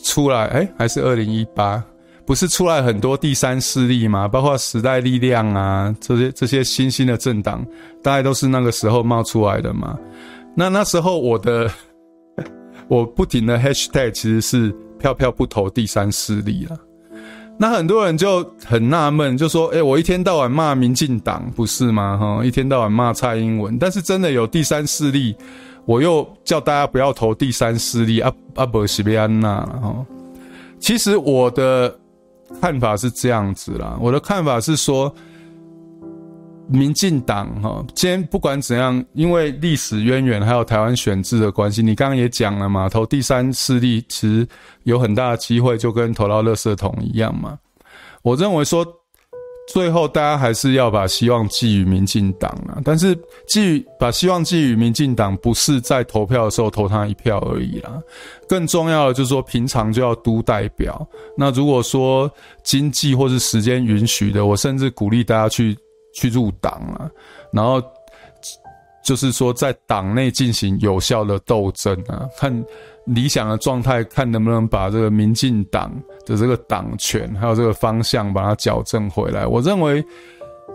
[0.03, 1.83] 出来哎、还是二零一八？
[2.27, 4.29] 不是出来很多第三势力吗？
[4.29, 7.65] 包括时代力量啊，这些这些新兴的政党，
[8.03, 9.99] 大概都是那个时候冒出来的嘛。
[10.55, 11.71] 那那时候我的
[12.89, 16.77] 我不停的 hashtag 其实是票票不投第三势力了。
[17.59, 22.17] 那很多人就很纳闷，就说：“诶，我一天到晚骂民进党，不是吗？
[22.17, 25.37] 哈，一天到晚骂蔡英文，但是真的有第三势力，
[25.85, 30.07] 我又叫大家不要投第三势力，阿阿伯西比安娜哈。
[30.79, 31.95] 其实我的。”
[32.63, 35.15] 看法是这样子啦，我的看法是说，
[36.69, 44.47] 民进党哈，今天不管怎样，因为历史渊源还有台湾选制的关系，你刚刚也讲了嘛，投第三势力其实
[44.85, 47.59] 有很大的机会，就跟投到垃圾桶一样嘛。
[48.23, 48.87] 我认为说。
[49.71, 52.81] 最后，大家还是要把希望寄予民进党啊！
[52.83, 53.15] 但是，
[53.47, 58.01] 寄予把希望寄予民进党，不是在投票的时候投他一票而已啦。
[58.49, 61.07] 更重要的就是说，平常就要督代表。
[61.37, 62.31] 那如果说
[62.65, 65.77] 经济或是时间允许的，我甚至鼓励大家去
[66.19, 67.11] 去入党啊，
[67.53, 67.83] 然后。
[69.01, 72.53] 就是说，在党内进行有效的斗争啊，看
[73.07, 75.91] 理想的状态，看能不能把这个民进党
[76.27, 79.47] 的这个党权还有这个方向把它矫正回来。
[79.47, 80.05] 我认为，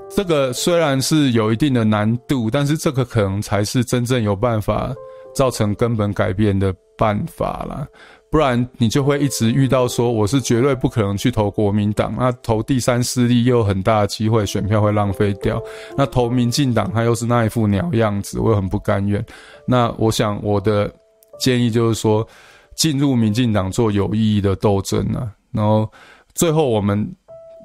[0.09, 4.91] 这个虽然是有一定的难度，但是这个可能才是真正有办法
[5.35, 7.87] 造成根本改变的办法啦。
[8.33, 15.61] 不然你就会一直遇到说，我是绝对不可能去投国民党，那投第三势力又有很大的机会选票会浪费掉，
[15.95, 19.23] 那投民进党他又是那一副鸟样子，我又很不甘愿。
[19.67, 20.91] 那我想我的
[21.37, 22.27] 建议就是说，
[22.73, 25.87] 进入民进党做有意义的斗争啊，然后
[26.33, 27.07] 最后我们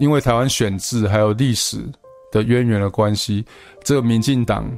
[0.01, 1.79] 因为台湾选制还有历史
[2.31, 3.43] 的渊源的关系，
[3.83, 4.71] 这个民进党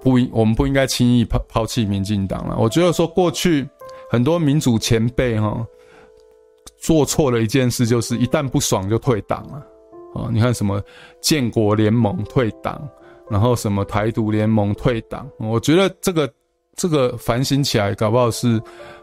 [0.00, 2.56] 不应我们不应该轻易抛抛弃民进党了。
[2.58, 3.68] 我觉得说过去。
[4.08, 5.66] 很多民主前辈哈，
[6.78, 9.66] 做错了一件事，就是一旦不爽就退党了。
[10.14, 10.82] 啊，你看什么
[11.20, 12.88] 建国联盟退党，
[13.28, 16.32] 然后什么台独联盟退党，我觉得这个
[16.74, 18.58] 这个反省起来，搞不好是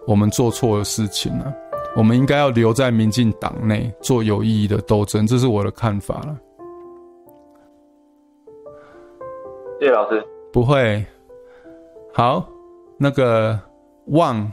[0.08, 1.54] 我们做错的事情了。
[1.96, 6.36] 我们应该要留在民进党内做有意义的斗争，这是我的看法了。
[9.80, 10.26] 谢谢老师。
[10.52, 11.06] 不会。
[12.12, 12.48] 好，
[12.98, 13.60] 那个
[14.08, 14.52] 旺。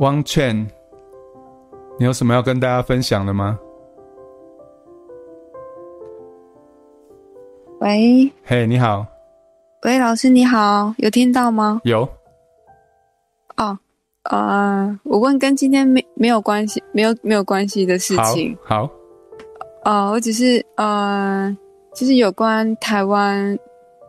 [0.00, 0.66] 汪倩，
[1.98, 3.58] 你有什么要跟大家分享的吗？
[7.80, 9.06] 喂，嘿，你好。
[9.84, 11.80] 喂，老师你好，有听到吗？
[11.84, 12.08] 有。
[13.56, 13.78] 哦，
[14.24, 18.56] 呃，我问跟今天没没有关系，没有没有关系的事情。
[18.64, 18.86] 好。
[18.86, 18.90] 好。
[19.84, 21.56] 呃，我只是呃，
[21.94, 23.56] 就是有关台湾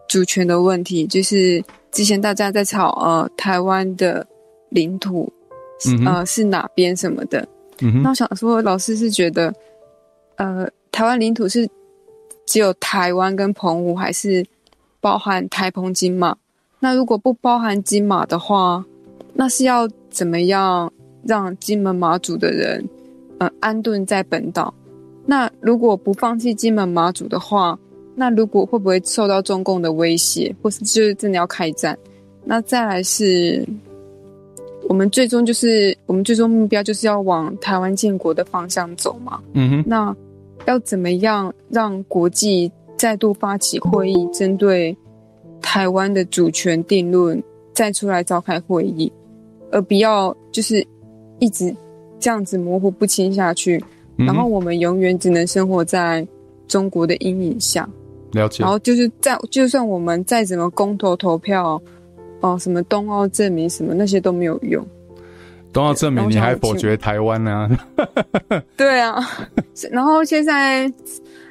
[0.07, 4.26] 主权的问题，就是之前大家在吵呃台湾的
[4.69, 5.31] 领土。
[5.91, 7.47] 嗯、呃，是哪边什么的？
[7.81, 9.53] 嗯、那我想说，老师是觉得，
[10.35, 11.68] 呃，台湾领土是
[12.45, 14.45] 只有台湾跟澎湖，还是
[15.01, 16.35] 包含台澎金马？
[16.80, 18.85] 那如果不包含金马的话，
[19.34, 20.91] 那是要怎么样
[21.26, 22.88] 让金门马祖的人，
[23.39, 24.73] 呃，安顿在本岛？
[25.26, 27.77] 那如果不放弃金门马祖的话，
[28.15, 31.97] 那如果会不会受到中共的威胁，或是就是真的要开战？
[32.45, 33.68] 那再来是。
[34.88, 39.39] 我们最终就是，我们最终目标就是要往台湾建国的方向走嘛。
[39.53, 39.84] 嗯哼。
[39.88, 40.15] 那
[40.65, 44.95] 要怎么样让国际再度发起会议，针对
[45.61, 47.41] 台湾的主权定论
[47.73, 49.11] 再出来召开会议，
[49.72, 50.85] 而不要就是
[51.39, 51.76] 一直
[52.19, 53.84] 这样子模糊不清下去，
[54.18, 56.26] 嗯、然后我们永远只能生活在
[56.68, 57.88] 中国的阴影下。
[58.31, 58.64] 了解。
[58.64, 61.81] 然后就是在就算我们再怎么公投投票，
[62.44, 64.86] 哦，什么东奥证明什么那些都没有用。
[65.72, 67.70] 东奥证明你还否决台湾呢？
[68.78, 69.18] 对啊，
[69.90, 70.82] 然后现在，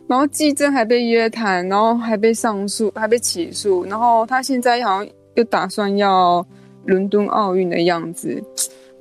[0.07, 6.47] 然后季正还被约谈，然后还被上诉，还被起诉，然后他现在好像又打算要
[6.85, 8.41] 伦敦奥运的样子，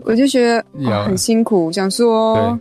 [0.03, 0.59] 我就觉得、
[0.89, 2.57] 哦、很辛苦，想说，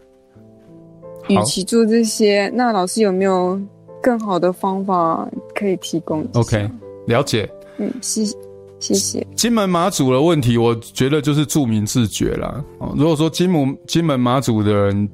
[1.29, 3.59] 与其做这些，那老师有没有
[4.03, 6.69] 更好的方法可以提供？OK，
[7.07, 7.49] 了解。
[7.79, 8.37] 嗯，谢谢，
[8.81, 9.25] 谢谢。
[9.37, 12.65] 金门马祖的问题，我觉得就是著名自觉啦。
[12.79, 15.09] 哦，如果说金门金门马祖的人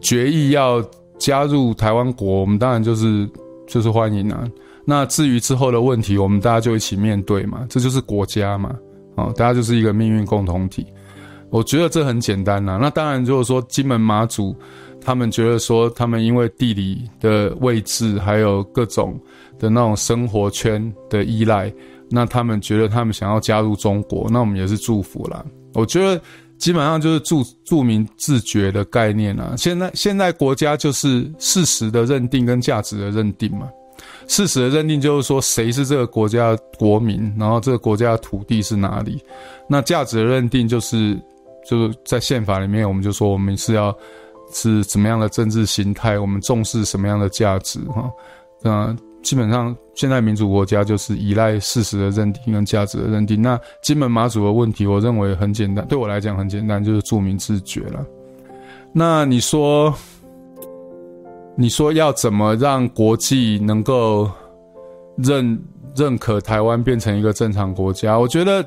[0.00, 0.84] 决议要
[1.16, 3.26] 加入台湾国，我们当然就是
[3.66, 4.46] 就是欢迎啊。
[4.84, 8.76] 那至于之后的问题，我们大家就一起面对嘛，这就是国家嘛。
[9.14, 10.84] 哦，大家就是一个命运共同体。
[11.50, 12.78] 我觉得这很简单呐。
[12.80, 14.54] 那当然，如果说金门马祖。
[15.00, 19.18] 他们觉得说，他们因为地理的位置，还有各种
[19.56, 21.72] 的那种生活圈的依赖，
[22.10, 25.44] 那他们觉得他们想要加入中国，那我们也是祝福啦。
[25.74, 26.20] 我觉得
[26.56, 29.54] 基本上就是住住民自觉的概念啊。
[29.56, 33.68] 现在现在国家就是事实的认定跟价值的认定嘛。
[34.26, 39.22] 事实的认定就是说，谁是这个国家的国民，然后这个国家的土地是哪里。
[39.68, 41.18] 那价值的认定就是
[41.68, 43.96] 就是在宪法里面，我们就说我们是要。
[44.50, 46.18] 是怎么样的政治形态？
[46.18, 47.78] 我们重视什么样的价值？
[47.90, 48.10] 哈，
[48.62, 53.40] 那基本上现在民主国家就是依赖事实的认定跟价值的认定。
[53.40, 58.04] 那金门马祖的问题，我认为很简单，对我来讲很简单，就是著名自觉了。
[58.92, 59.94] 那你说，
[61.56, 64.30] 你说要怎么让国际能够
[65.16, 65.58] 认
[65.96, 68.18] 认可台湾变成一个正常国家？
[68.18, 68.64] 我觉得。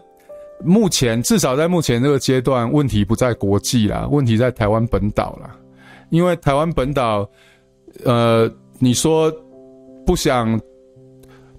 [0.64, 5.58] 目前至少在目前这个阶段，问题不在国际啦，问题在台湾本岛啦。
[6.12, 7.28] 因为台湾本岛，
[8.06, 8.48] 呃，
[8.78, 9.34] 你说
[10.06, 10.60] 不想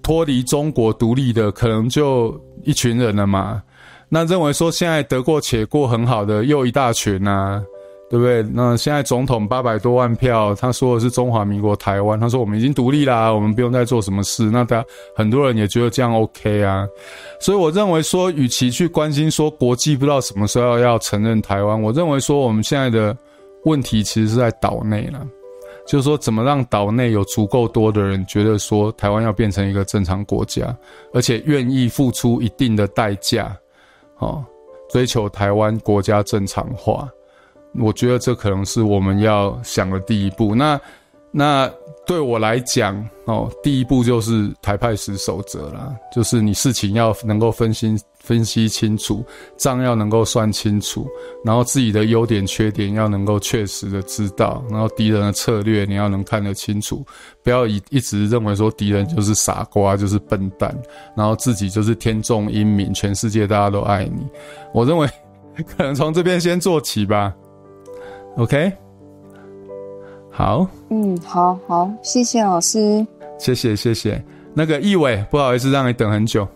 [0.01, 3.61] 脱离中国独立的，可能就一群人了嘛。
[4.09, 7.63] 那认为说现在得过且过很好的又一大群啊。
[8.09, 8.43] 对不对？
[8.53, 14.51] 那现在总统八百多万票，他说的是中华民国台湾，他说我们已经独立啦，我们不用再做什么事。
[14.51, 16.85] 那他很多人也觉得这样 OK 啊，
[17.39, 23.17] 所以我认为说，与其去关心说国际不知道什么时候要承认台湾，我认为说我们现在的
[23.63, 25.25] 问题其实是在岛内了，
[25.85, 30.75] 就是说怎么让岛内有足够多的人觉得说台湾要变成一个正常国家，
[31.13, 33.55] 而且愿意付出一定的代价，
[34.19, 34.43] 哦，
[34.89, 37.09] 追求台湾国家正常化。
[37.79, 40.53] 我觉得这可能是我们要想的第一步。
[40.53, 40.79] 那
[41.31, 41.67] 那
[42.05, 49.23] 对我来讲，哦，第一步就是台派十守则啦，就是你事情要能够分析分析清楚，
[49.57, 51.05] 账要能够算清楚，
[51.43, 57.05] 然后自己的优点缺点要能够确实的知道，然后敌人的策略你要能看得清楚，
[57.43, 60.73] 不要一一直认为说敌人就是傻瓜，就是笨蛋，
[61.17, 64.25] 然后自己就是天纵英明，全世界大家都爱你。
[64.73, 65.07] 我认为
[65.77, 67.35] 可能从这边先做起吧。
[68.37, 68.71] OK，
[70.31, 73.05] 好，嗯，好好，谢谢老师，
[73.37, 74.23] 谢谢谢谢。
[74.53, 76.47] 那个易伟，不好意思让你等很久。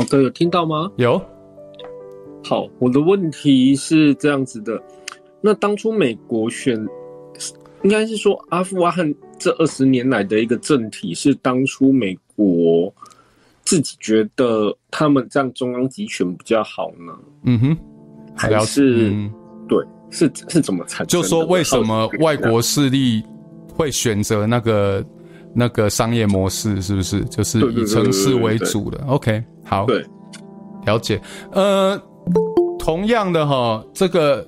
[0.00, 0.90] 好的，有听到吗？
[0.96, 1.20] 有。
[2.42, 4.82] 好，我的问题是这样子的，
[5.42, 6.74] 那当初美国选，
[7.82, 12.90] 应该是说阿富汗这二十年来的一个政体，是当初美国。
[13.62, 17.12] 自己觉得他们这样中央集权比较好呢？
[17.44, 17.76] 嗯哼，
[18.34, 19.30] 还是、嗯、
[19.68, 19.78] 对，
[20.10, 21.06] 是是怎么产生？
[21.06, 23.22] 就说为什么外国势力
[23.72, 25.04] 会选择那个
[25.54, 26.82] 那个商业模式？
[26.82, 29.40] 是不是就是以城市为主的？OK，
[29.70, 30.04] 好，对，
[30.84, 31.18] 了解。
[31.52, 31.98] 呃，
[32.78, 34.46] 同样的哈，这个。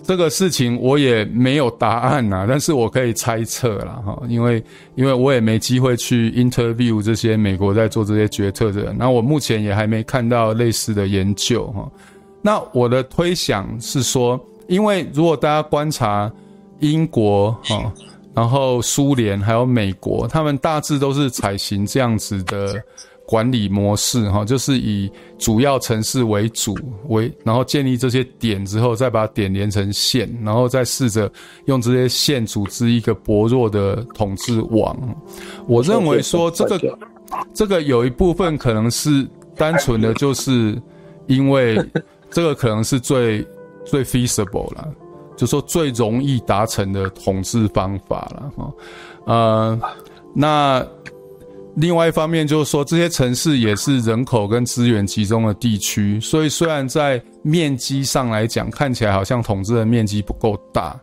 [0.00, 4.64] 这个事情我也没有答案呐， 但是我可以猜测啦哈，因为
[4.94, 11.86] 因为我也没机会去 interview 这些美国在做这些决策的人，那我目前也还没看到类似的研究哈。
[12.40, 16.32] 那我的推想是说，因为如果大家观察
[16.78, 17.92] 英国哈，
[18.32, 22.82] 然后苏联还有美国，他们大致都是采行这样子的。
[23.28, 26.74] 管理模式哈，就是以主要城市为主
[27.08, 31.30] 为，然后建立这些点之后，再把点连成线，然后再试着
[31.66, 34.96] 用这些线组织一个薄弱的统治网。
[35.66, 36.98] 我认为说这个
[37.52, 40.80] 这个有一部分可能是单纯的，就是
[41.26, 41.78] 因为
[42.30, 43.46] 这个可能是最
[43.84, 44.88] 最 feasible 了，
[45.36, 48.72] 就说最容易达成的统治方法了哈。
[49.26, 49.80] 呃，
[50.32, 50.82] 那。
[51.80, 60.98] 另外一方面就是说，这些城市也是人口跟资源集中的地区，所以虽然在面积上来讲，看起来好像统治的面积不够大，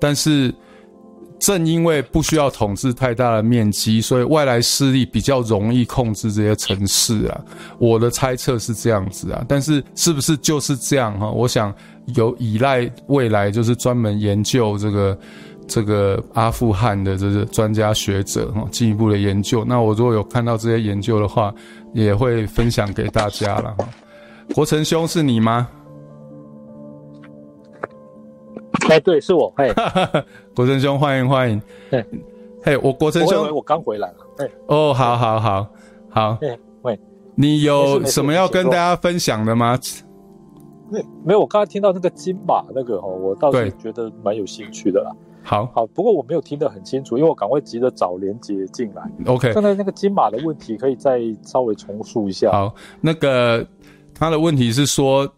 [0.00, 0.54] 但是。
[1.42, 7.40] 正因为不需要统治太大的面积，所以外来势力比较容易控制这些城市啊。
[7.78, 11.30] 我的猜测是这样子啊，但是是不是就是这样哈？
[11.30, 11.74] 我想
[12.14, 15.18] 有依赖未来就是专门研究这个
[15.70, 19.64] 这个阿富汗的这个专家学者哈，进一步的研究。
[19.64, 21.54] 那我如果有看到这些研究的话，
[21.94, 23.88] 也会分享给大家了哈。
[24.52, 25.68] 国成兄是你吗？
[28.88, 29.52] 哎，对，是我。
[29.58, 29.72] 哎，
[30.56, 31.62] 国成兄，欢迎欢迎。
[31.90, 32.04] 哎，
[32.64, 34.16] 嘿，我国成兄，我刚回来了。
[34.38, 35.68] 哎，哦，好好好
[36.08, 36.36] 好。
[36.42, 36.98] 哎，喂，
[37.36, 39.78] 你有什么要跟大家分享的吗？
[40.90, 45.12] 没没有，我刚才听到那个金马那个哦，我倒是觉得蛮有兴趣的啦。
[45.42, 49.02] 好好，不过我没有听得很清楚，因为我赶快急着找连接进来。
[49.26, 52.50] OK，刚才那个金马的问题可以再稍微重述一下。
[52.50, 53.66] 好，那个
[54.14, 55.30] 他的问题是说。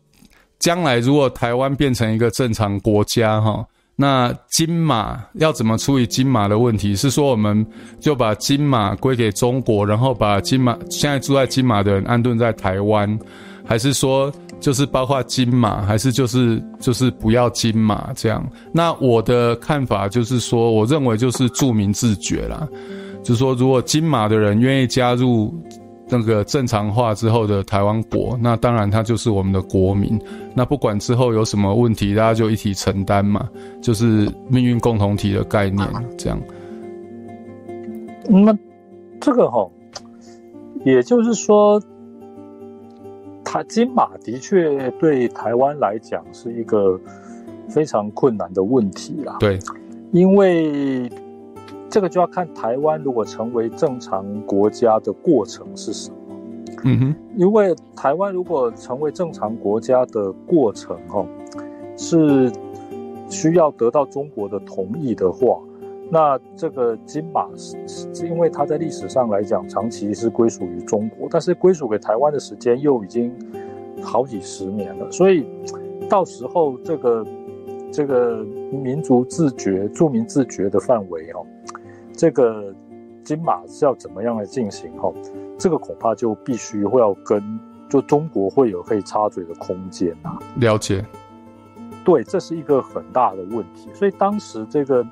[0.59, 3.67] 将来如果台湾变成一个正常国家，哈，
[3.97, 6.95] 那金马要怎么处理金马的问题？
[6.95, 7.67] 是说我们
[7.99, 13.19] 就把金马归给中国，然后把金马现在住在金马的人安顿在台湾，
[13.65, 14.33] 还是说
[14.63, 18.43] 就是包括金马，还是就是就是不要金马这样？
[18.73, 22.67] 那我的看法就是说，我认为就是著民自觉啦，
[23.23, 25.53] 就是说如果金马的人愿意加入。
[26.15, 30.21] 那个正常化之后的台湾国，那当然他就是我们的国民。
[30.55, 33.49] 那不管之后有什么问题，大家就一起承担嘛，
[33.81, 36.39] 就是命运共同体的概念，这样。
[38.29, 38.55] 那
[39.23, 39.67] 这个哈，
[40.85, 41.83] 也就是说，
[43.53, 46.99] 他金马的确对台湾来讲是一个
[47.69, 49.37] 非常困难的问题啦。
[49.39, 49.59] 对，
[50.11, 51.11] 因为。
[51.91, 56.17] 这个就要看台湾如果成为正常国家的过程是什么。
[56.85, 61.27] 嗯哼，因为台湾如果成为正常国家的过程，哦，
[61.99, 62.51] 是
[63.29, 65.61] 需要得到中国的同意的话，
[66.15, 73.35] 那这个金马是是因为它在历史上来讲长期是归属于中国，但是归属给台湾的时间又已经
[74.03, 75.47] 好几十年了，所以
[76.11, 77.27] 到时候这个
[77.91, 81.47] 这个民族自觉、著名自觉的范围，哦。
[82.13, 82.75] 这个
[83.25, 84.93] 金马是要怎么样来进行？
[84.99, 85.15] 哦，
[85.57, 87.43] 这个恐怕就必须会要跟
[87.89, 90.39] 就中国会有可以插嘴的空间啊。
[90.57, 91.03] 了解，
[92.05, 93.89] 对，这是一个很大的问题。
[93.95, 95.03] 所以当时这个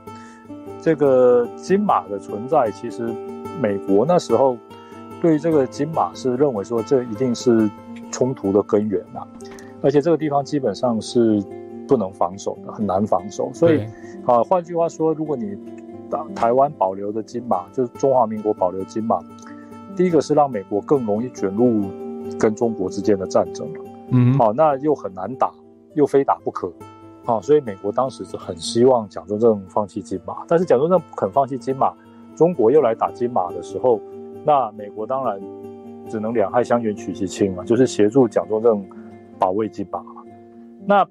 [0.82, 3.02] 这个金马的存在，其实
[3.60, 4.56] 美国那时候
[5.20, 7.68] 对于这个金马是认为说，这一定是
[8.10, 9.26] 冲突的根源啊，
[9.82, 11.42] 而且这个地方基本上是
[11.86, 13.50] 不能防守的，很难防守。
[13.52, 13.84] 所以
[14.24, 15.56] 啊，换句话说，如果你
[16.34, 19.18] 台湾保留的金马，就是中华民国保留金马。
[19.96, 21.82] 第一个是让美国更容易卷入
[22.38, 23.68] 跟中国之间的战争，
[24.08, 25.52] 嗯，好，那又很难打，
[25.94, 26.72] 又非打不可，
[27.30, 31.94] 好，所以美国当时是很希望蒋中正放弃金马，但是蒋中正不肯放弃金马，
[32.34, 34.00] 中国又来打金马的时候，
[34.44, 35.40] 那美国当然
[36.08, 38.84] 只能两害相权取其轻嘛，就是协助蒋中正
[39.38, 40.02] 保卫金马。
[40.84, 41.06] 那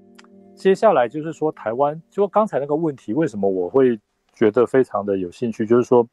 [0.56, 3.98] 接下来就是说台湾，就刚才那个问题，为什么我会？
[4.32, 6.08] 觉得非常的有兴趣，就是说，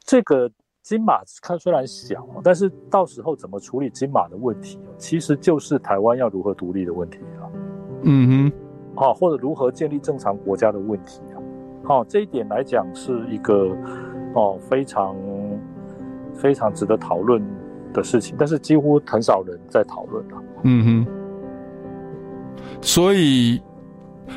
[0.00, 7.50] 这个金马看虽然小，但是到时候怎么处理金马的问题，其实就是台湾要如何独立的问题了。
[8.04, 8.52] 嗯哼，
[8.96, 11.36] 好，或者如何建立正常国家的问题啊。
[11.84, 13.76] 好，这一点来讲是一个
[14.34, 15.14] 哦非常
[16.34, 17.40] 非常值得讨论
[17.92, 20.42] 的事情，但是几乎很少人在讨论了。
[20.64, 21.06] 嗯哼，
[22.80, 23.60] 所以。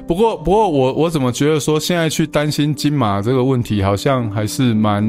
[0.05, 5.03] 不过，不过我我怎么觉得说现在去担心金马这个问题，好像还是蛮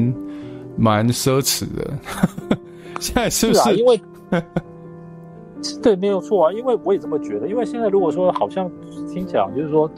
[0.75, 1.93] 蛮奢侈的。
[2.99, 3.59] 现在是不是？
[3.61, 4.01] 是啊，因为
[5.81, 6.53] 对，没有错啊。
[6.53, 7.47] 因为我也这么觉得。
[7.47, 8.69] 因为现在如果说好像
[9.11, 9.89] 听起来就是说，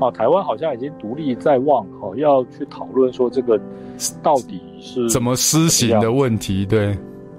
[0.00, 3.60] 啊，台湾好像已经独立在望，哦，要去讨论说这个
[4.22, 6.66] 到底是怎么施行的问题。
[6.66, 6.96] 对，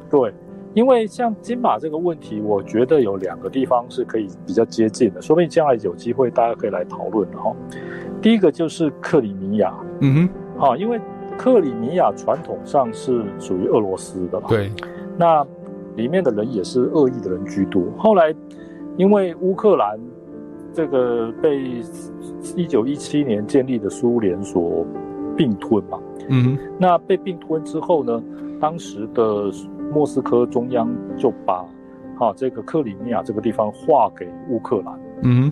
[0.10, 0.34] 对。
[0.74, 7.52] 因为像金马这个问题，我觉得有两个地方是可以比较接近的，说不定将来有机会大家可以来讨论哈。
[8.22, 10.30] 第一个就是克里米亚，嗯
[10.60, 11.00] 哼，啊，因为
[11.36, 14.72] 克里米亚传统上是属于俄罗斯的嘛，对，
[15.18, 15.44] 那
[15.98, 17.84] 里面的人也是恶意的人居多。
[17.98, 18.34] 后来
[18.96, 20.00] 因为乌克兰
[20.72, 21.82] 这个被
[22.56, 24.86] 一九一七年建立的苏联所
[25.36, 26.00] 并吞嘛，
[26.30, 28.24] 嗯哼，那被并吞之后呢，
[28.62, 29.52] 当时的。
[29.90, 31.66] 莫斯科中央就把，
[32.20, 35.00] 哈、啊、这个克里米亚这个地方划给乌克兰。
[35.24, 35.50] 嗯，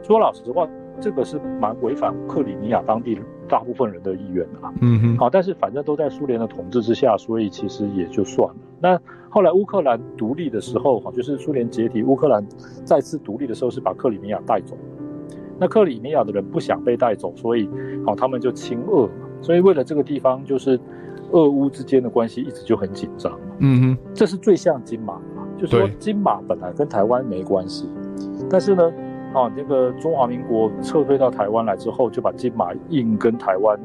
[0.00, 0.64] 说老实话，
[1.00, 3.18] 这个是蛮违反克里米亚当地
[3.48, 4.72] 大部分人的意愿的啦。
[4.80, 8.54] 嗯哼，好，但是反正都在苏联的统治之下，所以其实也就算了。
[8.80, 8.96] 那
[9.32, 12.46] 后来乌克兰独立的时候，哈，就是苏联解体，乌克兰
[12.84, 14.76] 再次独立的时候，是把克里米亚带走。
[15.58, 17.66] 那克里米亚的人不想被带走，所以
[18.04, 19.08] 好，他们就亲俄。
[19.40, 20.78] 所以为了这个地方，就是
[21.30, 23.32] 俄乌之间的关系一直就很紧张。
[23.60, 27.88] 嗯哼，这是最像金马嘛，就是说金马本来跟台湾没关系，
[28.50, 28.92] 但是呢。
[29.34, 33.80] 啊，这个中华民国撤退到台湾来之后，就把金马硬跟台湾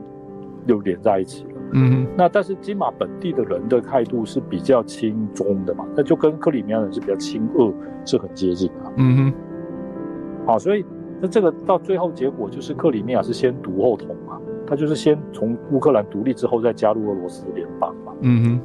[0.65, 1.46] 又连在一起了。
[1.71, 7.73] 嗯，那但是金马本地的人的态度是比较亲中的嘛，那就跟克里米亚人是比较亲俄，
[8.05, 8.91] 是很接近的。
[8.97, 9.33] 嗯哼，
[10.45, 10.85] 好，所以
[11.19, 18.13] 那这个到最后结果就是克里米亚是先独后统嘛，他就是先从乌克兰独立之后再加入俄罗斯联邦嘛。
[18.21, 18.61] 嗯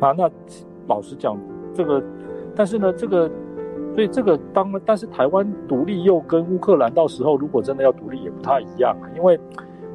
[0.00, 0.30] 哼，啊，那
[0.86, 1.38] 老实讲，
[1.72, 2.02] 这个，
[2.54, 3.30] 但是呢，这个。
[3.94, 9.36] 所以这个当，但是台湾独立又跟乌克兰到时候如果真的要独立也不太一样，因为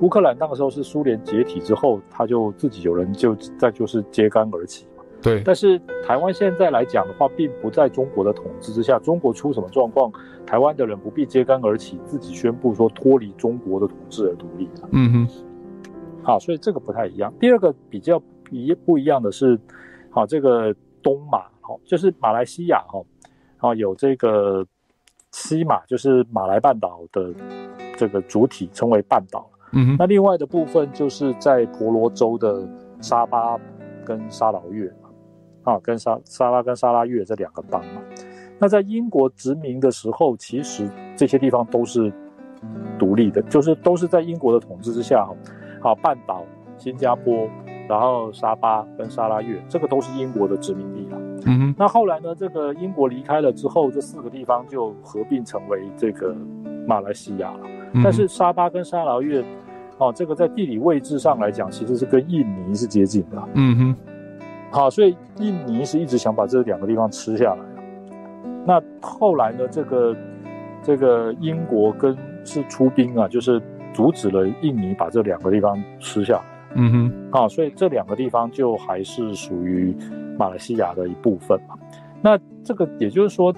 [0.04, 5.04] 乌克兰那个时候是苏联解体之后，他就自己有人就再就是揭竿而起嘛。
[5.22, 5.42] 对。
[5.46, 10.12] 但是台湾现在来讲的话，并不在中国的统治之下，中国出什么状况，
[10.46, 14.70] 台湾的人不必揭竿而起，自己宣布说脱离中国的统治而独立。
[14.92, 15.28] 嗯哼。
[16.22, 17.34] 好，所以这个不太一样。
[17.40, 18.22] 第二个比较
[18.52, 19.58] 一不一样的是，
[20.10, 23.02] 好，这个东马，好，就是马来西亚，哈。
[23.60, 24.66] 啊，有这个
[25.32, 27.34] 西马，就是马来半岛的
[27.96, 29.50] 这个主体称为半岛。
[29.74, 32.68] 嗯哼，那另外的部分就是在婆罗洲的
[33.02, 33.58] 沙巴
[34.06, 38.02] 跟沙劳越嘛，啊，跟沙沙拉跟沙拉越这两个邦嘛。
[38.60, 42.14] 那在英国殖民的时候，其实这些地方都是
[42.98, 45.28] 独立的，就是都是在英国的统治之下。
[45.82, 46.46] 啊，半岛、
[46.78, 47.46] 新加坡，
[47.90, 51.20] 然后沙巴跟沙拉越，这个都是英国的殖民地啊。
[51.46, 52.34] 嗯哼，那后来呢？
[52.34, 56.34] 这个英国离开了之后，这四个地方就合并成为这个
[56.88, 57.60] 马来西亚了。
[57.92, 59.44] 嗯、但是沙巴跟沙劳越，
[60.08, 63.42] 哦，这个在地理位置上来讲，其实是跟印尼是接近的。
[63.54, 63.96] 嗯哼，
[64.72, 67.62] 好，所以印尼是一直想把这两个地方吃下来。
[68.66, 69.68] 那后来呢？
[69.70, 70.16] 这个
[70.82, 73.62] 这个英国跟是出兵啊，就是
[73.94, 76.44] 阻止了印尼把这两个地方吃下来。
[76.76, 79.96] 嗯哼，好，所以这两个地方就还是属于。
[80.36, 81.76] 马来西亚的一部分嘛，
[82.20, 83.54] 那这个也就是说，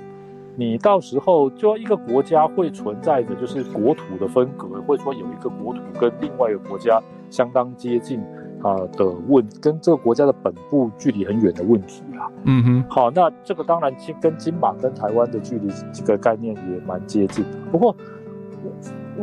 [0.56, 8.19] 你到时候就一个国家会存在着就是国土的分隔，或者说有一个国土跟另外一个国家相当接近
[8.61, 12.32] 啊的问，跟这个国家的本部距离很远的问题啊。
[12.45, 17.57] 嗯哼，好，那这个当然金跟金马跟台湾的距离这个概念也蛮接近的。
[17.72, 17.95] 不过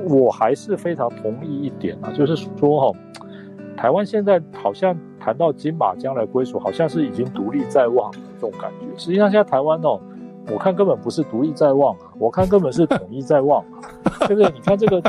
[0.09, 2.99] 我还是非常同意一点啊，就是说哈，
[3.77, 4.97] 台湾现在好像。
[5.25, 8.99] 谈到金马将来归属，好像是已经独立在望的这种感觉。
[8.99, 10.01] 实际上，现在台湾哦，
[10.51, 13.91] 我看根本不是独立在望啊，我看根本是统一在望啊，
[14.27, 14.51] 对不对？
[14.53, 15.03] 你看这个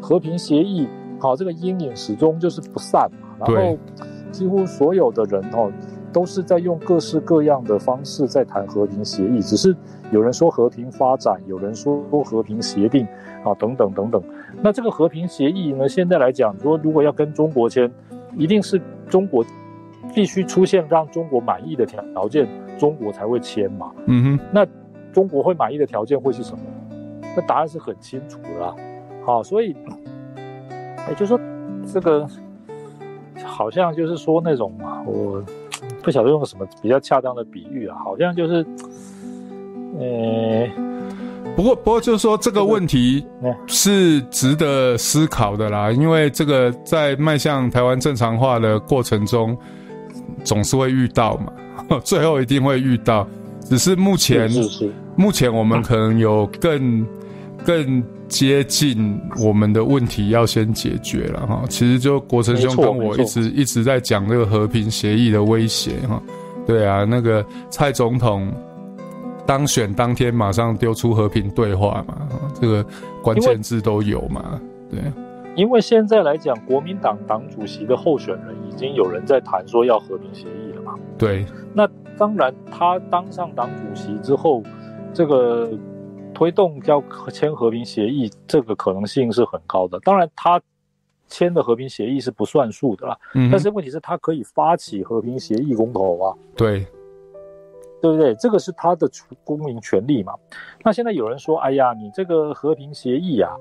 [0.00, 0.86] 和平协议，
[1.18, 3.46] 好，这个阴影始终就是不散嘛。
[3.46, 3.78] 然后
[4.30, 5.70] 几乎所有的人哦，
[6.12, 9.74] 都是在用各式各样的方式在谈和平协议，只是
[10.10, 13.06] 有人说和平发展，有人说和平协定
[13.44, 14.22] 啊，等等等等。
[14.62, 17.90] 那这个和平协议呢，现在来讲说，如果要跟中国签，
[18.36, 18.80] 一定是。
[19.08, 19.46] 中国
[20.12, 22.48] 必须出现让中国满意的条件，
[22.78, 23.90] 中国才会签嘛。
[24.06, 24.66] 嗯哼，那
[25.12, 26.60] 中国会满意的条件会是什么？
[27.36, 28.74] 那答案是很清楚的啦。
[29.24, 29.74] 好，所以
[31.08, 31.40] 也就是说，
[31.92, 32.26] 这个
[33.44, 35.42] 好像就是说那种嘛，我
[36.02, 38.66] 不晓得用什么比较恰当的比喻啊，好像就是，
[39.98, 40.68] 呃。
[41.54, 43.26] 不过，不过就是说这个问题
[43.66, 49.56] 是值得思考的啦，因为这个在迈向台湾正常化的过程中，
[50.44, 51.50] 总是会遇到嘛，
[52.04, 53.26] 最后一定会遇到。
[53.64, 57.06] 只是目前，是是是目前我们可能有更
[57.64, 61.64] 更接近我们的问题要先解决了哈。
[61.68, 66.22] 其实就国成兄跟我一直一直在讲这个和平协议的威胁哈。
[66.66, 68.52] 对啊，那个蔡总统。
[69.46, 72.16] 当选当天马上丢出和平对话嘛，
[72.60, 72.84] 这个
[73.22, 75.00] 关键字都有嘛，对。
[75.56, 80.94] 因为现在来讲，国民党党主席的候选人已经有人在谈说要和平协议了嘛。
[81.18, 81.46] 对。
[81.74, 84.62] 那当然，他当上党主席之后，
[85.14, 85.70] 这个
[86.34, 87.02] 推动要
[87.32, 89.98] 签和平协议，这个可能性是很高的。
[90.00, 90.60] 当然，他
[91.26, 93.18] 签的和平协议是不算数的啦。
[93.34, 93.48] 嗯。
[93.50, 96.36] 但是问题是，他可以发起和平协议公投啊。
[96.54, 96.86] 对。
[98.02, 98.34] 对不对？
[98.34, 99.08] 这个是他的
[99.42, 100.34] 公民权利嘛。
[100.84, 103.56] 那现在有人说：“哎呀，你这个和平协议啊，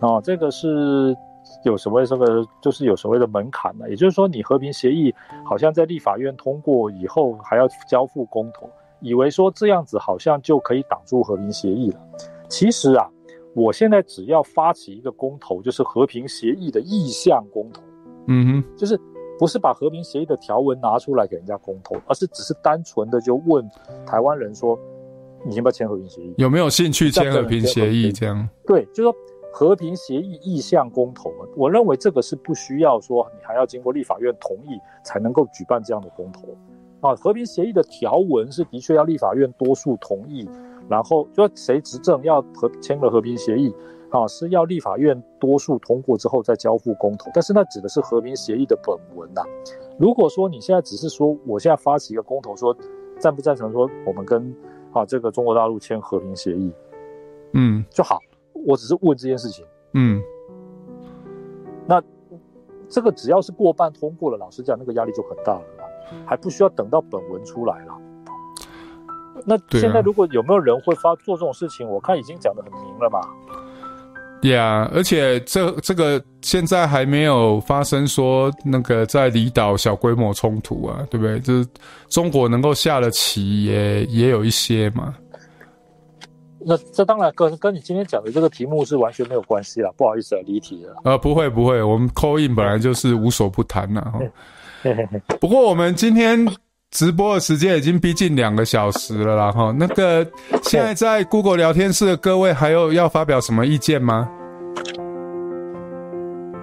[0.00, 1.16] 哦，这个是
[1.64, 3.88] 有所谓这个，就是有所谓的门槛呢。
[3.90, 5.14] 也就是说，你和平协议
[5.44, 8.68] 好像在立法院通过以后，还要交付公投，
[9.00, 12.00] 以为说这样子好像就可以挡住和平协议了。
[12.48, 13.08] 其实啊，
[13.54, 17.82] 我现在只要发起一个公投，就是和平协议的意向公投，
[18.26, 18.98] 嗯哼，就是
[19.38, 23.68] 不是把和平协议的条文拿出来给人家公投，而是只是单纯的就问
[24.06, 24.78] 台湾人说，
[25.44, 26.34] 你要不要签和平协议？
[26.38, 28.10] 有没有兴趣签和平协议？
[28.10, 29.14] 这样对，就是说
[29.52, 36.48] 和平协议意向公投，我认为这个是不需要说你还要经过立法院同意才能够举办这样的公投
[37.00, 37.14] 啊。
[37.16, 40.48] 和平协议的条文是的确要立法院多数同意。
[40.88, 43.70] 然后就谁执政要和签了和平协议，
[44.08, 49.46] 啊，是要立法院多数通过之后再交付公投，但是那指的是和平协议的本文呐、啊。
[49.98, 52.74] 如果说你现在只是说我现在发起一个公投，说
[53.18, 54.50] 赞不赞成说我们跟
[54.94, 56.72] 啊这个中国大陆签和平协议，
[57.52, 58.18] 嗯，就好。
[58.66, 59.64] 我只是问这件事情，
[59.94, 60.20] 嗯，
[61.86, 62.02] 那
[62.88, 65.64] 这个只要是过半通过了，老实讲那个压力就很大了，
[66.26, 67.94] 还不需要等到本文出来了。
[69.46, 71.88] 那现在如果有没有人会发做这种事情？
[71.88, 73.20] 我看已经讲得很明了嘛。
[74.40, 81.40] 对啊，而且这这个现在还没有发生说那个在离岛小规模冲突啊，对不对？
[81.40, 81.68] 就是
[82.08, 85.14] 中国能够下的棋也也有一些嘛。
[86.60, 90.94] 那这当然跟跟你今天讲的这个题目是完全没有关系了，不好意思啊，离题了。
[91.04, 94.12] 呃，不会不会，我们 call in 本来就是无所不谈呐。
[95.40, 96.46] 不过我们今天。
[96.90, 99.70] 直播的时间已经逼近两个小时了啦，哈。
[99.78, 100.26] 那个
[100.62, 104.26] 现在在 Google 聊天室的各位，还有要发表什么意见吗？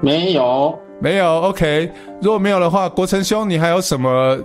[0.02, 1.42] 没有，没有。
[1.42, 1.92] OK，
[2.24, 4.36] 如果没有的话，国成兄，你还有什么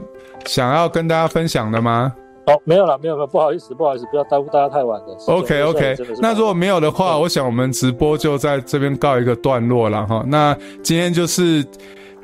[0.45, 2.15] 想要跟大家分享的吗？
[2.47, 5.07] 哦，没有了，没有了，不好意思，不好意思，不要耽误大家太晚了。
[5.27, 5.97] OK，OK。
[6.21, 10.25] 那如果没有的话，我想我们直播就在这边告一个段落了哈。
[10.27, 11.65] 那今天就是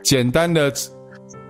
[0.03, 0.73] 简单的。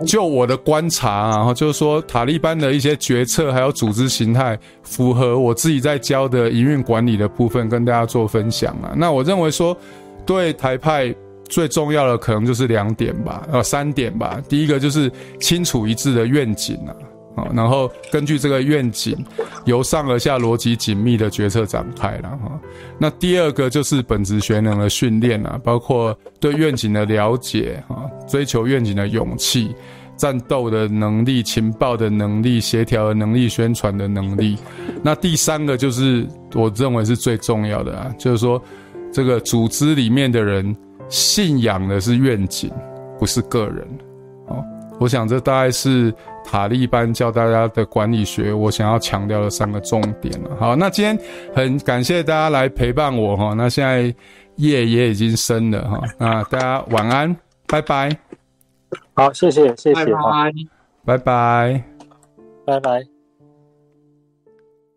[0.06, 8.92] 就我的观察啊，然后就是说塔利班的一些决策还有组织形态符合我自己在教的营运管理的部分，跟大家做分享啊。
[8.94, 9.74] 那我认为说，
[10.26, 11.14] 对台派
[11.48, 14.38] 最重要的可能就是两点吧，呃，三点吧。
[14.46, 15.10] 第一个就是
[15.40, 16.92] 清楚一致的愿景啊。
[17.36, 19.16] 啊，然后根据这个愿景，
[19.66, 22.60] 由上而下逻辑紧密的决策展开了哈。
[22.98, 29.74] 那第二个就是本质学能的训练啊，包括对愿景的了解啊，追求愿景的勇气、
[30.16, 34.56] 战斗的能力、情报的能力、协调的能力、宣传的能力。
[35.02, 38.60] 那第三个就是我认为是最重要的啊，就是说
[39.12, 40.74] 这个组织里面的人
[41.10, 42.70] 信仰的是愿景，
[43.18, 43.86] 不是个人。
[44.96, 46.14] 哦，我想这大概是。
[46.48, 50.56] 塔利班教大家的管理学，我想要强调的三个重点了。
[50.60, 51.18] 好，那今天
[51.52, 53.52] 很感谢大家来陪伴我哈。
[53.52, 54.14] 那现在
[54.54, 56.00] 夜也已经深了哈。
[56.16, 57.36] 那大家晚安，
[57.66, 58.16] 拜拜。
[59.14, 60.52] 好，谢谢，谢谢，拜拜，
[61.04, 61.84] 拜拜，
[62.64, 63.15] 拜拜。